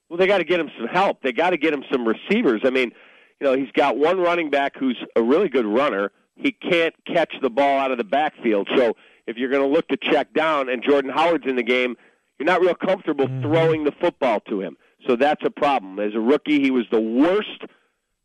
Well, 0.09 0.17
they 0.17 0.27
got 0.27 0.39
to 0.39 0.43
get 0.43 0.59
him 0.59 0.69
some 0.77 0.87
help. 0.87 1.21
They 1.21 1.31
got 1.31 1.51
to 1.51 1.57
get 1.57 1.73
him 1.73 1.83
some 1.91 2.07
receivers. 2.07 2.61
I 2.63 2.69
mean, 2.69 2.91
you 3.39 3.47
know, 3.47 3.55
he's 3.55 3.71
got 3.71 3.97
one 3.97 4.19
running 4.19 4.49
back 4.49 4.77
who's 4.77 4.97
a 5.15 5.23
really 5.23 5.49
good 5.49 5.65
runner. 5.65 6.11
He 6.35 6.51
can't 6.51 6.93
catch 7.05 7.33
the 7.41 7.49
ball 7.49 7.79
out 7.79 7.91
of 7.91 7.97
the 7.97 8.03
backfield. 8.03 8.69
So 8.75 8.95
if 9.27 9.37
you're 9.37 9.49
going 9.49 9.67
to 9.67 9.73
look 9.73 9.87
to 9.89 9.97
check 9.97 10.33
down 10.33 10.69
and 10.69 10.83
Jordan 10.83 11.11
Howard's 11.11 11.47
in 11.47 11.55
the 11.55 11.63
game, 11.63 11.95
you're 12.39 12.45
not 12.45 12.61
real 12.61 12.75
comfortable 12.75 13.27
mm-hmm. 13.27 13.41
throwing 13.41 13.83
the 13.83 13.93
football 13.93 14.41
to 14.41 14.61
him. 14.61 14.77
So 15.07 15.15
that's 15.15 15.43
a 15.45 15.49
problem. 15.49 15.99
As 15.99 16.13
a 16.13 16.19
rookie, 16.19 16.61
he 16.61 16.71
was 16.71 16.85
the 16.91 16.99
worst 16.99 17.63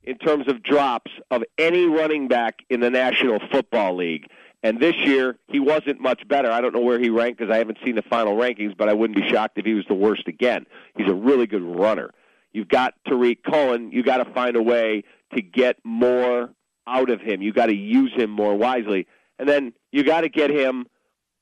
in 0.02 0.18
terms 0.18 0.48
of 0.48 0.62
drops 0.62 1.10
of 1.30 1.42
any 1.58 1.86
running 1.86 2.26
back 2.26 2.60
in 2.70 2.80
the 2.80 2.90
National 2.90 3.38
Football 3.52 3.96
League. 3.96 4.26
And 4.62 4.78
this 4.78 4.94
year, 4.96 5.38
he 5.48 5.58
wasn't 5.58 6.00
much 6.00 6.26
better. 6.28 6.50
I 6.50 6.60
don't 6.60 6.74
know 6.74 6.82
where 6.82 6.98
he 6.98 7.08
ranked 7.08 7.38
because 7.38 7.52
I 7.52 7.58
haven't 7.58 7.78
seen 7.84 7.94
the 7.94 8.02
final 8.02 8.36
rankings, 8.36 8.76
but 8.76 8.88
I 8.88 8.92
wouldn't 8.92 9.18
be 9.18 9.26
shocked 9.28 9.56
if 9.56 9.64
he 9.64 9.74
was 9.74 9.86
the 9.88 9.94
worst 9.94 10.28
again. 10.28 10.66
He's 10.96 11.08
a 11.08 11.14
really 11.14 11.46
good 11.46 11.62
runner. 11.62 12.10
You've 12.52 12.68
got 12.68 12.94
Tarik 13.06 13.42
Cohen. 13.42 13.90
You've 13.92 14.04
got 14.04 14.18
to 14.18 14.32
find 14.32 14.56
a 14.56 14.62
way 14.62 15.04
to 15.34 15.40
get 15.40 15.76
more 15.84 16.50
out 16.86 17.08
of 17.10 17.20
him. 17.20 17.40
You've 17.40 17.54
got 17.54 17.66
to 17.66 17.74
use 17.74 18.12
him 18.14 18.30
more 18.30 18.54
wisely, 18.54 19.06
and 19.38 19.48
then 19.48 19.72
you 19.92 20.02
got 20.02 20.22
to 20.22 20.28
get 20.28 20.50
him 20.50 20.86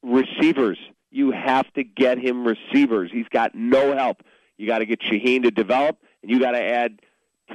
receivers. 0.03 0.79
You 1.11 1.33
have 1.33 1.73
to 1.73 1.83
get 1.83 2.19
him 2.19 2.47
receivers. 2.47 3.11
He's 3.13 3.29
got 3.29 3.55
no 3.55 3.97
help. 3.97 4.23
You 4.59 4.67
got 4.67 4.79
to 4.79 4.87
get 4.87 5.01
Shaheen 5.01 5.43
to 5.45 5.51
develop, 5.51 5.99
and 6.23 6.31
you 6.31 6.39
got 6.39 6.53
to 6.53 6.63
add 6.63 7.01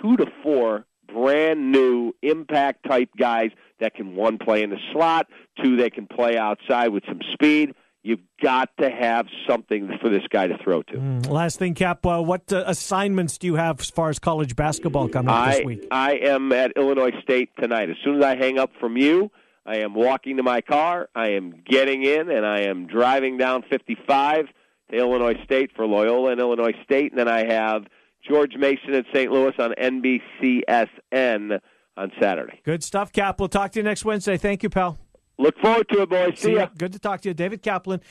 two 0.02 0.17
to 0.17 0.26
four 0.41 0.86
brand 1.08 1.71
new 1.71 2.13
impact 2.21 2.88
type 2.88 3.10
guys 3.17 3.52
that 3.84 3.93
can 3.93 4.15
one 4.15 4.38
play 4.38 4.63
in 4.63 4.69
the 4.69 4.80
slot, 4.91 5.28
two 5.62 5.76
they 5.78 5.89
can 5.89 6.08
play 6.08 6.38
outside 6.38 6.89
with 6.89 7.04
some 7.08 7.19
speed. 7.34 7.74
You've 8.02 8.19
got 8.41 8.69
to 8.82 8.89
have 8.89 9.28
something 9.48 9.98
for 10.02 10.10
this 10.10 10.24
guy 10.30 10.48
to 10.48 10.58
throw 10.58 10.84
to. 10.84 10.93
Mm, 10.93 11.30
last 11.30 11.58
thing, 11.58 11.74
Cap. 11.74 12.06
Uh, 12.06 12.22
what 12.22 12.52
uh, 12.52 12.63
assignments 12.67 13.38
do 13.38 13.48
you 13.48 13.56
have 13.56 13.80
as 13.80 13.89
far 13.89 14.10
as 14.10 14.19
college 14.19 14.58
basketball 14.58 15.08
coming 15.08 15.30
up 15.30 15.36
I, 15.36 15.56
this 15.56 15.65
week? 15.65 15.88
I 15.89 16.15
am 16.15 16.52
at 16.52 16.74
Illinois 16.76 17.13
State 17.22 17.52
tonight. 17.58 17.89
As 17.89 17.96
soon 18.04 18.17
as 18.17 18.24
I 18.26 18.36
hang 18.36 18.60
up 18.60 18.72
from 18.78 18.98
you, 18.98 19.32
I 19.65 19.78
am 19.78 19.93
walking 19.93 20.36
to 20.38 20.43
my 20.43 20.60
car. 20.60 21.08
I 21.15 21.30
am 21.32 21.63
getting 21.65 22.04
in, 22.04 22.30
and 22.30 22.46
I 22.46 22.62
am 22.62 22.88
driving 22.88 23.38
down 23.38 23.63
55 23.69 24.48
to 24.91 24.98
Illinois 24.98 25.41
State 25.46 25.72
for 25.74 25.86
Loyola 25.86 26.32
and 26.32 26.41
Illinois 26.41 26.76
State. 26.84 27.13
And 27.13 27.19
then 27.19 27.30
I 27.30 27.46
have 27.46 27.86
George 28.28 28.56
Mason 28.58 28.93
at 28.93 29.06
St. 29.13 29.32
Louis 29.32 29.54
on 29.58 29.74
NBCSN 29.80 31.60
on 31.98 32.12
Saturday. 32.22 32.62
Good 32.64 32.84
stuff, 32.84 33.12
Cap. 33.12 33.40
We'll 33.40 33.50
talk 33.50 33.72
to 33.74 33.80
you 33.80 33.84
next 33.84 34.06
Wednesday. 34.06 34.38
Thank 34.38 34.64
you, 34.64 34.70
pal. 34.70 34.98
Look 35.38 35.58
forward 35.60 35.90
to 35.90 36.04
it, 36.04 36.10
boys. 36.10 36.40
See, 36.40 36.48
See 36.48 36.56
ya. 36.56 36.68
Good 36.78 36.94
to 36.94 37.00
talk 37.00 37.22
to 37.22 37.30
you. 37.30 37.34
David 37.34 37.62
Kaplan, 37.62 38.02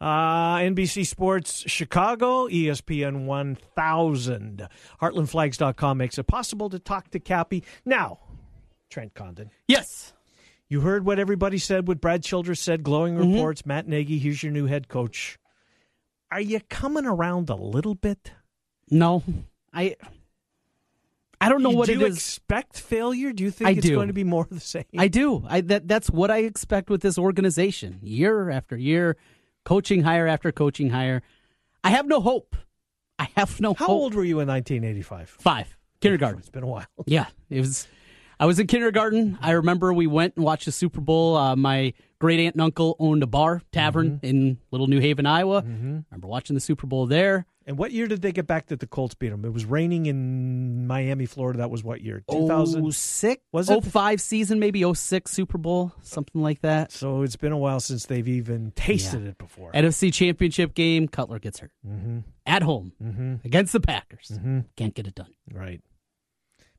uh, 0.00 0.56
NBC 0.56 1.06
Sports 1.06 1.64
Chicago, 1.66 2.46
ESPN 2.48 3.26
1000. 3.26 4.68
HeartlandFlags.com 5.02 5.98
makes 5.98 6.18
it 6.18 6.26
possible 6.26 6.70
to 6.70 6.78
talk 6.78 7.10
to 7.10 7.18
Cappy. 7.18 7.64
Now, 7.84 8.20
Trent 8.90 9.14
Condon. 9.14 9.50
Yes. 9.66 10.12
You 10.68 10.82
heard 10.82 11.04
what 11.04 11.18
everybody 11.18 11.58
said, 11.58 11.88
what 11.88 12.00
Brad 12.00 12.22
Childress 12.22 12.60
said, 12.60 12.82
glowing 12.82 13.16
mm-hmm. 13.16 13.32
reports. 13.32 13.66
Matt 13.66 13.88
Nagy, 13.88 14.18
here's 14.18 14.42
your 14.42 14.52
new 14.52 14.66
head 14.66 14.88
coach. 14.88 15.38
Are 16.30 16.40
you 16.40 16.60
coming 16.68 17.06
around 17.06 17.48
a 17.48 17.56
little 17.56 17.94
bit? 17.94 18.32
No. 18.90 19.22
I 19.72 19.96
I 21.40 21.48
don't 21.48 21.62
know 21.62 21.70
what 21.70 21.86
do 21.86 21.92
it 21.92 21.98
you 22.00 22.06
expect 22.06 22.78
failure? 22.80 23.32
Do 23.32 23.44
you 23.44 23.50
think 23.50 23.68
I 23.68 23.72
it's 23.72 23.82
do. 23.86 23.94
going 23.94 24.08
to 24.08 24.12
be 24.12 24.24
more 24.24 24.42
of 24.42 24.50
the 24.50 24.60
same? 24.60 24.84
I 24.98 25.08
do. 25.08 25.44
I 25.48 25.60
that 25.62 25.86
that's 25.86 26.10
what 26.10 26.30
I 26.30 26.38
expect 26.38 26.90
with 26.90 27.00
this 27.00 27.16
organization. 27.18 28.00
Year 28.02 28.50
after 28.50 28.76
year, 28.76 29.16
coaching 29.64 30.02
hire 30.02 30.26
after 30.26 30.50
coaching 30.52 30.90
hire. 30.90 31.22
I 31.84 31.90
have 31.90 32.06
no 32.06 32.20
hope. 32.20 32.56
I 33.20 33.28
have 33.36 33.60
no 33.60 33.72
How 33.74 33.86
hope. 33.86 33.96
old 33.96 34.14
were 34.14 34.24
you 34.24 34.40
in 34.40 34.48
1985? 34.48 35.28
Five. 35.40 35.76
Kindergarten. 36.00 36.38
It's 36.40 36.50
been 36.50 36.62
a 36.62 36.66
while. 36.68 36.86
Yeah, 37.06 37.26
it 37.50 37.60
was. 37.60 37.86
I 38.40 38.46
was 38.46 38.60
in 38.60 38.68
kindergarten. 38.68 39.36
I 39.40 39.50
remember 39.52 39.92
we 39.92 40.06
went 40.06 40.34
and 40.36 40.44
watched 40.44 40.64
the 40.66 40.72
Super 40.72 41.00
Bowl. 41.00 41.36
Uh, 41.36 41.56
my 41.56 41.92
great 42.20 42.38
aunt 42.38 42.54
and 42.54 42.62
uncle 42.62 42.94
owned 43.00 43.22
a 43.24 43.26
bar 43.26 43.62
tavern 43.72 44.10
Mm-hmm. 44.22 44.26
in 44.26 44.58
Little 44.70 44.86
New 44.86 45.00
Haven, 45.00 45.26
Iowa. 45.26 45.62
Remember 45.62 46.28
watching 46.28 46.54
the 46.54 46.60
Super 46.60 46.86
Bowl 46.86 47.06
there. 47.06 47.46
And 47.68 47.76
what 47.76 47.92
year 47.92 48.06
did 48.06 48.22
they 48.22 48.32
get 48.32 48.46
back 48.46 48.66
that 48.68 48.80
the 48.80 48.86
Colts 48.86 49.14
beat 49.14 49.28
them? 49.28 49.44
It 49.44 49.52
was 49.52 49.66
raining 49.66 50.06
in 50.06 50.86
Miami, 50.86 51.26
Florida. 51.26 51.58
That 51.58 51.70
was 51.70 51.84
what 51.84 52.00
year? 52.00 52.22
2000. 52.30 52.90
06? 52.90 53.42
Was 53.52 53.68
it? 53.68 53.84
05 53.84 54.20
season, 54.22 54.58
maybe 54.58 54.82
06 54.94 55.30
Super 55.30 55.58
Bowl, 55.58 55.92
something 56.00 56.40
like 56.40 56.62
that. 56.62 56.90
So 56.92 57.20
it's 57.22 57.36
been 57.36 57.52
a 57.52 57.58
while 57.58 57.78
since 57.80 58.06
they've 58.06 58.26
even 58.26 58.70
tasted 58.74 59.26
it 59.26 59.36
before. 59.36 59.70
NFC 59.72 60.10
Championship 60.10 60.72
game, 60.74 61.08
Cutler 61.08 61.38
gets 61.38 61.58
hurt. 61.58 61.70
Mm-hmm. 61.86 62.20
At 62.46 62.62
home 62.62 62.92
Mm-hmm. 63.04 63.34
against 63.46 63.74
the 63.74 63.80
Packers. 63.80 64.32
Mm-hmm. 64.32 64.60
Can't 64.76 64.94
get 64.94 65.06
it 65.06 65.14
done. 65.14 65.34
Right. 65.52 65.82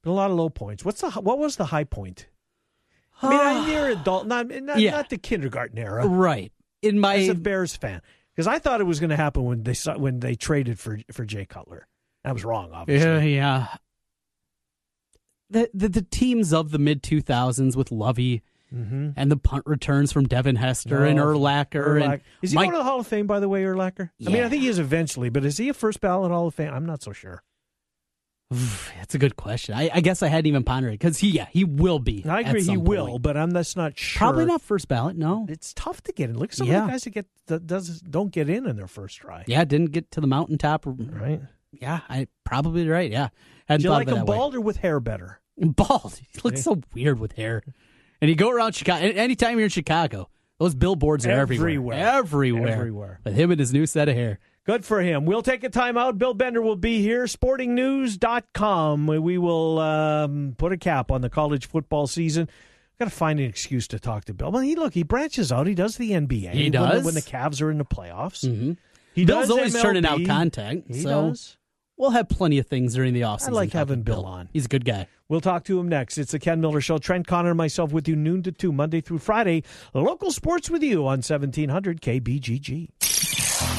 Been 0.01 0.11
a 0.11 0.15
lot 0.15 0.31
of 0.31 0.37
low 0.37 0.49
points. 0.49 0.83
What's 0.83 1.01
the 1.01 1.11
what 1.11 1.37
was 1.37 1.57
the 1.57 1.65
high 1.65 1.83
point? 1.83 2.25
I 3.21 3.29
mean, 3.29 3.39
I'm 3.39 3.67
near 3.67 3.89
adult, 3.91 4.25
not 4.25 4.47
not, 4.47 4.79
Yeah. 4.79 4.91
not 4.91 5.09
the 5.09 5.19
kindergarten 5.19 5.77
era. 5.77 6.07
Right. 6.07 6.51
In 6.81 6.97
my 6.99 7.17
As 7.17 7.27
a 7.29 7.35
Bears 7.35 7.75
fan, 7.75 8.01
because 8.39 8.47
I 8.47 8.57
thought 8.57 8.79
it 8.79 8.85
was 8.85 9.01
going 9.01 9.09
to 9.09 9.17
happen 9.17 9.43
when 9.43 9.63
they 9.63 9.73
saw- 9.73 9.97
when 9.97 10.21
they 10.21 10.35
traded 10.35 10.79
for 10.79 10.97
for 11.11 11.25
Jay 11.25 11.45
Cutler. 11.45 11.87
I 12.23 12.31
was 12.31 12.45
wrong, 12.45 12.71
obviously. 12.71 13.35
Yeah, 13.35 13.67
yeah. 13.67 13.67
The, 15.49 15.69
the 15.73 15.89
the 15.89 16.01
teams 16.03 16.53
of 16.53 16.71
the 16.71 16.79
mid 16.79 17.03
two 17.03 17.21
thousands 17.21 17.75
with 17.75 17.91
Lovie 17.91 18.43
Mm-hmm. 18.71 19.09
and 19.15 19.31
the 19.31 19.35
punt 19.37 19.63
returns 19.65 20.11
from 20.11 20.27
Devin 20.27 20.55
Hester 20.55 21.03
and 21.03 21.17
Urlacher 21.17 22.03
and 22.03 22.21
is 22.43 22.51
he 22.51 22.55
Mike. 22.55 22.65
going 22.65 22.73
to 22.73 22.77
the 22.77 22.83
Hall 22.83 22.99
of 22.99 23.07
Fame? 23.07 23.25
By 23.25 23.39
the 23.39 23.49
way, 23.49 23.63
Urlacher. 23.63 24.11
I 24.23 24.29
mean, 24.29 24.43
I 24.43 24.47
think 24.47 24.61
he 24.61 24.67
is 24.67 24.77
eventually, 24.77 25.29
but 25.29 25.43
is 25.43 25.57
he 25.57 25.69
a 25.69 25.73
first 25.73 25.99
ballot 26.01 26.29
Hall 26.31 26.45
of 26.45 26.53
Fame? 26.53 26.71
I'm 26.71 26.85
not 26.85 27.01
so 27.01 27.11
sure. 27.11 27.41
That's 28.51 29.13
a 29.13 29.19
good 29.19 29.35
question. 29.35 29.75
I, 29.75 29.91
I 29.93 30.01
guess 30.01 30.23
I 30.23 30.27
hadn't 30.27 30.47
even 30.47 30.63
pondered 30.63 30.89
it 30.93 30.99
because 30.99 31.19
he 31.19 31.29
yeah 31.29 31.45
he 31.51 31.63
will 31.65 31.99
be. 31.99 32.25
I 32.27 32.39
agree, 32.41 32.61
he 32.61 32.65
some 32.65 32.83
will, 32.83 33.19
but 33.19 33.37
I'm 33.37 33.51
that's 33.51 33.75
not 33.75 33.97
sure. 33.97 34.17
Probably 34.17 34.45
not 34.45 34.61
first 34.61 34.87
ballot. 34.87 35.15
No. 35.15 35.45
It's 35.47 35.71
tough 35.73 36.01
to 36.03 36.11
get 36.11 36.31
in. 36.31 36.37
Look 36.39 36.51
at 36.51 36.57
some 36.57 36.67
Yeah. 36.67 36.79
of 36.81 36.85
the 36.87 36.91
guys 36.93 37.03
that 37.03 37.09
get 37.11 37.27
that 37.45 37.67
does 37.67 38.01
don't 38.01 38.31
get 38.31 38.49
in 38.49 38.65
in 38.65 38.75
their 38.75 38.87
first 38.87 39.17
try. 39.17 39.43
Yeah, 39.45 39.63
didn't 39.65 39.91
get 39.91 40.09
to 40.11 40.21
the 40.21 40.25
mountaintop. 40.27 40.83
Right. 40.87 41.41
Yeah, 41.71 41.99
I 42.09 42.27
probably 42.43 42.87
right. 42.87 43.11
Yeah, 43.11 43.29
hadn't 43.67 43.81
Do 43.83 43.89
you 43.89 43.91
like 43.91 44.07
him 44.07 44.15
that 44.15 44.25
way. 44.25 44.35
bald 44.35 44.55
or 44.55 44.61
with 44.61 44.77
hair 44.77 44.99
better? 44.99 45.39
Bald. 45.57 46.19
He 46.31 46.39
looks 46.43 46.63
so 46.63 46.81
weird 46.95 47.19
with 47.19 47.33
hair. 47.33 47.61
And 48.21 48.29
you 48.29 48.35
go 48.35 48.49
around 48.49 48.73
Chicago. 48.73 49.05
Anytime 49.05 49.57
you're 49.57 49.65
in 49.65 49.69
Chicago, 49.69 50.29
those 50.57 50.73
billboards 50.73 51.27
are 51.27 51.31
everywhere. 51.31 51.67
Everywhere. 51.69 51.97
Everywhere. 51.99 52.67
Everywhere. 52.69 53.19
With 53.23 53.35
him 53.35 53.51
and 53.51 53.59
his 53.59 53.71
new 53.73 53.85
set 53.85 54.09
of 54.09 54.15
hair. 54.15 54.39
Good 54.65 54.85
for 54.85 55.01
him. 55.01 55.25
We'll 55.25 55.41
take 55.41 55.63
a 55.63 55.69
time 55.69 55.97
out. 55.97 56.17
Bill 56.19 56.33
Bender 56.33 56.61
will 56.61 56.75
be 56.75 57.01
here. 57.01 57.25
Sportingnews.com. 57.25 59.07
We 59.07 59.37
will 59.37 59.79
um, 59.79 60.55
put 60.57 60.71
a 60.71 60.77
cap 60.77 61.11
on 61.11 61.21
the 61.21 61.29
college 61.29 61.67
football 61.67 62.07
season. 62.07 62.47
Got 62.99 63.05
to 63.05 63.11
find 63.11 63.39
an 63.39 63.45
excuse 63.45 63.87
to 63.87 63.99
talk 63.99 64.25
to 64.25 64.33
Bill. 64.33 64.51
Well, 64.51 64.61
he 64.61 64.75
look, 64.75 64.93
he 64.93 65.03
branches 65.03 65.51
out. 65.51 65.67
He 65.67 65.73
does 65.73 65.97
the 65.97 66.11
NBA. 66.11 66.51
He 66.51 66.63
when 66.63 66.71
the- 66.71 66.77
does. 66.77 67.05
when 67.05 67.13
the 67.15 67.21
Cavs 67.21 67.61
are 67.61 67.71
in 67.71 67.77
the 67.77 67.85
playoffs. 67.85 68.45
Mhm. 68.45 68.77
He 69.13 69.25
Bill's 69.25 69.43
does 69.47 69.51
always 69.51 69.81
turning 69.81 70.05
out 70.05 70.19
MLB. 70.19 70.25
content. 70.27 70.85
He 70.87 71.01
so 71.01 71.29
does. 71.29 71.57
We'll 71.97 72.11
have 72.11 72.29
plenty 72.29 72.59
of 72.59 72.67
things 72.67 72.93
during 72.93 73.13
the 73.13 73.21
offseason. 73.21 73.49
I 73.49 73.51
like 73.53 73.71
having 73.73 73.99
to 73.99 74.03
Bill 74.03 74.25
on. 74.25 74.47
He's 74.53 74.65
a 74.65 74.69
good 74.69 74.85
guy. 74.85 75.07
We'll 75.27 75.41
talk 75.41 75.63
to 75.65 75.79
him 75.79 75.89
next. 75.89 76.17
It's 76.17 76.31
the 76.31 76.39
Ken 76.39 76.61
Miller 76.61 76.79
Show. 76.79 76.97
Trent 76.97 77.27
Condon 77.27 77.49
and 77.51 77.57
myself 77.57 77.91
with 77.91 78.07
you 78.07 78.15
noon 78.15 78.41
to 78.43 78.51
2, 78.53 78.71
Monday 78.71 79.01
through 79.01 79.17
Friday. 79.19 79.63
Local 79.93 80.31
sports 80.31 80.69
with 80.69 80.81
you 80.83 81.05
on 81.07 81.21
1700 81.21 82.01
KBGG. 82.01 82.89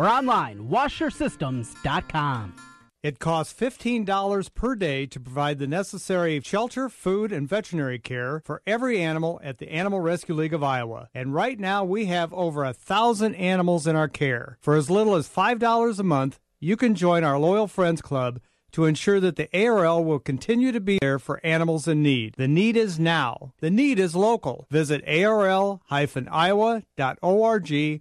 or 0.00 0.08
online, 0.08 0.70
washersystems.com. 0.70 2.54
It 3.02 3.18
costs 3.18 3.58
$15 3.58 4.54
per 4.54 4.74
day 4.74 5.04
to 5.04 5.20
provide 5.20 5.58
the 5.58 5.66
necessary 5.66 6.40
shelter, 6.40 6.88
food, 6.88 7.32
and 7.32 7.46
veterinary 7.46 7.98
care 7.98 8.40
for 8.46 8.62
every 8.66 9.00
animal 9.00 9.38
at 9.44 9.58
the 9.58 9.70
Animal 9.70 10.00
Rescue 10.00 10.34
League 10.34 10.54
of 10.54 10.62
Iowa. 10.62 11.08
And 11.14 11.34
right 11.34 11.60
now 11.60 11.84
we 11.84 12.06
have 12.06 12.32
over 12.32 12.64
a 12.64 12.72
thousand 12.72 13.34
animals 13.34 13.86
in 13.86 13.94
our 13.94 14.08
care. 14.08 14.56
For 14.62 14.74
as 14.74 14.88
little 14.88 15.16
as 15.16 15.28
$5 15.28 15.98
a 15.98 16.02
month, 16.02 16.38
you 16.60 16.78
can 16.78 16.94
join 16.94 17.22
our 17.22 17.38
Loyal 17.38 17.66
Friends 17.66 18.00
Club 18.00 18.40
to 18.72 18.86
ensure 18.86 19.20
that 19.20 19.36
the 19.36 19.48
ARL 19.54 20.02
will 20.02 20.18
continue 20.18 20.72
to 20.72 20.80
be 20.80 20.98
there 21.00 21.18
for 21.18 21.44
animals 21.44 21.86
in 21.88 22.02
need. 22.02 22.34
The 22.36 22.48
need 22.48 22.76
is 22.76 22.98
now. 22.98 23.52
The 23.60 23.70
need 23.70 23.98
is 23.98 24.14
local. 24.14 24.66
Visit 24.70 25.02
arl-iowa.org 25.06 25.80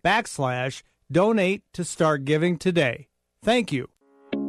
backslash 0.02 0.84
donate 1.12 1.64
to 1.74 1.84
start 1.84 2.26
giving 2.26 2.58
today. 2.58 3.08
Thank 3.44 3.72
you. 3.72 3.90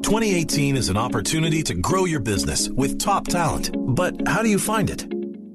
2018 0.03 0.77
is 0.77 0.89
an 0.89 0.97
opportunity 0.97 1.63
to 1.63 1.75
grow 1.75 2.05
your 2.05 2.21
business 2.21 2.69
with 2.69 2.99
top 2.99 3.27
talent. 3.29 3.71
But 3.77 4.27
how 4.27 4.43
do 4.43 4.49
you 4.49 4.59
find 4.59 4.91
it? 4.91 5.09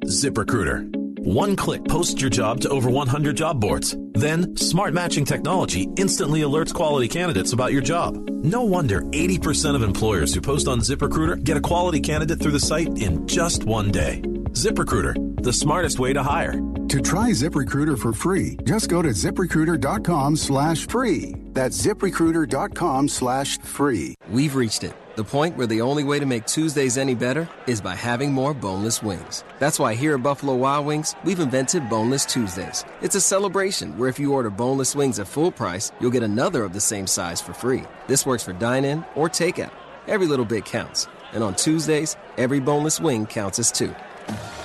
ZipRecruiter. 0.05 0.95
One 1.19 1.55
click 1.55 1.83
posts 1.85 2.21
your 2.21 2.29
job 2.29 2.61
to 2.61 2.69
over 2.69 2.89
100 2.89 3.35
job 3.35 3.59
boards. 3.59 3.97
Then, 4.13 4.55
smart 4.55 4.93
matching 4.93 5.25
technology 5.25 5.87
instantly 5.97 6.41
alerts 6.41 6.73
quality 6.73 7.07
candidates 7.07 7.51
about 7.51 7.73
your 7.73 7.81
job. 7.81 8.15
No 8.29 8.63
wonder 8.63 9.01
80% 9.01 9.75
of 9.75 9.81
employers 9.81 10.33
who 10.33 10.41
post 10.41 10.67
on 10.67 10.79
ZipRecruiter 10.79 11.43
get 11.43 11.57
a 11.57 11.61
quality 11.61 11.99
candidate 11.99 12.39
through 12.39 12.51
the 12.51 12.59
site 12.59 12.97
in 12.97 13.27
just 13.27 13.63
one 13.63 13.91
day. 13.91 14.21
ZipRecruiter, 14.51 15.43
the 15.43 15.51
smartest 15.51 15.99
way 15.99 16.13
to 16.13 16.21
hire. 16.21 16.53
To 16.89 17.01
try 17.01 17.31
ZipRecruiter 17.31 17.97
for 17.97 18.13
free, 18.13 18.57
just 18.63 18.91
go 18.91 19.01
to 19.01 19.09
ziprecruiter.com 19.09 20.35
slash 20.35 20.87
free. 20.87 21.35
That's 21.51 21.83
ziprecruiter.com 21.83 23.07
slash 23.09 23.57
free. 23.57 24.13
We've 24.29 24.53
reached 24.53 24.83
it, 24.83 24.93
the 25.15 25.23
point 25.23 25.57
where 25.57 25.65
the 25.65 25.81
only 25.81 26.03
way 26.03 26.19
to 26.19 26.27
make 26.27 26.45
Tuesdays 26.45 26.99
any 26.99 27.15
better 27.15 27.49
is 27.65 27.81
by 27.81 27.95
having 27.95 28.31
more 28.31 28.53
boneless 28.53 29.01
wings. 29.01 29.43
That's 29.57 29.79
why 29.79 29.95
here 29.95 30.13
at 30.13 30.21
Buffalo 30.21 30.53
Wild 30.53 30.85
Wings, 30.85 31.15
we've 31.23 31.39
invented 31.39 31.89
Boneless 31.89 32.23
Tuesdays. 32.23 32.85
It's 33.01 33.15
a 33.15 33.21
celebration 33.21 33.97
where 33.97 34.09
if 34.09 34.19
you 34.19 34.33
order 34.33 34.51
boneless 34.51 34.95
wings 34.95 35.17
at 35.17 35.27
full 35.27 35.51
price, 35.51 35.91
you'll 35.99 36.11
get 36.11 36.23
another 36.23 36.63
of 36.63 36.73
the 36.73 36.81
same 36.81 37.07
size 37.07 37.41
for 37.41 37.53
free. 37.53 37.83
This 38.05 38.27
works 38.27 38.43
for 38.43 38.53
dine 38.53 38.85
in 38.85 39.03
or 39.15 39.27
takeout. 39.27 39.73
Every 40.07 40.27
little 40.27 40.45
bit 40.45 40.65
counts. 40.65 41.07
And 41.33 41.43
on 41.43 41.55
Tuesdays, 41.55 42.15
every 42.37 42.59
boneless 42.59 43.01
wing 43.01 43.25
counts 43.25 43.57
as 43.57 43.71
two. 43.71 43.93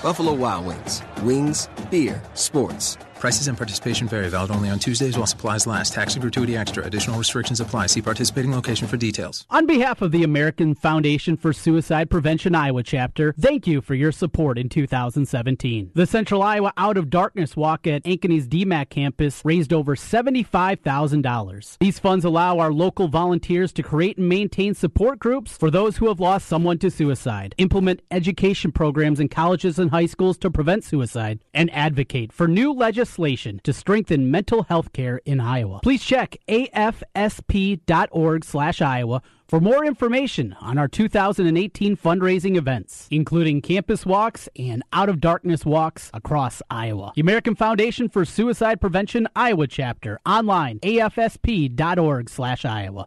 Buffalo 0.02 0.32
Wild 0.32 0.66
Wings. 0.66 1.02
Wings, 1.22 1.68
beer, 1.90 2.22
sports. 2.34 2.96
Prices 3.20 3.48
and 3.48 3.56
participation 3.58 4.08
vary. 4.08 4.30
Valid 4.30 4.50
only 4.50 4.70
on 4.70 4.78
Tuesdays 4.78 5.18
while 5.18 5.26
supplies 5.26 5.66
last. 5.66 5.92
Tax 5.92 6.14
and 6.14 6.22
gratuity 6.22 6.56
extra. 6.56 6.82
Additional 6.86 7.18
restrictions 7.18 7.60
apply. 7.60 7.86
See 7.88 8.00
participating 8.00 8.50
location 8.50 8.88
for 8.88 8.96
details. 8.96 9.44
On 9.50 9.66
behalf 9.66 10.00
of 10.00 10.10
the 10.10 10.22
American 10.22 10.74
Foundation 10.74 11.36
for 11.36 11.52
Suicide 11.52 12.08
Prevention 12.08 12.54
Iowa 12.54 12.82
chapter, 12.82 13.34
thank 13.38 13.66
you 13.66 13.82
for 13.82 13.94
your 13.94 14.10
support 14.10 14.56
in 14.56 14.70
2017. 14.70 15.90
The 15.94 16.06
Central 16.06 16.42
Iowa 16.42 16.72
Out 16.78 16.96
of 16.96 17.10
Darkness 17.10 17.54
Walk 17.54 17.86
at 17.86 18.02
Ankeny's 18.04 18.48
DMACC 18.48 18.88
campus 18.88 19.42
raised 19.44 19.74
over 19.74 19.96
$75,000. 19.96 21.76
These 21.78 21.98
funds 21.98 22.24
allow 22.24 22.58
our 22.58 22.72
local 22.72 23.08
volunteers 23.08 23.70
to 23.74 23.82
create 23.82 24.16
and 24.16 24.30
maintain 24.30 24.72
support 24.72 25.18
groups 25.18 25.58
for 25.58 25.70
those 25.70 25.98
who 25.98 26.08
have 26.08 26.20
lost 26.20 26.48
someone 26.48 26.78
to 26.78 26.90
suicide, 26.90 27.54
implement 27.58 28.00
education 28.10 28.72
programs 28.72 29.20
in 29.20 29.28
colleges 29.28 29.78
and 29.78 29.90
high 29.90 30.06
schools 30.06 30.38
to 30.38 30.50
prevent 30.50 30.84
suicide, 30.84 31.40
and 31.52 31.70
advocate 31.74 32.32
for 32.32 32.48
new 32.48 32.72
legislation 32.72 33.09
legislation 33.10 33.60
to 33.64 33.72
strengthen 33.72 34.30
mental 34.30 34.62
health 34.64 34.92
care 34.92 35.20
in 35.24 35.40
Iowa. 35.40 35.80
Please 35.82 36.04
check 36.04 36.36
afsp.org 36.48 38.44
slash 38.44 38.80
Iowa 38.80 39.22
for 39.48 39.60
more 39.60 39.84
information 39.84 40.54
on 40.60 40.78
our 40.78 40.86
2018 40.86 41.96
fundraising 41.96 42.56
events, 42.56 43.08
including 43.10 43.60
campus 43.60 44.06
walks 44.06 44.48
and 44.56 44.82
out 44.92 45.08
of 45.08 45.20
darkness 45.20 45.64
walks 45.64 46.10
across 46.14 46.62
Iowa. 46.70 47.12
The 47.16 47.20
American 47.22 47.56
Foundation 47.56 48.08
for 48.08 48.24
Suicide 48.24 48.80
Prevention 48.80 49.26
Iowa 49.34 49.66
chapter 49.66 50.20
online 50.24 50.78
afsp.org 50.80 52.30
slash 52.30 52.64
Iowa. 52.64 53.06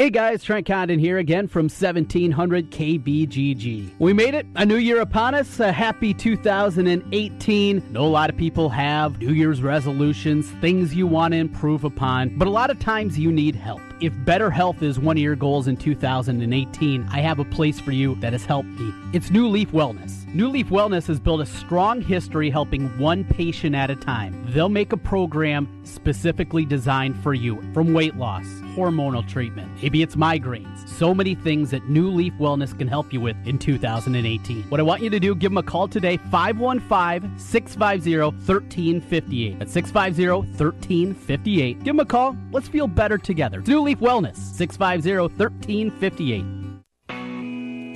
Hey 0.00 0.08
guys, 0.08 0.42
Trent 0.42 0.66
Condon 0.66 0.98
here 0.98 1.18
again 1.18 1.46
from 1.46 1.64
1700 1.64 2.70
KBGG. 2.70 3.90
We 3.98 4.14
made 4.14 4.32
it, 4.32 4.46
a 4.56 4.64
new 4.64 4.76
year 4.76 5.02
upon 5.02 5.34
us, 5.34 5.60
a 5.60 5.70
happy 5.70 6.14
2018. 6.14 7.92
Know 7.92 8.04
a 8.04 8.06
lot 8.06 8.30
of 8.30 8.36
people 8.38 8.70
have 8.70 9.18
New 9.18 9.34
Year's 9.34 9.60
resolutions, 9.60 10.48
things 10.52 10.94
you 10.94 11.06
want 11.06 11.32
to 11.32 11.38
improve 11.38 11.84
upon, 11.84 12.38
but 12.38 12.48
a 12.48 12.50
lot 12.50 12.70
of 12.70 12.80
times 12.80 13.18
you 13.18 13.30
need 13.30 13.54
help. 13.54 13.82
If 14.00 14.14
better 14.24 14.50
health 14.50 14.82
is 14.82 14.98
one 14.98 15.18
of 15.18 15.22
your 15.22 15.36
goals 15.36 15.68
in 15.68 15.76
2018, 15.76 17.06
I 17.12 17.20
have 17.20 17.38
a 17.38 17.44
place 17.44 17.78
for 17.78 17.92
you 17.92 18.14
that 18.16 18.32
has 18.32 18.46
helped 18.46 18.70
me. 18.70 18.94
It's 19.12 19.30
New 19.30 19.46
Leaf 19.46 19.72
Wellness. 19.72 20.26
New 20.32 20.48
Leaf 20.48 20.68
Wellness 20.68 21.06
has 21.08 21.20
built 21.20 21.42
a 21.42 21.46
strong 21.46 22.00
history 22.00 22.48
helping 22.48 22.86
one 22.98 23.24
patient 23.24 23.74
at 23.74 23.90
a 23.90 23.96
time. 23.96 24.46
They'll 24.48 24.68
make 24.70 24.92
a 24.92 24.96
program 24.96 25.68
specifically 25.84 26.64
designed 26.64 27.20
for 27.20 27.34
you 27.34 27.60
from 27.74 27.92
weight 27.92 28.14
loss, 28.14 28.46
hormonal 28.76 29.28
treatment, 29.28 29.70
maybe 29.82 30.02
it's 30.02 30.14
migraines, 30.14 30.88
so 30.88 31.12
many 31.12 31.34
things 31.34 31.70
that 31.70 31.88
New 31.88 32.08
Leaf 32.10 32.32
Wellness 32.34 32.78
can 32.78 32.86
help 32.86 33.12
you 33.12 33.20
with 33.20 33.36
in 33.44 33.58
2018. 33.58 34.62
What 34.64 34.78
I 34.78 34.84
want 34.84 35.02
you 35.02 35.10
to 35.10 35.18
do, 35.18 35.34
give 35.34 35.50
them 35.50 35.58
a 35.58 35.62
call 35.64 35.88
today, 35.88 36.16
515 36.30 37.36
650 37.38 38.18
1358. 38.18 39.58
That's 39.58 39.72
650 39.72 40.48
1358. 40.62 41.78
Give 41.78 41.84
them 41.84 42.00
a 42.00 42.04
call. 42.04 42.36
Let's 42.52 42.68
feel 42.68 42.86
better 42.86 43.18
together. 43.18 43.58
It's 43.58 43.68
New 43.68 43.80
Leaf 43.80 43.89
Wellness, 43.98 44.36
650 44.36 45.18
1358. 45.36 46.60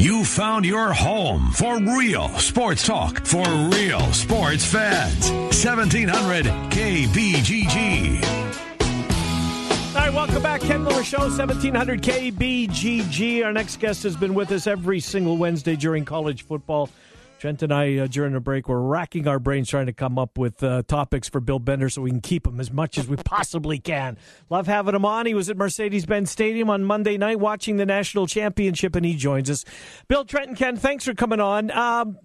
You 0.05 0.25
found 0.25 0.67
your 0.67 0.93
home 0.93 1.53
for 1.53 1.79
real 1.79 2.29
sports 2.31 2.85
talk 2.85 3.25
for 3.25 3.45
real 3.73 4.01
sports 4.13 4.67
fans. 4.67 5.31
1700 5.31 6.45
KBGG. 6.45 8.23
All 9.95 10.01
right, 10.01 10.13
welcome 10.13 10.43
back. 10.43 10.61
Ken 10.61 10.83
Miller 10.83 11.05
Show, 11.05 11.21
1700 11.21 12.03
KBGG. 12.03 13.45
Our 13.45 13.53
next 13.53 13.79
guest 13.79 14.03
has 14.03 14.17
been 14.17 14.35
with 14.35 14.51
us 14.51 14.67
every 14.67 14.99
single 14.99 15.37
Wednesday 15.37 15.77
during 15.77 16.05
college 16.05 16.43
football. 16.45 16.91
Trent 17.45 17.63
and 17.63 17.75
I, 17.75 17.99
uh, 17.99 18.07
during 18.07 18.33
the 18.33 18.41
break, 18.41 18.71
were 18.71 18.81
racking 18.81 19.29
our 19.29 19.39
brains 19.39 19.69
trying 19.69 19.85
to 19.85 19.93
come 19.93 20.19
up 20.19 20.39
with 20.39 20.63
uh, 20.63 20.83
topics 20.89 21.29
for 21.29 21.41
Bill 21.41 21.59
Bender 21.59 21.91
so 21.91 22.01
we 22.01 22.09
can 22.09 22.23
keep 22.23 22.47
him 22.47 22.59
as 22.59 22.73
much 22.73 22.97
as 22.97 23.07
we 23.07 23.17
possibly 23.19 23.79
can. 23.79 24.17
Love 24.49 24.67
having 24.67 24.95
him 24.95 25.05
on. 25.05 25.27
He 25.27 25.35
was 25.35 25.51
at 25.51 25.59
Mercedes 25.59 26.07
Benz 26.07 26.31
Stadium 26.31 26.71
on 26.71 26.85
Monday 26.85 27.19
night 27.19 27.39
watching 27.39 27.77
the 27.77 27.85
national 27.85 28.27
championship, 28.27 28.97
and 28.97 29.05
he 29.05 29.15
joins 29.15 29.51
us. 29.51 29.67
Bill, 30.09 30.25
Trent, 30.25 30.49
and 30.49 30.57
Ken, 30.57 30.79
thanks 30.79 31.05
for 31.05 31.13
coming 31.13 31.39
on. 31.39 31.71
Um, 31.71 32.17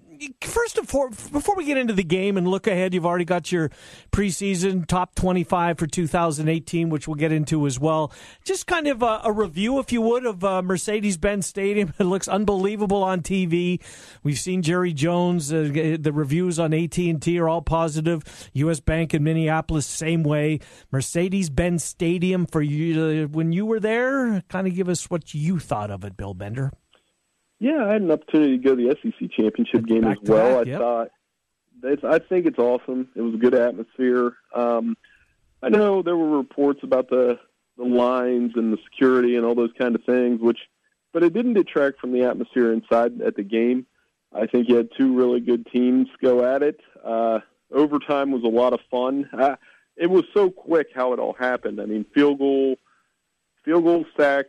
first 0.41 0.78
of 0.78 0.93
all, 0.93 1.09
before 1.09 1.55
we 1.55 1.65
get 1.65 1.78
into 1.78 1.93
the 1.93 2.03
game 2.03 2.38
and 2.38 2.47
look 2.47 2.67
ahead, 2.67 2.93
you've 2.93 3.05
already 3.05 3.26
got 3.26 3.51
your 3.51 3.70
preseason 4.11 4.86
top 4.86 5.15
25 5.15 5.78
for 5.78 5.88
2018, 5.88 6.89
which 6.89 7.07
we'll 7.07 7.15
get 7.15 7.32
into 7.32 7.65
as 7.65 7.80
well. 7.80 8.11
Just 8.43 8.67
kind 8.67 8.88
of 8.88 9.01
a, 9.01 9.22
a 9.24 9.32
review, 9.32 9.80
if 9.80 9.91
you 9.91 10.01
would, 10.01 10.26
of 10.26 10.43
uh, 10.43 10.61
Mercedes 10.61 11.17
Benz 11.17 11.47
Stadium. 11.47 11.93
It 11.99 12.05
looks 12.05 12.28
unbelievable 12.28 13.03
on 13.03 13.22
TV. 13.22 13.82
We've 14.24 14.39
seen 14.39 14.61
Jerry 14.61 14.93
Jones. 14.93 15.51
Uh, 15.51 15.97
the 15.99 16.11
reviews 16.13 16.57
on 16.57 16.74
AT&T 16.74 17.39
are 17.39 17.49
all 17.49 17.61
positive. 17.61 18.24
U.S. 18.53 18.80
Bank 18.80 19.13
in 19.13 19.24
Minneapolis, 19.24 19.86
same 19.86 20.24
way. 20.24 20.59
Mercedes 20.91 21.49
Benz 21.49 21.84
Stadium 21.84 22.45
for 22.45 22.61
you 22.61 23.26
uh, 23.26 23.28
when 23.28 23.51
you 23.51 23.65
were 23.65 23.80
there. 23.80 24.43
Kind 24.49 24.65
of 24.67 24.76
give 24.76 24.88
us 24.89 25.09
what 25.09 25.34
you 25.34 25.59
thought 25.59 25.91
of 25.91 26.03
it, 26.03 26.15
Bill 26.15 26.34
Bender. 26.34 26.72
Yeah, 27.60 27.86
I 27.86 27.93
had 27.93 28.01
an 28.01 28.12
opportunity 28.12 28.57
to 28.57 28.64
go 28.64 28.76
to 28.76 28.88
the 28.88 28.95
SEC 29.01 29.32
championship 29.32 29.86
game 29.86 30.05
as 30.05 30.18
well. 30.24 30.60
back, 30.60 30.68
I 30.68 30.70
yep. 30.70 30.80
thought 30.80 31.10
it's, 31.84 32.03
I 32.03 32.20
think 32.20 32.45
it's 32.45 32.60
awesome. 32.60 33.10
It 33.16 33.22
was 33.22 33.34
a 33.34 33.38
good 33.38 33.55
atmosphere. 33.55 34.36
Um, 34.53 34.97
I 35.62 35.70
know 35.70 36.01
there 36.01 36.16
were 36.16 36.38
reports 36.38 36.82
about 36.84 37.10
the 37.10 37.39
the 37.78 37.86
lines 37.86 38.51
and 38.55 38.74
the 38.74 38.78
security 38.84 39.38
and 39.38 39.45
all 39.45 39.55
those 39.55 39.72
kind 39.80 39.95
of 39.95 40.03
things, 40.03 40.41
which, 40.41 40.60
but 41.14 41.24
it 41.24 41.34
didn't 41.34 41.53
detract 41.53 41.99
from 42.01 42.12
the 42.12 42.24
atmosphere 42.24 42.74
inside 42.74 43.22
at 43.22 43.38
the 43.38 43.43
game. 43.43 43.86
I 44.34 44.47
think 44.47 44.68
you 44.68 44.76
had 44.76 44.89
two 44.97 45.16
really 45.16 45.39
good 45.39 45.66
teams 45.68 46.10
go 46.22 46.43
at 46.43 46.62
it. 46.62 46.82
Uh, 47.03 47.39
overtime 47.72 48.32
was 48.32 48.43
a 48.43 48.47
lot 48.47 48.74
of 48.74 48.82
fun. 48.91 49.30
Uh, 49.32 49.55
it 49.95 50.10
was 50.10 50.26
so 50.34 50.49
quick 50.49 50.88
how 50.93 51.14
it 51.14 51.20
all 51.20 51.34
happened. 51.34 51.80
I 51.80 51.86
mean, 51.86 52.05
field 52.14 52.39
goal, 52.39 52.76
field 53.64 53.86
goal 53.86 54.05
sack, 54.18 54.47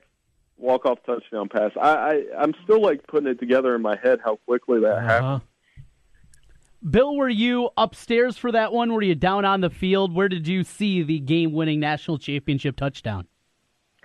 walk 0.61 0.86
off 0.86 0.98
touchdown 1.04 1.48
pass. 1.48 1.72
I, 1.80 1.88
I 1.88 2.22
I'm 2.38 2.54
still 2.64 2.80
like 2.80 3.06
putting 3.06 3.28
it 3.28 3.38
together 3.38 3.74
in 3.74 3.82
my 3.82 3.96
head 4.02 4.20
how 4.24 4.36
quickly 4.36 4.80
that 4.80 5.02
happened. 5.02 5.42
Bill, 6.88 7.14
were 7.14 7.28
you 7.28 7.70
upstairs 7.76 8.38
for 8.38 8.52
that 8.52 8.72
one? 8.72 8.92
Were 8.92 9.02
you 9.02 9.14
down 9.14 9.44
on 9.44 9.61
the 9.61 9.68
field? 9.68 10.14
Where 10.14 10.30
did 10.30 10.48
you 10.48 10.64
see 10.64 11.02
the 11.02 11.18
game 11.18 11.52
winning 11.52 11.78
national 11.78 12.18
championship 12.18 12.76
touchdown? 12.76 13.26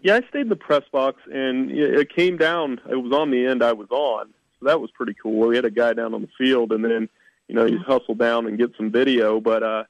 Yeah, 0.01 0.16
I 0.16 0.28
stayed 0.28 0.41
in 0.41 0.49
the 0.49 0.58
press 0.58 0.84
box, 0.91 1.22
and 1.32 1.72
it 1.72 1.99
it 1.99 2.16
came 2.16 2.38
down. 2.38 2.82
It 2.89 2.95
was 2.95 3.14
on 3.14 3.32
the 3.32 3.45
end 3.45 3.64
I 3.64 3.74
was 3.74 3.88
on, 3.91 4.34
so 4.60 4.66
that 4.66 4.82
was 4.82 4.91
pretty 4.91 5.16
cool. 5.22 5.47
We 5.47 5.56
had 5.56 5.66
a 5.66 5.72
guy 5.72 5.93
down 5.93 6.14
on 6.14 6.22
the 6.22 6.30
field, 6.38 6.74
and 6.74 6.84
then 6.84 7.10
you 7.47 7.56
know 7.56 7.66
you 7.66 7.80
hustle 7.80 8.16
down 8.16 8.45
and 8.45 8.58
get 8.58 8.72
some 8.78 8.91
video. 8.91 9.39
But 9.39 9.64
uh, 9.64 9.84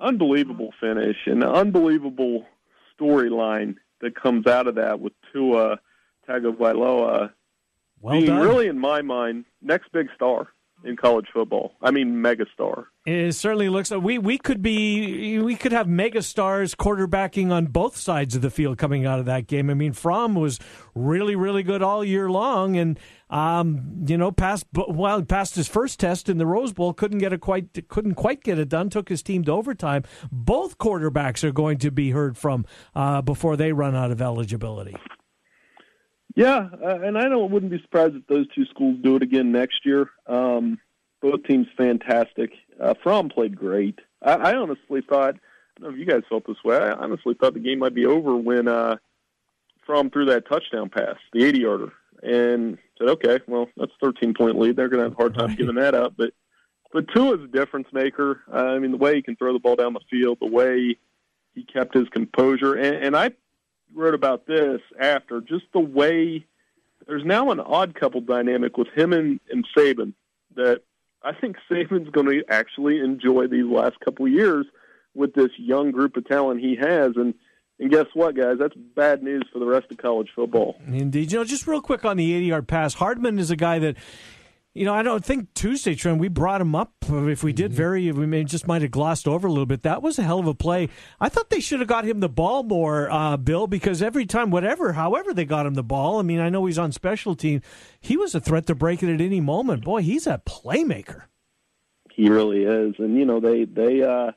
unbelievable 0.00 0.74
finish 0.80 1.16
and 1.26 1.44
unbelievable 1.44 2.46
storyline 2.98 3.76
that 4.00 4.16
comes 4.20 4.46
out 4.46 4.66
of 4.66 4.74
that 4.74 5.00
with 5.00 5.12
Tua 5.32 5.78
Tagovailoa 6.28 7.32
Well 8.00 8.14
being 8.14 8.26
done. 8.26 8.40
really, 8.40 8.66
in 8.68 8.78
my 8.78 9.02
mind, 9.02 9.44
next 9.60 9.90
big 9.92 10.08
star. 10.14 10.48
in 10.84 10.96
college 10.96 11.26
football. 11.32 11.74
I 11.80 11.90
mean, 11.90 12.14
megastar. 12.14 12.86
It 13.06 13.32
certainly 13.32 13.68
looks 13.68 13.90
like 13.90 14.02
we, 14.02 14.18
we 14.18 14.38
could 14.38 14.62
be 14.62 15.38
we 15.38 15.56
could 15.56 15.72
have 15.72 15.88
mega 15.88 16.22
stars 16.22 16.74
quarterbacking 16.74 17.50
on 17.50 17.66
both 17.66 17.96
sides 17.96 18.36
of 18.36 18.42
the 18.42 18.50
field 18.50 18.78
coming 18.78 19.06
out 19.06 19.18
of 19.18 19.26
that 19.26 19.46
game. 19.46 19.70
I 19.70 19.74
mean, 19.74 19.92
Fromm 19.92 20.34
was 20.34 20.58
really 20.94 21.36
really 21.36 21.62
good 21.62 21.82
all 21.82 22.04
year 22.04 22.30
long, 22.30 22.76
and 22.76 22.98
um, 23.30 24.04
you 24.06 24.16
know, 24.16 24.30
passed 24.30 24.66
well 24.72 25.22
passed 25.22 25.54
his 25.56 25.68
first 25.68 25.98
test 26.00 26.28
in 26.28 26.38
the 26.38 26.46
Rose 26.46 26.72
Bowl, 26.72 26.92
couldn't 26.92 27.18
get 27.18 27.32
it 27.32 27.40
quite 27.40 27.88
couldn't 27.88 28.14
quite 28.14 28.42
get 28.42 28.58
it 28.58 28.68
done. 28.68 28.90
Took 28.90 29.08
his 29.08 29.22
team 29.22 29.44
to 29.44 29.52
overtime. 29.52 30.02
Both 30.30 30.78
quarterbacks 30.78 31.44
are 31.44 31.52
going 31.52 31.78
to 31.78 31.90
be 31.90 32.10
heard 32.10 32.36
from 32.36 32.66
uh, 32.94 33.22
before 33.22 33.56
they 33.56 33.72
run 33.72 33.94
out 33.96 34.10
of 34.10 34.20
eligibility. 34.20 34.96
Yeah, 36.34 36.68
uh, 36.82 37.00
and 37.00 37.18
I 37.18 37.28
don't 37.28 37.50
wouldn't 37.50 37.72
be 37.72 37.80
surprised 37.82 38.16
if 38.16 38.26
those 38.26 38.46
two 38.54 38.64
schools 38.66 38.98
do 39.02 39.16
it 39.16 39.22
again 39.22 39.52
next 39.52 39.84
year. 39.84 40.10
Um, 40.26 40.78
both 41.20 41.44
teams 41.44 41.66
fantastic. 41.76 42.52
Uh, 42.80 42.94
Fromm 43.02 43.28
played 43.28 43.56
great. 43.56 43.98
I, 44.22 44.32
I 44.32 44.56
honestly 44.56 45.02
thought, 45.08 45.34
I 45.36 45.80
don't 45.80 45.90
know 45.90 45.94
if 45.94 45.98
you 45.98 46.06
guys 46.06 46.22
felt 46.28 46.46
this 46.46 46.62
way. 46.64 46.76
I 46.76 46.92
honestly 46.92 47.34
thought 47.34 47.54
the 47.54 47.60
game 47.60 47.78
might 47.78 47.94
be 47.94 48.06
over 48.06 48.36
when 48.36 48.66
uh, 48.66 48.96
Fromm 49.86 50.10
threw 50.10 50.26
that 50.26 50.48
touchdown 50.48 50.88
pass, 50.88 51.16
the 51.32 51.44
80 51.44 51.60
yarder, 51.60 51.92
and 52.22 52.78
said, 52.98 53.08
okay, 53.10 53.40
well, 53.46 53.68
that's 53.76 53.92
a 53.92 54.06
13 54.06 54.34
point 54.34 54.58
lead. 54.58 54.76
They're 54.76 54.88
going 54.88 55.00
to 55.00 55.10
have 55.10 55.12
a 55.12 55.16
hard 55.16 55.34
time 55.34 55.54
giving 55.54 55.76
that 55.76 55.94
up. 55.94 56.14
But 56.16 56.32
but 56.92 57.08
Tua 57.14 57.36
is 57.36 57.44
a 57.44 57.48
difference 57.48 57.88
maker. 57.92 58.42
Uh, 58.52 58.56
I 58.56 58.78
mean, 58.78 58.90
the 58.90 58.98
way 58.98 59.14
he 59.14 59.22
can 59.22 59.36
throw 59.36 59.52
the 59.52 59.58
ball 59.58 59.76
down 59.76 59.94
the 59.94 60.00
field, 60.10 60.38
the 60.40 60.46
way 60.46 60.96
he 61.54 61.64
kept 61.64 61.94
his 61.94 62.08
composure, 62.10 62.74
and, 62.74 62.96
and 62.96 63.16
I 63.16 63.30
wrote 63.94 64.14
about 64.14 64.46
this 64.46 64.80
after 64.98 65.40
just 65.40 65.64
the 65.72 65.80
way 65.80 66.46
there's 67.06 67.24
now 67.24 67.50
an 67.50 67.60
odd 67.60 67.94
couple 67.94 68.20
dynamic 68.20 68.76
with 68.76 68.88
him 68.94 69.12
and, 69.12 69.40
and 69.50 69.66
Saban 69.76 70.14
that 70.54 70.82
I 71.22 71.32
think 71.32 71.56
Saban's 71.70 72.10
going 72.10 72.26
to 72.26 72.42
actually 72.48 73.00
enjoy 73.00 73.46
these 73.46 73.64
last 73.64 73.98
couple 74.04 74.26
years 74.28 74.66
with 75.14 75.34
this 75.34 75.50
young 75.56 75.90
group 75.90 76.16
of 76.16 76.26
talent 76.26 76.60
he 76.60 76.76
has. 76.76 77.12
And 77.16 77.34
and 77.78 77.90
guess 77.90 78.06
what, 78.14 78.36
guys? 78.36 78.56
That's 78.58 78.74
bad 78.74 79.22
news 79.22 79.44
for 79.52 79.58
the 79.58 79.66
rest 79.66 79.86
of 79.90 79.96
college 79.96 80.28
football. 80.34 80.76
Indeed. 80.86 81.32
You 81.32 81.38
know, 81.38 81.44
just 81.44 81.66
real 81.66 81.80
quick 81.80 82.04
on 82.04 82.16
the 82.16 82.32
80 82.34 82.46
yard 82.46 82.68
pass, 82.68 82.94
Hardman 82.94 83.38
is 83.38 83.50
a 83.50 83.56
guy 83.56 83.78
that 83.80 83.96
you 84.74 84.86
know, 84.86 84.94
I 84.94 85.02
don't 85.02 85.22
think 85.22 85.52
Tuesday, 85.52 85.94
Trent, 85.94 86.18
we 86.18 86.28
brought 86.28 86.62
him 86.62 86.74
up. 86.74 86.92
If 87.06 87.44
we 87.44 87.52
did, 87.52 87.72
mm-hmm. 87.72 87.76
very, 87.76 88.12
we 88.12 88.24
may 88.24 88.42
just 88.44 88.66
might 88.66 88.80
have 88.80 88.90
glossed 88.90 89.28
over 89.28 89.46
a 89.46 89.50
little 89.50 89.66
bit. 89.66 89.82
That 89.82 90.02
was 90.02 90.18
a 90.18 90.22
hell 90.22 90.38
of 90.38 90.46
a 90.46 90.54
play. 90.54 90.88
I 91.20 91.28
thought 91.28 91.50
they 91.50 91.60
should 91.60 91.80
have 91.80 91.88
got 91.88 92.06
him 92.06 92.20
the 92.20 92.28
ball 92.30 92.62
more, 92.62 93.10
uh, 93.10 93.36
Bill, 93.36 93.66
because 93.66 94.00
every 94.00 94.24
time, 94.24 94.50
whatever, 94.50 94.94
however 94.94 95.34
they 95.34 95.44
got 95.44 95.66
him 95.66 95.74
the 95.74 95.82
ball, 95.82 96.18
I 96.18 96.22
mean, 96.22 96.40
I 96.40 96.48
know 96.48 96.64
he's 96.64 96.78
on 96.78 96.90
special 96.92 97.34
team. 97.34 97.60
He 98.00 98.16
was 98.16 98.34
a 98.34 98.40
threat 98.40 98.66
to 98.68 98.74
break 98.74 99.02
it 99.02 99.12
at 99.12 99.20
any 99.20 99.40
moment. 99.40 99.84
Boy, 99.84 100.00
he's 100.00 100.26
a 100.26 100.40
playmaker. 100.46 101.24
He 102.10 102.30
really 102.30 102.64
is. 102.64 102.94
And, 102.98 103.18
you 103.18 103.26
know, 103.26 103.40
they, 103.40 103.64
they, 103.64 104.02
uh, 104.02 104.32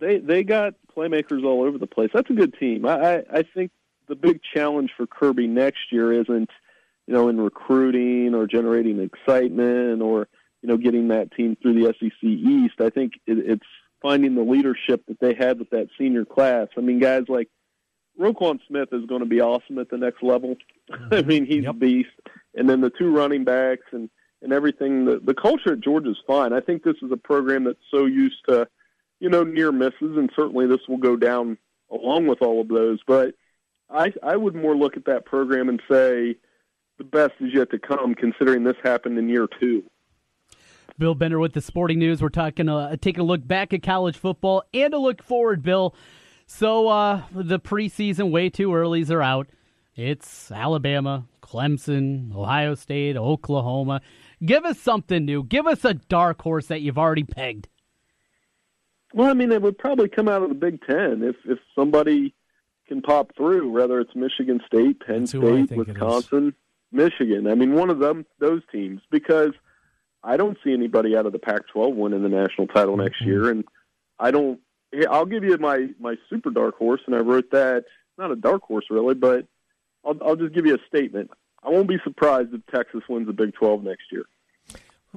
they, 0.00 0.18
they 0.18 0.44
got 0.44 0.74
playmakers 0.96 1.44
all 1.44 1.62
over 1.62 1.76
the 1.76 1.86
place. 1.86 2.10
That's 2.14 2.30
a 2.30 2.34
good 2.34 2.54
team. 2.58 2.86
I, 2.86 3.16
I, 3.16 3.22
I 3.32 3.42
think 3.42 3.70
the 4.08 4.14
big 4.14 4.40
challenge 4.54 4.92
for 4.96 5.06
Kirby 5.06 5.46
next 5.46 5.92
year 5.92 6.10
isn't– 6.10 6.48
you 7.06 7.14
know, 7.14 7.28
in 7.28 7.40
recruiting 7.40 8.34
or 8.34 8.46
generating 8.46 9.00
excitement 9.00 10.02
or, 10.02 10.28
you 10.62 10.68
know, 10.68 10.76
getting 10.76 11.08
that 11.08 11.32
team 11.32 11.56
through 11.60 11.74
the 11.74 11.94
SEC 11.98 12.22
East. 12.22 12.80
I 12.80 12.90
think 12.90 13.14
it, 13.26 13.38
it's 13.38 13.66
finding 14.00 14.34
the 14.34 14.42
leadership 14.42 15.02
that 15.08 15.20
they 15.20 15.34
had 15.34 15.58
with 15.58 15.70
that 15.70 15.88
senior 15.98 16.24
class. 16.24 16.68
I 16.76 16.80
mean, 16.80 16.98
guys 16.98 17.24
like 17.28 17.48
Roquan 18.18 18.58
Smith 18.68 18.88
is 18.92 19.06
going 19.06 19.20
to 19.20 19.26
be 19.26 19.40
awesome 19.40 19.78
at 19.78 19.90
the 19.90 19.98
next 19.98 20.22
level. 20.22 20.56
I 20.90 20.96
mm-hmm. 20.96 21.28
mean, 21.28 21.46
he's 21.46 21.64
yep. 21.64 21.74
a 21.74 21.78
beast. 21.78 22.10
And 22.54 22.68
then 22.68 22.80
the 22.80 22.90
two 22.90 23.10
running 23.10 23.44
backs 23.44 23.86
and, 23.92 24.08
and 24.42 24.52
everything. 24.52 25.04
The, 25.04 25.20
the 25.22 25.34
culture 25.34 25.72
at 25.72 25.80
Georgia 25.80 26.10
is 26.10 26.18
fine. 26.26 26.52
I 26.52 26.60
think 26.60 26.84
this 26.84 26.96
is 27.02 27.10
a 27.10 27.16
program 27.16 27.64
that's 27.64 27.78
so 27.90 28.06
used 28.06 28.44
to, 28.48 28.68
you 29.20 29.28
know, 29.28 29.42
near 29.42 29.72
misses, 29.72 30.16
and 30.16 30.30
certainly 30.36 30.66
this 30.66 30.86
will 30.88 30.98
go 30.98 31.16
down 31.16 31.58
along 31.90 32.26
with 32.26 32.42
all 32.42 32.60
of 32.60 32.68
those. 32.68 33.00
But 33.06 33.34
I, 33.90 34.12
I 34.22 34.36
would 34.36 34.54
more 34.54 34.76
look 34.76 34.96
at 34.96 35.06
that 35.06 35.24
program 35.24 35.68
and 35.68 35.82
say, 35.90 36.36
the 36.98 37.04
best 37.04 37.32
is 37.40 37.52
yet 37.52 37.70
to 37.70 37.78
come, 37.78 38.14
considering 38.14 38.64
this 38.64 38.76
happened 38.82 39.18
in 39.18 39.28
year 39.28 39.48
two. 39.60 39.82
Bill 40.98 41.14
Bender 41.14 41.40
with 41.40 41.54
the 41.54 41.60
Sporting 41.60 41.98
News. 41.98 42.22
We're 42.22 42.28
talking, 42.28 42.68
uh, 42.68 42.96
taking 43.00 43.20
a 43.20 43.24
look 43.24 43.46
back 43.46 43.72
at 43.72 43.82
college 43.82 44.16
football 44.16 44.62
and 44.72 44.94
a 44.94 44.98
look 44.98 45.22
forward, 45.22 45.62
Bill. 45.62 45.94
So 46.46 46.88
uh, 46.88 47.22
the 47.32 47.58
preseason 47.58 48.30
way 48.30 48.48
too 48.48 48.68
earlys 48.68 49.10
are 49.10 49.22
out. 49.22 49.48
It's 49.96 50.52
Alabama, 50.52 51.26
Clemson, 51.42 52.34
Ohio 52.34 52.74
State, 52.74 53.16
Oklahoma. 53.16 54.02
Give 54.44 54.64
us 54.64 54.78
something 54.78 55.24
new. 55.24 55.42
Give 55.42 55.66
us 55.66 55.84
a 55.84 55.94
dark 55.94 56.42
horse 56.42 56.66
that 56.66 56.80
you've 56.80 56.98
already 56.98 57.24
pegged. 57.24 57.68
Well, 59.14 59.30
I 59.30 59.34
mean, 59.34 59.52
it 59.52 59.62
would 59.62 59.78
probably 59.78 60.08
come 60.08 60.28
out 60.28 60.42
of 60.42 60.48
the 60.48 60.56
Big 60.56 60.80
Ten 60.84 61.22
if 61.22 61.36
if 61.44 61.58
somebody 61.74 62.34
can 62.88 63.00
pop 63.00 63.34
through, 63.36 63.70
whether 63.70 64.00
it's 64.00 64.14
Michigan 64.14 64.60
State, 64.66 65.00
Penn 65.00 65.26
State, 65.26 65.70
Wisconsin. 65.70 66.54
Michigan. 66.94 67.46
I 67.46 67.54
mean, 67.54 67.74
one 67.74 67.90
of 67.90 67.98
them, 67.98 68.24
those 68.38 68.62
teams, 68.72 69.00
because 69.10 69.52
I 70.22 70.36
don't 70.36 70.56
see 70.64 70.72
anybody 70.72 71.16
out 71.16 71.26
of 71.26 71.32
the 71.32 71.38
Pac-12 71.38 71.94
winning 71.94 72.22
the 72.22 72.28
national 72.28 72.68
title 72.68 72.96
next 72.96 73.20
mm-hmm. 73.20 73.30
year, 73.30 73.50
and 73.50 73.64
I 74.18 74.30
don't. 74.30 74.60
I'll 75.10 75.26
give 75.26 75.42
you 75.42 75.58
my 75.58 75.88
my 75.98 76.14
super 76.30 76.50
dark 76.50 76.78
horse, 76.78 77.00
and 77.06 77.16
I 77.16 77.18
wrote 77.18 77.50
that 77.50 77.84
not 78.16 78.30
a 78.30 78.36
dark 78.36 78.62
horse 78.62 78.86
really, 78.90 79.14
but 79.14 79.46
I'll, 80.04 80.16
I'll 80.24 80.36
just 80.36 80.54
give 80.54 80.66
you 80.66 80.74
a 80.74 80.86
statement. 80.86 81.30
I 81.62 81.70
won't 81.70 81.88
be 81.88 81.98
surprised 82.04 82.54
if 82.54 82.60
Texas 82.72 83.02
wins 83.08 83.26
the 83.26 83.32
Big 83.32 83.54
12 83.54 83.82
next 83.82 84.12
year. 84.12 84.24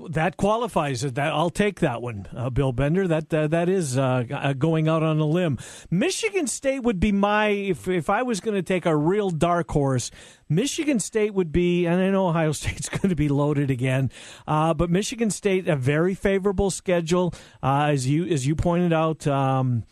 That 0.09 0.37
qualifies. 0.37 1.01
That 1.01 1.33
I'll 1.33 1.49
take 1.49 1.79
that 1.79 2.01
one, 2.01 2.27
uh, 2.35 2.49
Bill 2.49 2.71
Bender. 2.71 3.07
That 3.07 3.33
uh, 3.33 3.47
that 3.47 3.67
is 3.67 3.97
uh, 3.97 4.25
uh 4.31 4.53
going 4.53 4.87
out 4.87 5.01
on 5.01 5.19
a 5.19 5.25
limb. 5.25 5.57
Michigan 5.89 6.45
State 6.45 6.83
would 6.83 6.99
be 6.99 7.11
my 7.11 7.47
if 7.47 7.87
if 7.87 8.09
I 8.09 8.21
was 8.21 8.39
going 8.39 8.55
to 8.55 8.61
take 8.61 8.85
a 8.85 8.95
real 8.95 9.31
dark 9.31 9.71
horse. 9.71 10.11
Michigan 10.49 10.99
State 10.99 11.33
would 11.33 11.51
be, 11.51 11.85
and 11.85 11.99
I 11.99 12.09
know 12.11 12.27
Ohio 12.27 12.51
State's 12.53 12.89
going 12.89 13.09
to 13.09 13.15
be 13.15 13.27
loaded 13.27 13.71
again, 13.71 14.11
uh, 14.47 14.73
but 14.73 14.89
Michigan 14.89 15.31
State 15.31 15.67
a 15.67 15.75
very 15.75 16.13
favorable 16.13 16.69
schedule, 16.69 17.33
uh, 17.63 17.87
as 17.89 18.07
you 18.07 18.25
as 18.25 18.45
you 18.45 18.55
pointed 18.55 18.93
out. 18.93 19.25
Um, 19.25 19.83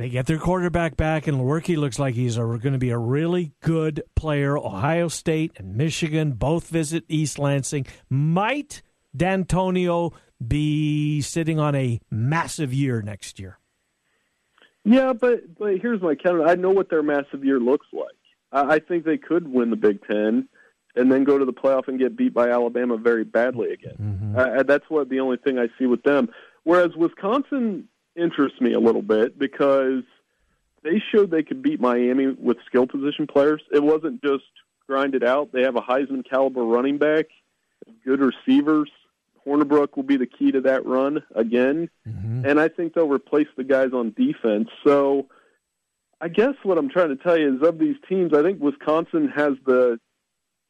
they 0.00 0.08
get 0.08 0.24
their 0.24 0.38
quarterback 0.38 0.96
back, 0.96 1.26
and 1.26 1.38
Lewerke 1.38 1.76
looks 1.76 1.98
like 1.98 2.14
he's 2.14 2.36
going 2.38 2.72
to 2.72 2.78
be 2.78 2.88
a 2.88 2.96
really 2.96 3.52
good 3.60 4.02
player. 4.16 4.56
Ohio 4.56 5.08
State 5.08 5.52
and 5.58 5.76
Michigan 5.76 6.32
both 6.32 6.68
visit 6.68 7.04
East 7.06 7.38
Lansing. 7.38 7.86
Might 8.08 8.80
Dantonio 9.14 10.14
be 10.46 11.20
sitting 11.20 11.60
on 11.60 11.74
a 11.74 12.00
massive 12.10 12.72
year 12.72 13.02
next 13.02 13.38
year? 13.38 13.58
Yeah, 14.84 15.12
but 15.12 15.58
but 15.58 15.76
here's 15.76 16.00
my 16.00 16.14
counter. 16.14 16.46
I 16.46 16.54
know 16.54 16.70
what 16.70 16.88
their 16.88 17.02
massive 17.02 17.44
year 17.44 17.60
looks 17.60 17.88
like. 17.92 18.06
I, 18.52 18.76
I 18.76 18.78
think 18.78 19.04
they 19.04 19.18
could 19.18 19.48
win 19.48 19.68
the 19.68 19.76
Big 19.76 20.00
Ten 20.06 20.48
and 20.96 21.12
then 21.12 21.24
go 21.24 21.36
to 21.36 21.44
the 21.44 21.52
playoff 21.52 21.88
and 21.88 21.98
get 21.98 22.16
beat 22.16 22.32
by 22.32 22.48
Alabama 22.48 22.96
very 22.96 23.24
badly 23.24 23.74
again. 23.74 23.96
Mm-hmm. 24.00 24.38
Uh, 24.38 24.62
that's 24.62 24.88
what 24.88 25.10
the 25.10 25.20
only 25.20 25.36
thing 25.36 25.58
I 25.58 25.68
see 25.78 25.84
with 25.84 26.04
them. 26.04 26.30
Whereas 26.64 26.96
Wisconsin 26.96 27.86
interests 28.16 28.60
me 28.60 28.72
a 28.72 28.80
little 28.80 29.02
bit 29.02 29.38
because 29.38 30.02
they 30.82 31.02
showed 31.12 31.30
they 31.30 31.42
could 31.42 31.62
beat 31.62 31.80
Miami 31.80 32.28
with 32.28 32.58
skill 32.66 32.86
position 32.86 33.26
players. 33.26 33.62
It 33.72 33.82
wasn't 33.82 34.22
just 34.22 34.44
grind 34.86 35.14
it 35.14 35.22
out. 35.22 35.52
They 35.52 35.62
have 35.62 35.76
a 35.76 35.80
Heisman 35.80 36.28
caliber 36.28 36.62
running 36.62 36.98
back, 36.98 37.26
good 38.04 38.20
receivers. 38.20 38.90
Hornibrook 39.46 39.96
will 39.96 40.02
be 40.02 40.16
the 40.16 40.26
key 40.26 40.52
to 40.52 40.60
that 40.62 40.84
run 40.84 41.22
again, 41.34 41.88
mm-hmm. 42.06 42.44
and 42.44 42.60
I 42.60 42.68
think 42.68 42.92
they'll 42.92 43.08
replace 43.08 43.48
the 43.56 43.64
guys 43.64 43.92
on 43.94 44.14
defense. 44.16 44.68
So, 44.84 45.28
I 46.20 46.28
guess 46.28 46.54
what 46.62 46.76
I'm 46.76 46.90
trying 46.90 47.08
to 47.08 47.16
tell 47.16 47.38
you 47.38 47.56
is 47.56 47.66
of 47.66 47.78
these 47.78 47.96
teams, 48.06 48.34
I 48.34 48.42
think 48.42 48.60
Wisconsin 48.60 49.28
has 49.34 49.54
the 49.64 49.98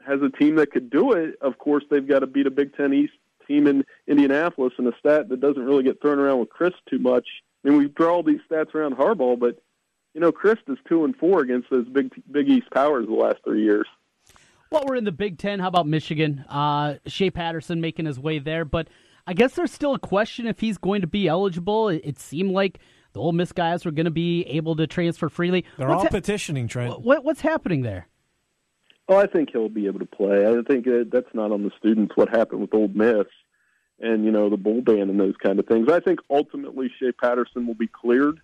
has 0.06 0.20
a 0.22 0.30
team 0.30 0.54
that 0.56 0.70
could 0.70 0.88
do 0.88 1.12
it. 1.12 1.34
Of 1.40 1.58
course, 1.58 1.84
they've 1.90 2.06
got 2.06 2.20
to 2.20 2.26
beat 2.26 2.46
a 2.46 2.50
Big 2.50 2.76
Ten 2.76 2.94
East 2.94 3.12
team 3.50 3.66
in 3.66 3.84
Indianapolis 4.06 4.72
and 4.78 4.86
a 4.86 4.92
stat 4.98 5.28
that 5.28 5.40
doesn't 5.40 5.64
really 5.64 5.82
get 5.82 6.00
thrown 6.00 6.18
around 6.18 6.38
with 6.38 6.50
Chryst 6.50 6.74
too 6.88 6.98
much. 6.98 7.26
I 7.64 7.68
mean, 7.68 7.78
we 7.78 7.88
draw 7.88 8.16
all 8.16 8.22
these 8.22 8.40
stats 8.50 8.74
around 8.74 8.96
Harbaugh, 8.96 9.38
but 9.38 9.60
you 10.14 10.20
know, 10.20 10.32
Chryst 10.32 10.68
is 10.68 10.78
two 10.88 11.04
and 11.04 11.16
four 11.16 11.40
against 11.40 11.70
those 11.70 11.88
big 11.88 12.10
Big 12.30 12.48
East 12.48 12.70
powers 12.72 13.06
the 13.06 13.14
last 13.14 13.38
three 13.44 13.62
years. 13.62 13.86
Well, 14.70 14.84
we're 14.86 14.96
in 14.96 15.04
the 15.04 15.12
Big 15.12 15.38
Ten. 15.38 15.58
How 15.58 15.68
about 15.68 15.88
Michigan? 15.88 16.44
Uh, 16.48 16.94
Shea 17.06 17.30
Patterson 17.30 17.80
making 17.80 18.06
his 18.06 18.20
way 18.20 18.38
there, 18.38 18.64
but 18.64 18.88
I 19.26 19.34
guess 19.34 19.54
there's 19.54 19.72
still 19.72 19.94
a 19.94 19.98
question 19.98 20.46
if 20.46 20.60
he's 20.60 20.78
going 20.78 21.00
to 21.00 21.06
be 21.08 21.26
eligible. 21.26 21.88
It, 21.88 22.02
it 22.04 22.18
seemed 22.18 22.52
like 22.52 22.78
the 23.12 23.20
Ole 23.20 23.32
Miss 23.32 23.52
guys 23.52 23.84
were 23.84 23.90
going 23.90 24.04
to 24.04 24.12
be 24.12 24.44
able 24.44 24.76
to 24.76 24.86
transfer 24.86 25.28
freely. 25.28 25.64
They're 25.76 25.88
what's 25.88 25.98
all 25.98 26.04
ha- 26.04 26.10
petitioning, 26.10 26.68
Trent. 26.68 27.00
What, 27.00 27.24
what's 27.24 27.40
happening 27.40 27.82
there? 27.82 28.06
Oh, 29.10 29.16
I 29.16 29.26
think 29.26 29.50
he'll 29.50 29.68
be 29.68 29.86
able 29.86 29.98
to 29.98 30.06
play. 30.06 30.46
I 30.46 30.62
think 30.62 30.86
that's 31.10 31.34
not 31.34 31.50
on 31.50 31.64
the 31.64 31.72
students. 31.76 32.16
What 32.16 32.28
happened 32.28 32.60
with 32.60 32.72
Old 32.72 32.94
Miss, 32.94 33.26
and 33.98 34.24
you 34.24 34.30
know 34.30 34.48
the 34.48 34.56
bull 34.56 34.82
ban 34.82 35.10
and 35.10 35.18
those 35.18 35.34
kind 35.42 35.58
of 35.58 35.66
things. 35.66 35.88
I 35.90 35.98
think 35.98 36.20
ultimately 36.30 36.88
Shea 36.98 37.10
Patterson 37.10 37.66
will 37.66 37.74
be 37.74 37.88
cleared, 37.88 38.40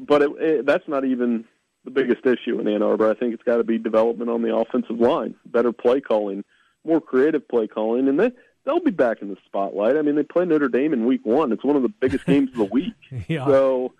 but 0.00 0.22
it, 0.22 0.30
it, 0.38 0.66
that's 0.66 0.88
not 0.88 1.04
even 1.04 1.44
the 1.84 1.90
biggest 1.90 2.24
issue 2.24 2.58
in 2.58 2.68
Ann 2.68 2.82
Arbor. 2.82 3.10
I 3.10 3.14
think 3.14 3.34
it's 3.34 3.42
got 3.42 3.58
to 3.58 3.64
be 3.64 3.76
development 3.76 4.30
on 4.30 4.40
the 4.40 4.56
offensive 4.56 4.98
line, 4.98 5.34
better 5.44 5.72
play 5.72 6.00
calling, 6.00 6.42
more 6.86 7.02
creative 7.02 7.46
play 7.46 7.66
calling, 7.66 8.08
and 8.08 8.18
they 8.18 8.32
they'll 8.64 8.80
be 8.80 8.90
back 8.90 9.20
in 9.20 9.28
the 9.28 9.36
spotlight. 9.44 9.98
I 9.98 10.00
mean, 10.00 10.14
they 10.14 10.22
play 10.22 10.46
Notre 10.46 10.68
Dame 10.68 10.94
in 10.94 11.04
week 11.04 11.26
one. 11.26 11.52
It's 11.52 11.64
one 11.64 11.76
of 11.76 11.82
the 11.82 11.90
biggest 11.90 12.24
games 12.24 12.48
of 12.50 12.56
the 12.56 12.64
week. 12.64 12.94
Yeah. 13.28 13.44
So 13.46 13.92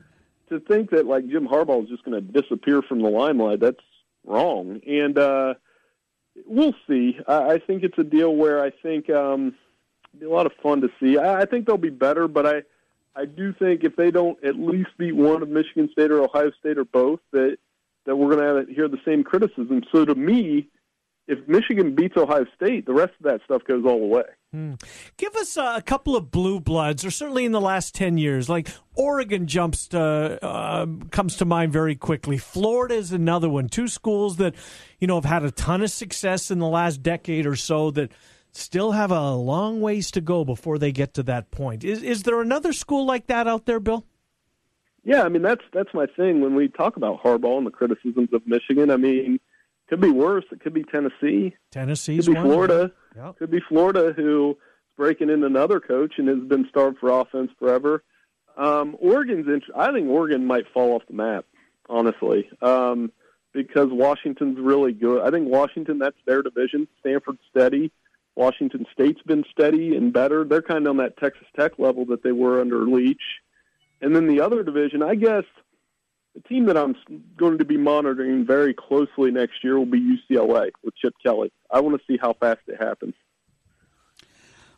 to 0.49 0.59
think 0.61 0.89
that 0.91 1.05
like 1.07 1.29
Jim 1.29 1.47
Harbaugh 1.47 1.83
is 1.83 1.91
just 1.91 2.03
going 2.03 2.15
to 2.15 2.41
disappear 2.41 2.81
from 2.81 3.03
the 3.03 3.11
limelight, 3.11 3.61
that's 3.61 3.77
wrong. 4.25 4.81
And 4.87 5.19
uh, 5.19 5.55
we'll 6.47 6.75
see. 6.89 7.19
I, 7.27 7.53
I 7.53 7.59
think 7.59 7.83
it's 7.83 7.99
a 7.99 8.05
deal 8.05 8.35
where 8.35 8.63
I 8.63 8.71
think 8.71 9.11
um, 9.11 9.55
be 10.19 10.27
a 10.27 10.31
lot 10.31 10.47
of 10.47 10.53
fun 10.63 10.81
to 10.83 10.89
see. 11.01 11.19
I, 11.19 11.43
I 11.43 11.45
think 11.45 11.67
they'll 11.67 11.77
be 11.77 11.91
better, 11.91 12.29
but 12.29 12.47
I 12.47 12.63
I 13.15 13.27
do 13.27 13.53
think 13.53 13.85
if 13.85 13.97
they 13.97 14.11
don't 14.11 14.43
at 14.45 14.57
least 14.57 14.91
beat 14.99 15.15
one 15.15 15.43
of 15.43 15.49
Michigan 15.49 15.89
State 15.93 16.11
or 16.11 16.23
Ohio 16.23 16.51
State 16.59 16.79
or 16.79 16.85
both, 16.85 17.21
that 17.33 17.59
that 18.07 18.17
we're 18.17 18.35
going 18.35 18.67
to 18.67 18.73
hear 18.73 18.89
the 18.89 19.01
same 19.05 19.23
criticism. 19.23 19.83
So 19.93 20.05
to 20.05 20.15
me, 20.15 20.69
if 21.29 21.47
Michigan 21.47 21.95
beats 21.95 22.17
Ohio 22.17 22.47
State, 22.57 22.87
the 22.87 22.93
rest 22.93 23.13
of 23.21 23.25
that 23.25 23.43
stuff 23.45 23.63
goes 23.65 23.85
all 23.85 24.01
the 24.01 24.07
way. 24.07 24.25
Hmm. 24.53 24.75
Give 25.17 25.35
us 25.37 25.57
uh, 25.57 25.75
a 25.77 25.81
couple 25.81 26.15
of 26.15 26.31
blue 26.31 26.61
bloods, 26.61 27.07
or 27.07 27.11
certainly 27.11 27.47
in 27.47 27.53
the 27.53 27.61
last 27.61 27.95
ten 27.95 28.19
years, 28.19 28.51
like 28.51 28.69
Oregon 28.95 29.47
jumps 29.47 29.89
to, 29.89 30.45
uh, 30.45 30.87
comes 31.11 31.37
to 31.37 31.47
mind 31.47 31.73
very 31.73 31.97
quickly. 31.97 32.37
Florida 32.37 32.95
is 32.95 33.13
another 33.13 33.49
one. 33.49 33.71
Two 33.71 33.89
schools 33.89 34.37
that 34.37 34.55
you 34.99 35.07
know 35.07 35.15
have 35.15 35.25
had 35.25 35.43
a 35.43 35.51
ton 35.51 35.81
of 35.81 35.91
success 35.91 36.51
in 36.51 36.59
the 36.59 36.69
last 36.69 37.03
decade 37.03 37.47
or 37.47 37.57
so 37.57 37.91
that 37.93 38.13
still 38.51 38.93
have 38.93 39.11
a 39.11 39.35
long 39.35 39.81
ways 39.81 40.11
to 40.11 40.21
go 40.21 40.45
before 40.45 40.77
they 40.77 40.93
get 40.93 41.15
to 41.15 41.23
that 41.23 41.51
point. 41.51 41.83
Is 41.83 42.03
is 42.03 42.25
there 42.25 42.43
another 42.43 42.75
school 42.75 43.07
like 43.07 43.29
that 43.29 43.49
out 43.49 43.65
there, 43.65 43.81
Bill? 43.81 44.05
Yeah, 45.03 45.23
I 45.23 45.31
mean 45.31 45.41
that's 45.43 45.65
that's 45.73 45.95
my 45.95 46.05
thing 46.15 46.43
when 46.43 46.55
we 46.55 46.69
talk 46.69 46.99
about 46.99 47.23
Harbaugh 47.23 47.57
and 47.57 47.67
the 47.67 47.71
criticisms 47.71 48.29
of 48.35 48.47
Michigan. 48.47 48.91
I 48.91 48.99
mean, 48.99 49.41
could 49.93 50.01
be 50.01 50.11
worse. 50.11 50.47
It 50.51 50.61
could 50.61 50.73
be 50.73 50.85
Tennessee. 50.85 51.55
Tennessee. 51.71 52.17
could 52.17 52.25
be 52.25 52.33
one. 52.33 52.45
Florida. 52.45 52.93
Yep. 53.15 53.39
Could 53.39 53.51
be 53.51 53.61
Florida 53.69 54.15
who 54.17 54.53
is 54.53 54.57
breaking 54.97 55.29
in 55.29 55.45
another 55.45 55.81
coach 55.81 56.15
and 56.17 56.29
has 56.29 56.39
been 56.49 56.67
starved 56.71 56.97
for 56.99 57.11
offense 57.11 57.51
forever. 57.59 58.03
Um, 58.57 58.97
Oregon's. 59.01 59.47
Int- 59.47 59.65
I 59.77 59.93
think 59.93 60.09
Oregon 60.09 60.47
might 60.47 60.65
fall 60.73 60.95
off 60.95 61.03
the 61.09 61.15
map, 61.15 61.45
honestly, 61.91 62.49
um, 62.63 63.13
because 63.53 63.89
Washington's 63.91 64.59
really 64.59 64.93
good. 64.93 65.21
I 65.21 65.31
think 65.31 65.49
Washington. 65.49 65.99
That's 65.99 66.17
their 66.25 66.41
division. 66.41 66.89
Stanford's 67.01 67.41
steady. 67.51 67.93
Washington 68.35 68.87
State's 68.95 69.21
been 69.21 69.45
steady 69.53 69.95
and 69.95 70.11
better. 70.11 70.43
They're 70.43 70.63
kind 70.63 70.87
of 70.87 70.93
on 70.93 70.97
that 70.97 71.19
Texas 71.19 71.47
Tech 71.55 71.73
level 71.79 72.07
that 72.07 72.23
they 72.23 72.33
were 72.33 72.63
under 72.63 72.87
Leach. 72.87 73.21
And 74.01 74.17
then 74.17 74.27
the 74.27 74.41
other 74.41 74.63
division, 74.63 75.03
I 75.03 75.17
guess, 75.17 75.45
the 76.35 76.41
team 76.49 76.67
that 76.67 76.77
I'm 76.77 76.95
going 77.37 77.59
to 77.59 77.65
be 77.65 77.77
monitoring 77.77 78.47
very 78.47 78.75
closely 78.75 79.31
next 79.31 79.63
year 79.63 79.79
will 79.79 79.87
be 79.87 80.01
UCLA 80.01 80.71
with 80.83 80.95
Chip 80.97 81.15
Kelly. 81.23 81.53
I 81.71 81.81
want 81.81 81.99
to 82.01 82.05
see 82.07 82.19
how 82.21 82.33
fast 82.35 82.61
it 82.69 82.83
happens. 82.83 83.15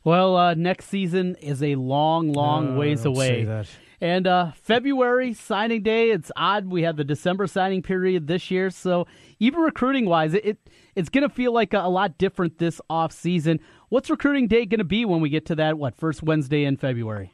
Well, 0.03 0.37
uh, 0.37 0.55
next 0.55 0.87
season 0.89 1.35
is 1.37 1.63
a 1.63 1.77
long, 1.77 2.33
long 2.33 2.73
No, 2.75 2.79
ways 2.79 3.05
away. 3.05 3.45
that. 3.45 3.69
And 4.01 4.27
uh, 4.27 4.51
February 4.53 5.33
signing 5.33 5.83
day, 5.83 6.11
it's 6.11 6.31
odd. 6.37 6.67
We 6.67 6.83
had 6.83 6.99
the 6.99 7.05
December 7.05 7.47
signing 7.47 7.81
period 7.81 8.27
this 8.27 8.51
year, 8.51 8.69
so 8.69 9.07
even 9.39 9.61
recruiting 9.61 10.05
wise, 10.05 10.35
it, 10.35 10.45
it 10.45 10.59
it's 10.95 11.09
going 11.09 11.27
to 11.27 11.35
feel 11.35 11.53
like 11.53 11.73
a, 11.73 11.79
a 11.79 11.89
lot 11.89 12.19
different 12.19 12.59
this 12.59 12.83
off 12.91 13.13
season. 13.13 13.61
What's 13.89 14.11
recruiting 14.11 14.47
day 14.47 14.67
going 14.67 14.79
to 14.79 14.85
be 14.85 15.07
when 15.07 15.21
we 15.23 15.31
get 15.31 15.47
to 15.47 15.55
that 15.55 15.79
what 15.79 15.95
first 15.97 16.23
Wednesday 16.23 16.65
in 16.65 16.77
February? 16.77 17.31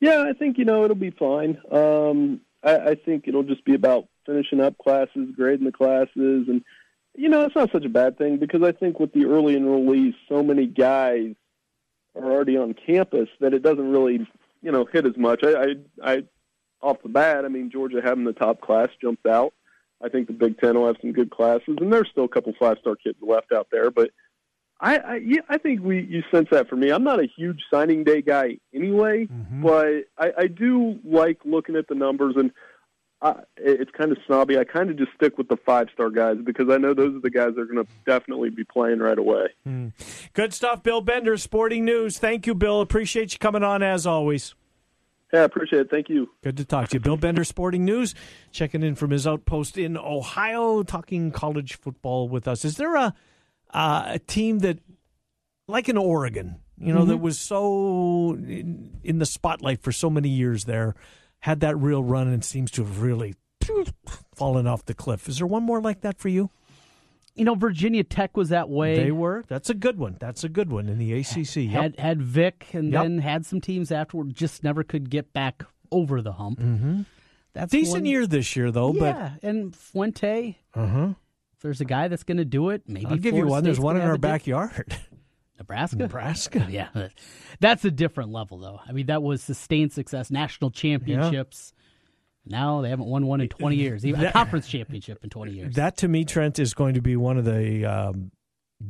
Yeah, 0.00 0.24
I 0.28 0.32
think 0.32 0.58
you 0.58 0.64
know 0.64 0.82
it'll 0.84 0.96
be 0.96 1.10
fine. 1.10 1.58
Um, 1.70 2.40
I, 2.62 2.76
I 2.90 2.94
think 2.94 3.26
it'll 3.26 3.42
just 3.42 3.64
be 3.64 3.74
about 3.74 4.08
finishing 4.26 4.60
up 4.60 4.76
classes, 4.78 5.30
grading 5.34 5.66
the 5.66 5.72
classes, 5.72 6.48
and 6.48 6.62
you 7.16 7.28
know 7.28 7.44
it's 7.44 7.54
not 7.54 7.72
such 7.72 7.84
a 7.84 7.90
bad 7.90 8.18
thing 8.18 8.38
because 8.38 8.62
I 8.62 8.72
think 8.72 9.00
with 9.00 9.12
the 9.12 9.26
early 9.26 9.56
enrollees, 9.56 10.14
so 10.28 10.42
many 10.42 10.66
guys 10.66 11.34
are 12.14 12.32
already 12.32 12.56
on 12.56 12.74
campus 12.74 13.28
that 13.40 13.54
it 13.54 13.62
doesn't 13.62 13.90
really 13.90 14.26
you 14.62 14.72
know 14.72 14.84
hit 14.84 15.06
as 15.06 15.16
much. 15.16 15.42
I, 15.42 15.52
I, 15.52 15.74
I 16.02 16.24
off 16.82 17.02
the 17.02 17.08
bat, 17.08 17.44
I 17.44 17.48
mean 17.48 17.70
Georgia 17.70 18.00
having 18.02 18.24
the 18.24 18.32
top 18.32 18.60
class 18.60 18.88
jumps 19.00 19.26
out. 19.26 19.54
I 20.02 20.08
think 20.08 20.28
the 20.28 20.32
Big 20.32 20.58
Ten 20.58 20.74
will 20.74 20.86
have 20.86 20.96
some 21.00 21.12
good 21.12 21.30
classes, 21.30 21.76
and 21.78 21.92
there's 21.92 22.08
still 22.10 22.24
a 22.24 22.28
couple 22.28 22.54
five 22.58 22.78
star 22.80 22.96
kids 22.96 23.18
left 23.20 23.52
out 23.52 23.68
there, 23.70 23.90
but. 23.90 24.10
I, 24.80 24.96
I 24.96 25.16
yeah, 25.16 25.40
I 25.48 25.58
think 25.58 25.82
we 25.82 26.02
you 26.02 26.22
sense 26.30 26.48
that 26.50 26.68
for 26.68 26.76
me. 26.76 26.90
I'm 26.90 27.04
not 27.04 27.20
a 27.20 27.26
huge 27.26 27.62
signing 27.70 28.02
day 28.02 28.22
guy 28.22 28.58
anyway, 28.74 29.28
but 29.62 30.04
I, 30.18 30.32
I 30.38 30.46
do 30.46 30.98
like 31.04 31.38
looking 31.44 31.76
at 31.76 31.86
the 31.88 31.94
numbers, 31.94 32.34
and 32.36 32.50
I, 33.22 33.34
it's 33.58 33.90
kind 33.90 34.10
of 34.10 34.18
snobby. 34.26 34.58
I 34.58 34.64
kind 34.64 34.88
of 34.88 34.96
just 34.96 35.12
stick 35.14 35.36
with 35.36 35.48
the 35.48 35.58
five 35.58 35.88
star 35.92 36.08
guys 36.08 36.38
because 36.42 36.70
I 36.70 36.78
know 36.78 36.94
those 36.94 37.14
are 37.14 37.20
the 37.20 37.30
guys 37.30 37.54
that 37.54 37.60
are 37.60 37.66
going 37.66 37.84
to 37.84 37.90
definitely 38.06 38.48
be 38.48 38.64
playing 38.64 39.00
right 39.00 39.18
away. 39.18 39.48
Hmm. 39.64 39.88
Good 40.32 40.54
stuff, 40.54 40.82
Bill 40.82 41.02
Bender, 41.02 41.36
Sporting 41.36 41.84
News. 41.84 42.18
Thank 42.18 42.46
you, 42.46 42.54
Bill. 42.54 42.80
Appreciate 42.80 43.34
you 43.34 43.38
coming 43.38 43.62
on 43.62 43.82
as 43.82 44.06
always. 44.06 44.54
Yeah, 45.32 45.40
I 45.40 45.44
appreciate 45.44 45.80
it. 45.80 45.90
Thank 45.90 46.08
you. 46.08 46.30
Good 46.42 46.56
to 46.56 46.64
talk 46.64 46.88
to 46.88 46.96
you. 46.96 47.00
Bill 47.00 47.18
Bender, 47.18 47.44
Sporting 47.44 47.84
News, 47.84 48.14
checking 48.50 48.82
in 48.82 48.94
from 48.94 49.10
his 49.10 49.26
outpost 49.26 49.76
in 49.78 49.96
Ohio, 49.96 50.82
talking 50.82 51.30
college 51.30 51.76
football 51.76 52.28
with 52.28 52.48
us. 52.48 52.64
Is 52.64 52.78
there 52.78 52.96
a 52.96 53.14
uh, 53.72 54.04
a 54.06 54.18
team 54.18 54.60
that, 54.60 54.78
like 55.68 55.88
in 55.88 55.96
Oregon, 55.96 56.60
you 56.78 56.92
know, 56.94 57.00
Mm-hmm. 57.00 57.08
that 57.10 57.16
was 57.18 57.38
so 57.38 58.32
in, 58.34 58.98
in 59.04 59.18
the 59.18 59.26
spotlight 59.26 59.82
for 59.82 59.92
so 59.92 60.08
many 60.10 60.28
years 60.28 60.64
there, 60.64 60.94
had 61.40 61.60
that 61.60 61.76
real 61.76 62.02
run 62.02 62.28
and 62.28 62.44
seems 62.44 62.70
to 62.72 62.82
have 62.84 63.02
really 63.02 63.34
fallen 64.34 64.66
off 64.66 64.84
the 64.84 64.94
cliff? 64.94 65.28
Is 65.28 65.38
there 65.38 65.46
one 65.46 65.62
more 65.62 65.80
like 65.80 66.00
that 66.02 66.18
for 66.18 66.28
you? 66.28 66.50
You 67.36 67.44
know, 67.44 67.54
Virginia 67.54 68.02
Tech 68.04 68.36
was 68.36 68.48
that 68.48 68.68
way. 68.68 68.96
They 68.96 69.12
were. 69.12 69.44
That's 69.48 69.70
a 69.70 69.74
good 69.74 69.98
one. 69.98 70.16
That's 70.18 70.42
a 70.44 70.48
good 70.48 70.70
one 70.70 70.88
in 70.88 70.98
the 70.98 71.12
ACC. 71.12 71.56
Yep. 71.56 71.70
had 71.70 71.98
had 71.98 72.22
Vick, 72.22 72.68
and 72.72 72.92
Yep. 72.92 73.02
then 73.02 73.18
had 73.18 73.46
some 73.46 73.60
teams 73.60 73.92
afterward. 73.92 74.34
Just 74.34 74.64
never 74.64 74.82
could 74.82 75.08
get 75.10 75.32
back 75.32 75.62
over 75.92 76.20
the 76.20 76.32
hump. 76.32 76.58
Mhm. 76.60 77.06
That's 77.52 77.70
Decent 77.72 78.02
one- 78.02 78.04
year 78.06 78.26
this 78.26 78.56
year, 78.56 78.70
though. 78.70 78.92
Yeah, 78.94 79.34
and 79.42 79.74
Fuente. 79.74 80.58
Uh 80.74 80.86
huh. 80.86 81.08
If 81.60 81.64
there's 81.64 81.82
a 81.82 81.84
guy 81.84 82.08
that's 82.08 82.22
going 82.22 82.38
to 82.38 82.46
do 82.46 82.70
it, 82.70 82.84
maybe 82.86 83.04
I'll 83.04 83.18
give 83.18 83.36
you 83.36 83.46
one. 83.46 83.62
There's 83.62 83.78
one 83.78 83.96
in 83.96 84.00
our 84.00 84.08
have 84.08 84.14
a 84.14 84.18
di- 84.18 84.28
backyard. 84.28 84.96
Nebraska. 85.58 85.96
Nebraska. 85.98 86.66
Yeah, 86.70 86.88
that's 87.60 87.84
a 87.84 87.90
different 87.90 88.30
level, 88.32 88.56
though. 88.56 88.80
I 88.88 88.92
mean, 88.92 89.06
that 89.06 89.22
was 89.22 89.42
sustained 89.42 89.92
success, 89.92 90.30
national 90.30 90.70
championships. 90.70 91.74
Now 92.46 92.80
they 92.80 92.88
haven't 92.88 93.08
won 93.08 93.26
one 93.26 93.42
in 93.42 93.48
20 93.50 93.76
years, 93.76 94.06
even 94.06 94.24
a 94.24 94.32
conference 94.40 94.68
championship 94.68 95.22
in 95.22 95.28
20 95.28 95.52
years. 95.52 95.74
That 95.74 95.98
to 95.98 96.08
me, 96.08 96.24
Trent, 96.24 96.58
is 96.58 96.72
going 96.72 96.94
to 96.94 97.02
be 97.02 97.14
one 97.14 97.36
of 97.36 97.44
the 97.44 97.84
um, 97.84 98.30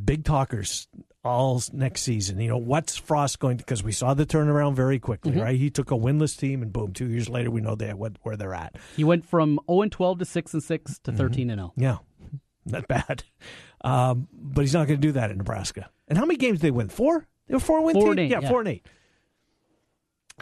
big 0.05 0.23
talkers 0.25 0.87
all 1.25 1.61
next 1.73 2.03
season. 2.03 2.39
You 2.41 2.51
know, 2.51 2.57
what's 2.59 2.97
Frost 2.97 3.41
going 3.41 3.59
to? 3.59 3.65
Because 3.65 3.83
we 3.83 3.91
saw 3.91 4.15
the 4.15 4.25
turnaround 4.25 4.75
very 4.77 5.01
quickly, 5.01 5.33
Mhm. 5.33 5.43
right? 5.43 5.57
He 5.59 5.71
took 5.71 5.91
a 5.91 5.97
winless 5.97 6.39
team, 6.39 6.63
and 6.63 6.73
boom, 6.73 6.93
two 6.93 7.09
years 7.09 7.29
later, 7.29 7.51
we 7.51 7.61
know 7.61 7.75
they 7.75 7.93
what 7.95 8.13
where 8.23 8.37
they're 8.37 8.55
at. 8.55 8.77
He 8.95 9.03
went 9.03 9.27
from 9.27 9.59
0 9.69 9.83
and 9.83 9.91
12 9.91 10.21
to 10.21 10.25
6 10.25 10.55
and 10.55 10.63
6 10.63 10.99
to 11.01 11.11
13 11.13 11.51
and 11.51 11.59
0. 11.59 11.73
Yeah, 11.77 11.97
not 12.65 12.87
bad. 12.89 13.25
Um, 13.83 14.29
but 14.33 14.63
he's 14.63 14.75
not 14.75 14.87
going 14.87 15.01
to 15.01 15.07
do 15.07 15.13
that 15.13 15.31
in 15.31 15.39
Nebraska. 15.39 15.89
And 16.09 16.19
how 16.19 16.25
many 16.27 16.37
games 16.37 16.59
did 16.59 16.67
they 16.67 16.71
win? 16.71 16.89
Four. 16.89 17.27
They 17.47 17.55
were 17.55 17.61
four 17.61 17.83
win 17.83 17.95
Four 17.95 18.03
team? 18.03 18.11
and 18.11 18.21
eight, 18.21 18.31
Yeah, 18.31 18.41
yeah. 18.43 18.49
four 18.49 18.61
and 18.61 18.69
eight. 18.69 18.87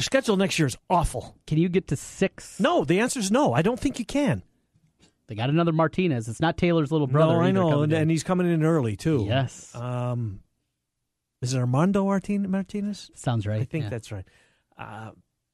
Schedule 0.01 0.37
next 0.37 0.59
year 0.59 0.67
is 0.67 0.77
awful. 0.89 1.37
Can 1.47 1.59
you 1.59 1.69
get 1.69 1.89
to 1.89 1.97
six? 1.97 2.61
No, 2.61 2.85
the 2.85 3.01
answer 3.01 3.19
is 3.19 3.31
no. 3.31 3.53
I 3.53 3.63
don't 3.63 3.81
think 3.81 3.99
you 3.99 4.05
can. 4.05 4.43
They 5.27 5.35
got 5.35 5.51
another 5.51 5.73
Martinez. 5.73 6.29
It's 6.29 6.41
not 6.41 6.57
Taylor's 6.57 6.93
little 6.93 7.07
brother. 7.07 7.35
no, 7.35 7.41
I 7.41 7.51
know, 7.51 7.83
and, 7.83 7.93
and 7.93 8.11
he's 8.11 8.23
coming 8.23 8.51
in 8.51 8.65
early 8.65 8.97
too. 8.97 9.25
Yes. 9.29 9.75
Um, 9.75 10.41
is 11.43 11.53
it 11.53 11.59
Armando 11.59 12.05
Martinez? 12.05 13.11
Sounds 13.15 13.47
right. 13.47 13.61
I 13.61 13.65
think 13.65 13.85
yeah. 13.85 13.91
that's 13.91 14.11
right. 14.13 14.25
Uh, 14.79 15.11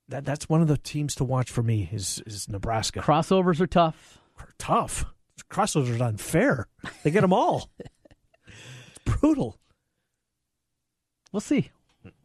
that 0.08 0.24
that's 0.24 0.48
one 0.48 0.60
of 0.62 0.68
the 0.68 0.76
teams 0.76 1.14
to 1.16 1.24
watch 1.24 1.50
for 1.50 1.62
me. 1.62 1.88
Is 1.92 2.22
is 2.26 2.48
Nebraska 2.48 3.00
Crossovers 3.00 3.60
are 3.60 3.66
tough. 3.66 4.18
tough? 4.58 5.06
Crossovers 5.51 5.99
are 6.01 6.05
unfair. 6.05 6.68
They 7.03 7.11
get 7.11 7.20
them 7.22 7.32
all. 7.32 7.70
it's 7.78 8.99
brutal. 9.05 9.59
We'll 11.32 11.41
see. 11.41 11.70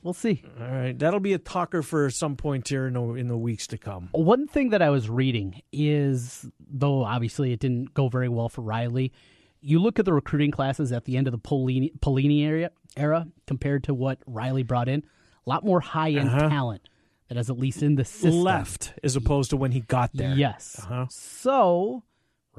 We'll 0.04 0.14
see. 0.14 0.44
All 0.60 0.68
right, 0.68 0.98
that'll 0.98 1.20
be 1.22 1.34
a 1.34 1.38
talker 1.38 1.82
for 1.82 2.10
some 2.10 2.36
point 2.36 2.68
here 2.68 2.88
in 2.88 2.94
the, 2.94 3.02
in 3.14 3.28
the 3.28 3.38
weeks 3.38 3.66
to 3.68 3.78
come. 3.78 4.10
One 4.12 4.46
thing 4.48 4.70
that 4.70 4.82
I 4.82 4.90
was 4.90 5.10
reading 5.10 5.62
is, 5.72 6.46
though 6.70 7.04
obviously 7.04 7.52
it 7.54 7.60
didn't 7.60 7.94
go 7.94 8.10
very 8.10 8.28
well 8.30 8.50
for 8.50 8.62
Riley, 8.62 9.14
you 9.62 9.80
look 9.80 9.98
at 10.00 10.06
the 10.06 10.14
recruiting 10.14 10.52
classes 10.52 10.92
at 10.92 11.06
the 11.06 11.18
end 11.18 11.28
of 11.28 11.32
the 11.32 11.40
Pelini, 11.40 11.98
Pelini 12.00 12.46
area, 12.46 12.72
era 12.98 13.28
compared 13.48 13.84
to 13.86 13.94
what 13.94 14.20
Riley 14.26 14.64
brought 14.64 14.90
in. 14.90 15.00
A 15.46 15.50
lot 15.50 15.64
more 15.66 15.80
high 15.80 16.12
end 16.12 16.30
Uh-huh. 16.30 16.50
talent 16.50 16.88
that 17.30 17.38
is 17.38 17.50
at 17.50 17.58
least 17.58 17.82
in 17.82 17.96
the 17.96 18.06
system. 18.06 18.42
Left 18.42 18.94
as 19.04 19.16
opposed 19.16 19.50
to 19.52 19.58
when 19.58 19.72
he 19.72 19.80
got 19.82 20.12
there. 20.14 20.36
Yes. 20.36 20.78
Uh-huh. 20.84 21.06
So, 21.10 22.04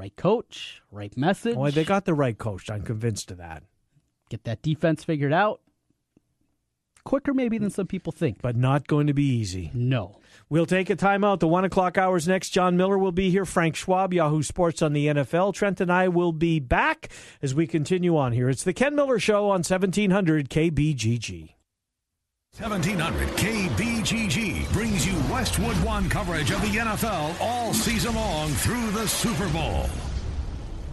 right 0.00 0.16
coach, 0.16 0.80
right 0.90 1.14
message. 1.14 1.54
Boy, 1.54 1.70
they 1.70 1.84
got 1.84 2.06
the 2.06 2.14
right 2.14 2.36
coach. 2.36 2.70
I'm 2.70 2.82
convinced 2.82 3.30
of 3.30 3.36
that. 3.36 3.62
get 4.30 4.44
that 4.44 4.62
defense 4.62 5.04
figured 5.04 5.32
out 5.32 5.60
quicker 7.04 7.34
maybe 7.34 7.58
than 7.58 7.70
some 7.70 7.86
people 7.86 8.12
think. 8.12 8.40
But 8.40 8.56
not 8.56 8.86
going 8.86 9.08
to 9.08 9.12
be 9.12 9.24
easy. 9.24 9.70
No. 9.74 10.18
We'll 10.48 10.66
take 10.66 10.88
a 10.90 10.96
timeout. 10.96 11.40
The 11.40 11.48
one 11.48 11.64
o'clock 11.64 11.98
hours 11.98 12.26
next. 12.26 12.50
John 12.50 12.76
Miller 12.76 12.96
will 12.96 13.12
be 13.12 13.30
here. 13.30 13.44
Frank 13.44 13.76
Schwab, 13.76 14.14
Yahoo 14.14 14.42
Sports 14.42 14.80
on 14.80 14.94
the 14.94 15.06
NFL. 15.08 15.54
Trent 15.54 15.80
and 15.80 15.92
I 15.92 16.08
will 16.08 16.32
be 16.32 16.60
back 16.60 17.10
as 17.42 17.54
we 17.54 17.66
continue 17.66 18.16
on 18.16 18.32
here. 18.32 18.48
It's 18.48 18.64
the 18.64 18.72
Ken 18.72 18.94
Miller 18.94 19.18
Show 19.18 19.44
on 19.44 19.62
1700 19.62 20.48
KBGG. 20.48 21.54
1700 22.58 23.28
KBGG 23.28 23.70
brings 23.80 24.36
you 24.36 24.49
Westwood 25.40 25.76
One 25.86 26.06
coverage 26.10 26.50
of 26.50 26.60
the 26.60 26.68
NFL 26.68 27.40
all 27.40 27.72
season 27.72 28.14
long 28.14 28.50
through 28.50 28.90
the 28.90 29.08
Super 29.08 29.48
Bowl. 29.48 30.09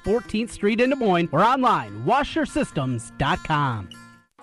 14th 0.00 0.50
Street 0.50 0.80
in 0.80 0.90
Des 0.90 0.96
Moines 0.96 1.28
or 1.32 1.42
online, 1.42 2.04
washersystems.com. 2.04 3.88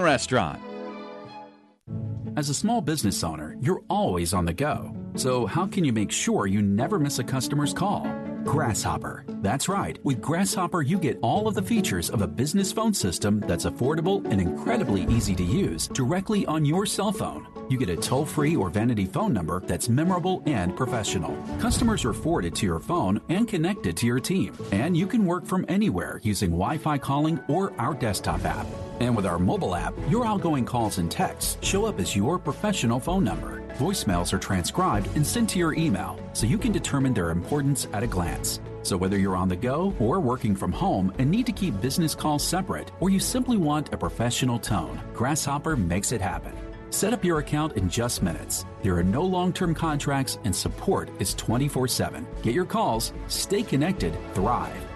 Restaurant. 0.00 0.60
As 2.36 2.48
a 2.48 2.54
small 2.54 2.80
business 2.80 3.24
owner, 3.24 3.56
you're 3.60 3.82
always 3.90 4.32
on 4.32 4.44
the 4.44 4.52
go. 4.52 4.94
So, 5.14 5.46
how 5.46 5.66
can 5.66 5.84
you 5.84 5.92
make 5.92 6.12
sure 6.12 6.46
you 6.46 6.62
never 6.62 6.98
miss 6.98 7.18
a 7.18 7.24
customer's 7.24 7.72
call? 7.74 8.04
Grasshopper. 8.48 9.24
That's 9.42 9.68
right. 9.68 9.98
With 10.04 10.22
Grasshopper, 10.22 10.80
you 10.80 10.98
get 10.98 11.18
all 11.20 11.46
of 11.46 11.54
the 11.54 11.60
features 11.60 12.08
of 12.08 12.22
a 12.22 12.26
business 12.26 12.72
phone 12.72 12.94
system 12.94 13.40
that's 13.40 13.66
affordable 13.66 14.24
and 14.24 14.40
incredibly 14.40 15.02
easy 15.14 15.34
to 15.34 15.44
use 15.44 15.86
directly 15.88 16.46
on 16.46 16.64
your 16.64 16.86
cell 16.86 17.12
phone. 17.12 17.46
You 17.68 17.76
get 17.76 17.90
a 17.90 17.96
toll 17.96 18.24
free 18.24 18.56
or 18.56 18.70
vanity 18.70 19.04
phone 19.04 19.34
number 19.34 19.60
that's 19.66 19.90
memorable 19.90 20.42
and 20.46 20.74
professional. 20.74 21.36
Customers 21.60 22.06
are 22.06 22.14
forwarded 22.14 22.54
to 22.54 22.64
your 22.64 22.80
phone 22.80 23.20
and 23.28 23.46
connected 23.46 23.98
to 23.98 24.06
your 24.06 24.18
team. 24.18 24.56
And 24.72 24.96
you 24.96 25.06
can 25.06 25.26
work 25.26 25.44
from 25.44 25.66
anywhere 25.68 26.18
using 26.24 26.48
Wi 26.48 26.78
Fi 26.78 26.96
calling 26.96 27.38
or 27.48 27.74
our 27.78 27.92
desktop 27.92 28.46
app. 28.46 28.66
And 29.00 29.14
with 29.14 29.26
our 29.26 29.38
mobile 29.38 29.74
app, 29.74 29.92
your 30.08 30.26
outgoing 30.26 30.64
calls 30.64 30.96
and 30.96 31.10
texts 31.10 31.58
show 31.60 31.84
up 31.84 32.00
as 32.00 32.16
your 32.16 32.38
professional 32.38 32.98
phone 32.98 33.24
number. 33.24 33.62
Voicemails 33.76 34.32
are 34.32 34.38
transcribed 34.38 35.14
and 35.14 35.26
sent 35.26 35.50
to 35.50 35.58
your 35.58 35.74
email 35.74 36.18
so 36.32 36.46
you 36.46 36.58
can 36.58 36.72
determine 36.72 37.14
their 37.14 37.30
importance 37.30 37.86
at 37.92 38.02
a 38.02 38.06
glance. 38.06 38.60
So, 38.82 38.96
whether 38.96 39.18
you're 39.18 39.36
on 39.36 39.48
the 39.48 39.56
go 39.56 39.94
or 39.98 40.20
working 40.20 40.56
from 40.56 40.72
home 40.72 41.12
and 41.18 41.30
need 41.30 41.46
to 41.46 41.52
keep 41.52 41.80
business 41.80 42.14
calls 42.14 42.42
separate, 42.42 42.90
or 43.00 43.10
you 43.10 43.20
simply 43.20 43.56
want 43.56 43.92
a 43.92 43.98
professional 43.98 44.58
tone, 44.58 45.00
Grasshopper 45.14 45.76
makes 45.76 46.12
it 46.12 46.20
happen. 46.20 46.52
Set 46.90 47.12
up 47.12 47.24
your 47.24 47.38
account 47.38 47.76
in 47.76 47.90
just 47.90 48.22
minutes. 48.22 48.64
There 48.82 48.96
are 48.96 49.04
no 49.04 49.22
long 49.22 49.52
term 49.52 49.74
contracts 49.74 50.38
and 50.44 50.54
support 50.54 51.10
is 51.18 51.34
24 51.34 51.88
7. 51.88 52.26
Get 52.42 52.54
your 52.54 52.64
calls, 52.64 53.12
stay 53.26 53.62
connected, 53.62 54.16
thrive. 54.34 54.87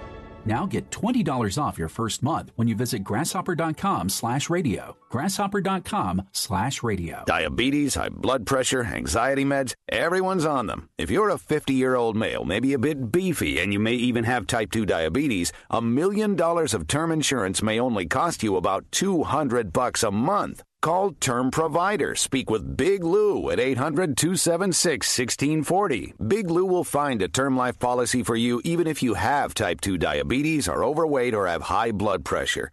Now 0.45 0.67
get 0.67 0.91
$20 0.91 1.63
off 1.63 1.79
your 1.79 1.89
first 1.89 2.23
month 2.23 2.51
when 2.57 2.69
you 2.69 2.75
visit 2.75 3.05
grasshopper.com 3.05 4.09
slash 4.09 4.51
radio. 4.51 4.97
Grasshopper.com 5.11 6.23
slash 6.33 6.83
radio. 6.83 7.23
Diabetes, 7.27 7.95
high 7.95 8.09
blood 8.09 8.47
pressure, 8.47 8.85
anxiety 8.85 9.45
meds, 9.45 9.75
everyone's 9.89 10.45
on 10.45 10.67
them. 10.67 10.89
If 10.99 11.11
you're 11.11 11.31
a 11.31 11.39
50 11.39 11.75
year 11.75 11.95
old 11.95 12.17
male, 12.17 12.45
maybe 12.45 12.73
a 12.73 12.79
bit 12.79 13.13
beefy, 13.13 13.61
and 13.61 13.73
you 13.73 13.79
may 13.79 13.95
even 13.95 14.25
have 14.25 14.47
type 14.47 14.71
2 14.73 14.87
diabetes, 14.87 15.53
a 15.71 15.81
million 15.81 16.35
dollars 16.35 16.75
of 16.75 16.87
term 16.87 17.13
insurance 17.13 17.63
may 17.63 17.79
only 17.79 18.07
cost 18.07 18.43
you 18.43 18.57
about 18.57 18.91
200 18.91 19.73
bucks 19.73 20.03
a 20.03 20.11
month. 20.11 20.63
Call 20.83 21.13
Term 21.13 21.53
Provider. 21.53 22.17
Speak 22.17 22.51
with 22.51 22.77
Big 22.77 23.05
Lou 23.05 23.51
at 23.51 23.61
800 23.61 24.17
276 24.17 25.07
1640. 25.17 26.15
Big 26.27 26.51
Lou 26.51 26.67
will 26.67 26.83
find 26.83 27.23
a 27.23 27.29
term 27.29 27.57
life 27.57 27.79
policy 27.79 28.25
for 28.25 28.35
you 28.35 28.61
even 28.65 28.89
if 28.89 29.01
you 29.01 29.15
have 29.15 29.55
type 29.55 29.81
2 29.81 29.97
diabetes, 29.97 30.67
are 30.67 30.83
overweight, 30.83 31.35
or 31.35 31.47
have 31.47 31.63
high 31.63 31.93
blood 31.93 32.25
pressure. 32.25 32.73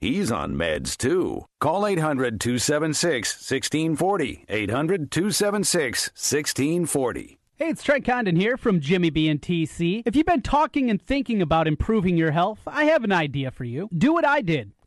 He's 0.00 0.30
on 0.30 0.54
meds 0.54 0.96
too. 0.96 1.46
Call 1.58 1.84
800 1.84 2.40
276 2.40 3.34
1640. 3.34 4.44
800 4.48 5.10
276 5.10 6.08
1640. 6.10 7.38
Hey, 7.56 7.66
it's 7.70 7.82
Trent 7.82 8.04
Condon 8.04 8.36
here 8.36 8.56
from 8.56 8.78
Jimmy 8.78 9.10
B 9.10 9.28
and 9.28 9.42
TC. 9.42 10.04
If 10.06 10.14
you've 10.14 10.24
been 10.24 10.42
talking 10.42 10.88
and 10.88 11.02
thinking 11.02 11.42
about 11.42 11.66
improving 11.66 12.16
your 12.16 12.30
health, 12.30 12.60
I 12.68 12.84
have 12.84 13.02
an 13.02 13.10
idea 13.10 13.50
for 13.50 13.64
you. 13.64 13.88
Do 13.92 14.12
what 14.12 14.24
I 14.24 14.40
did. 14.40 14.70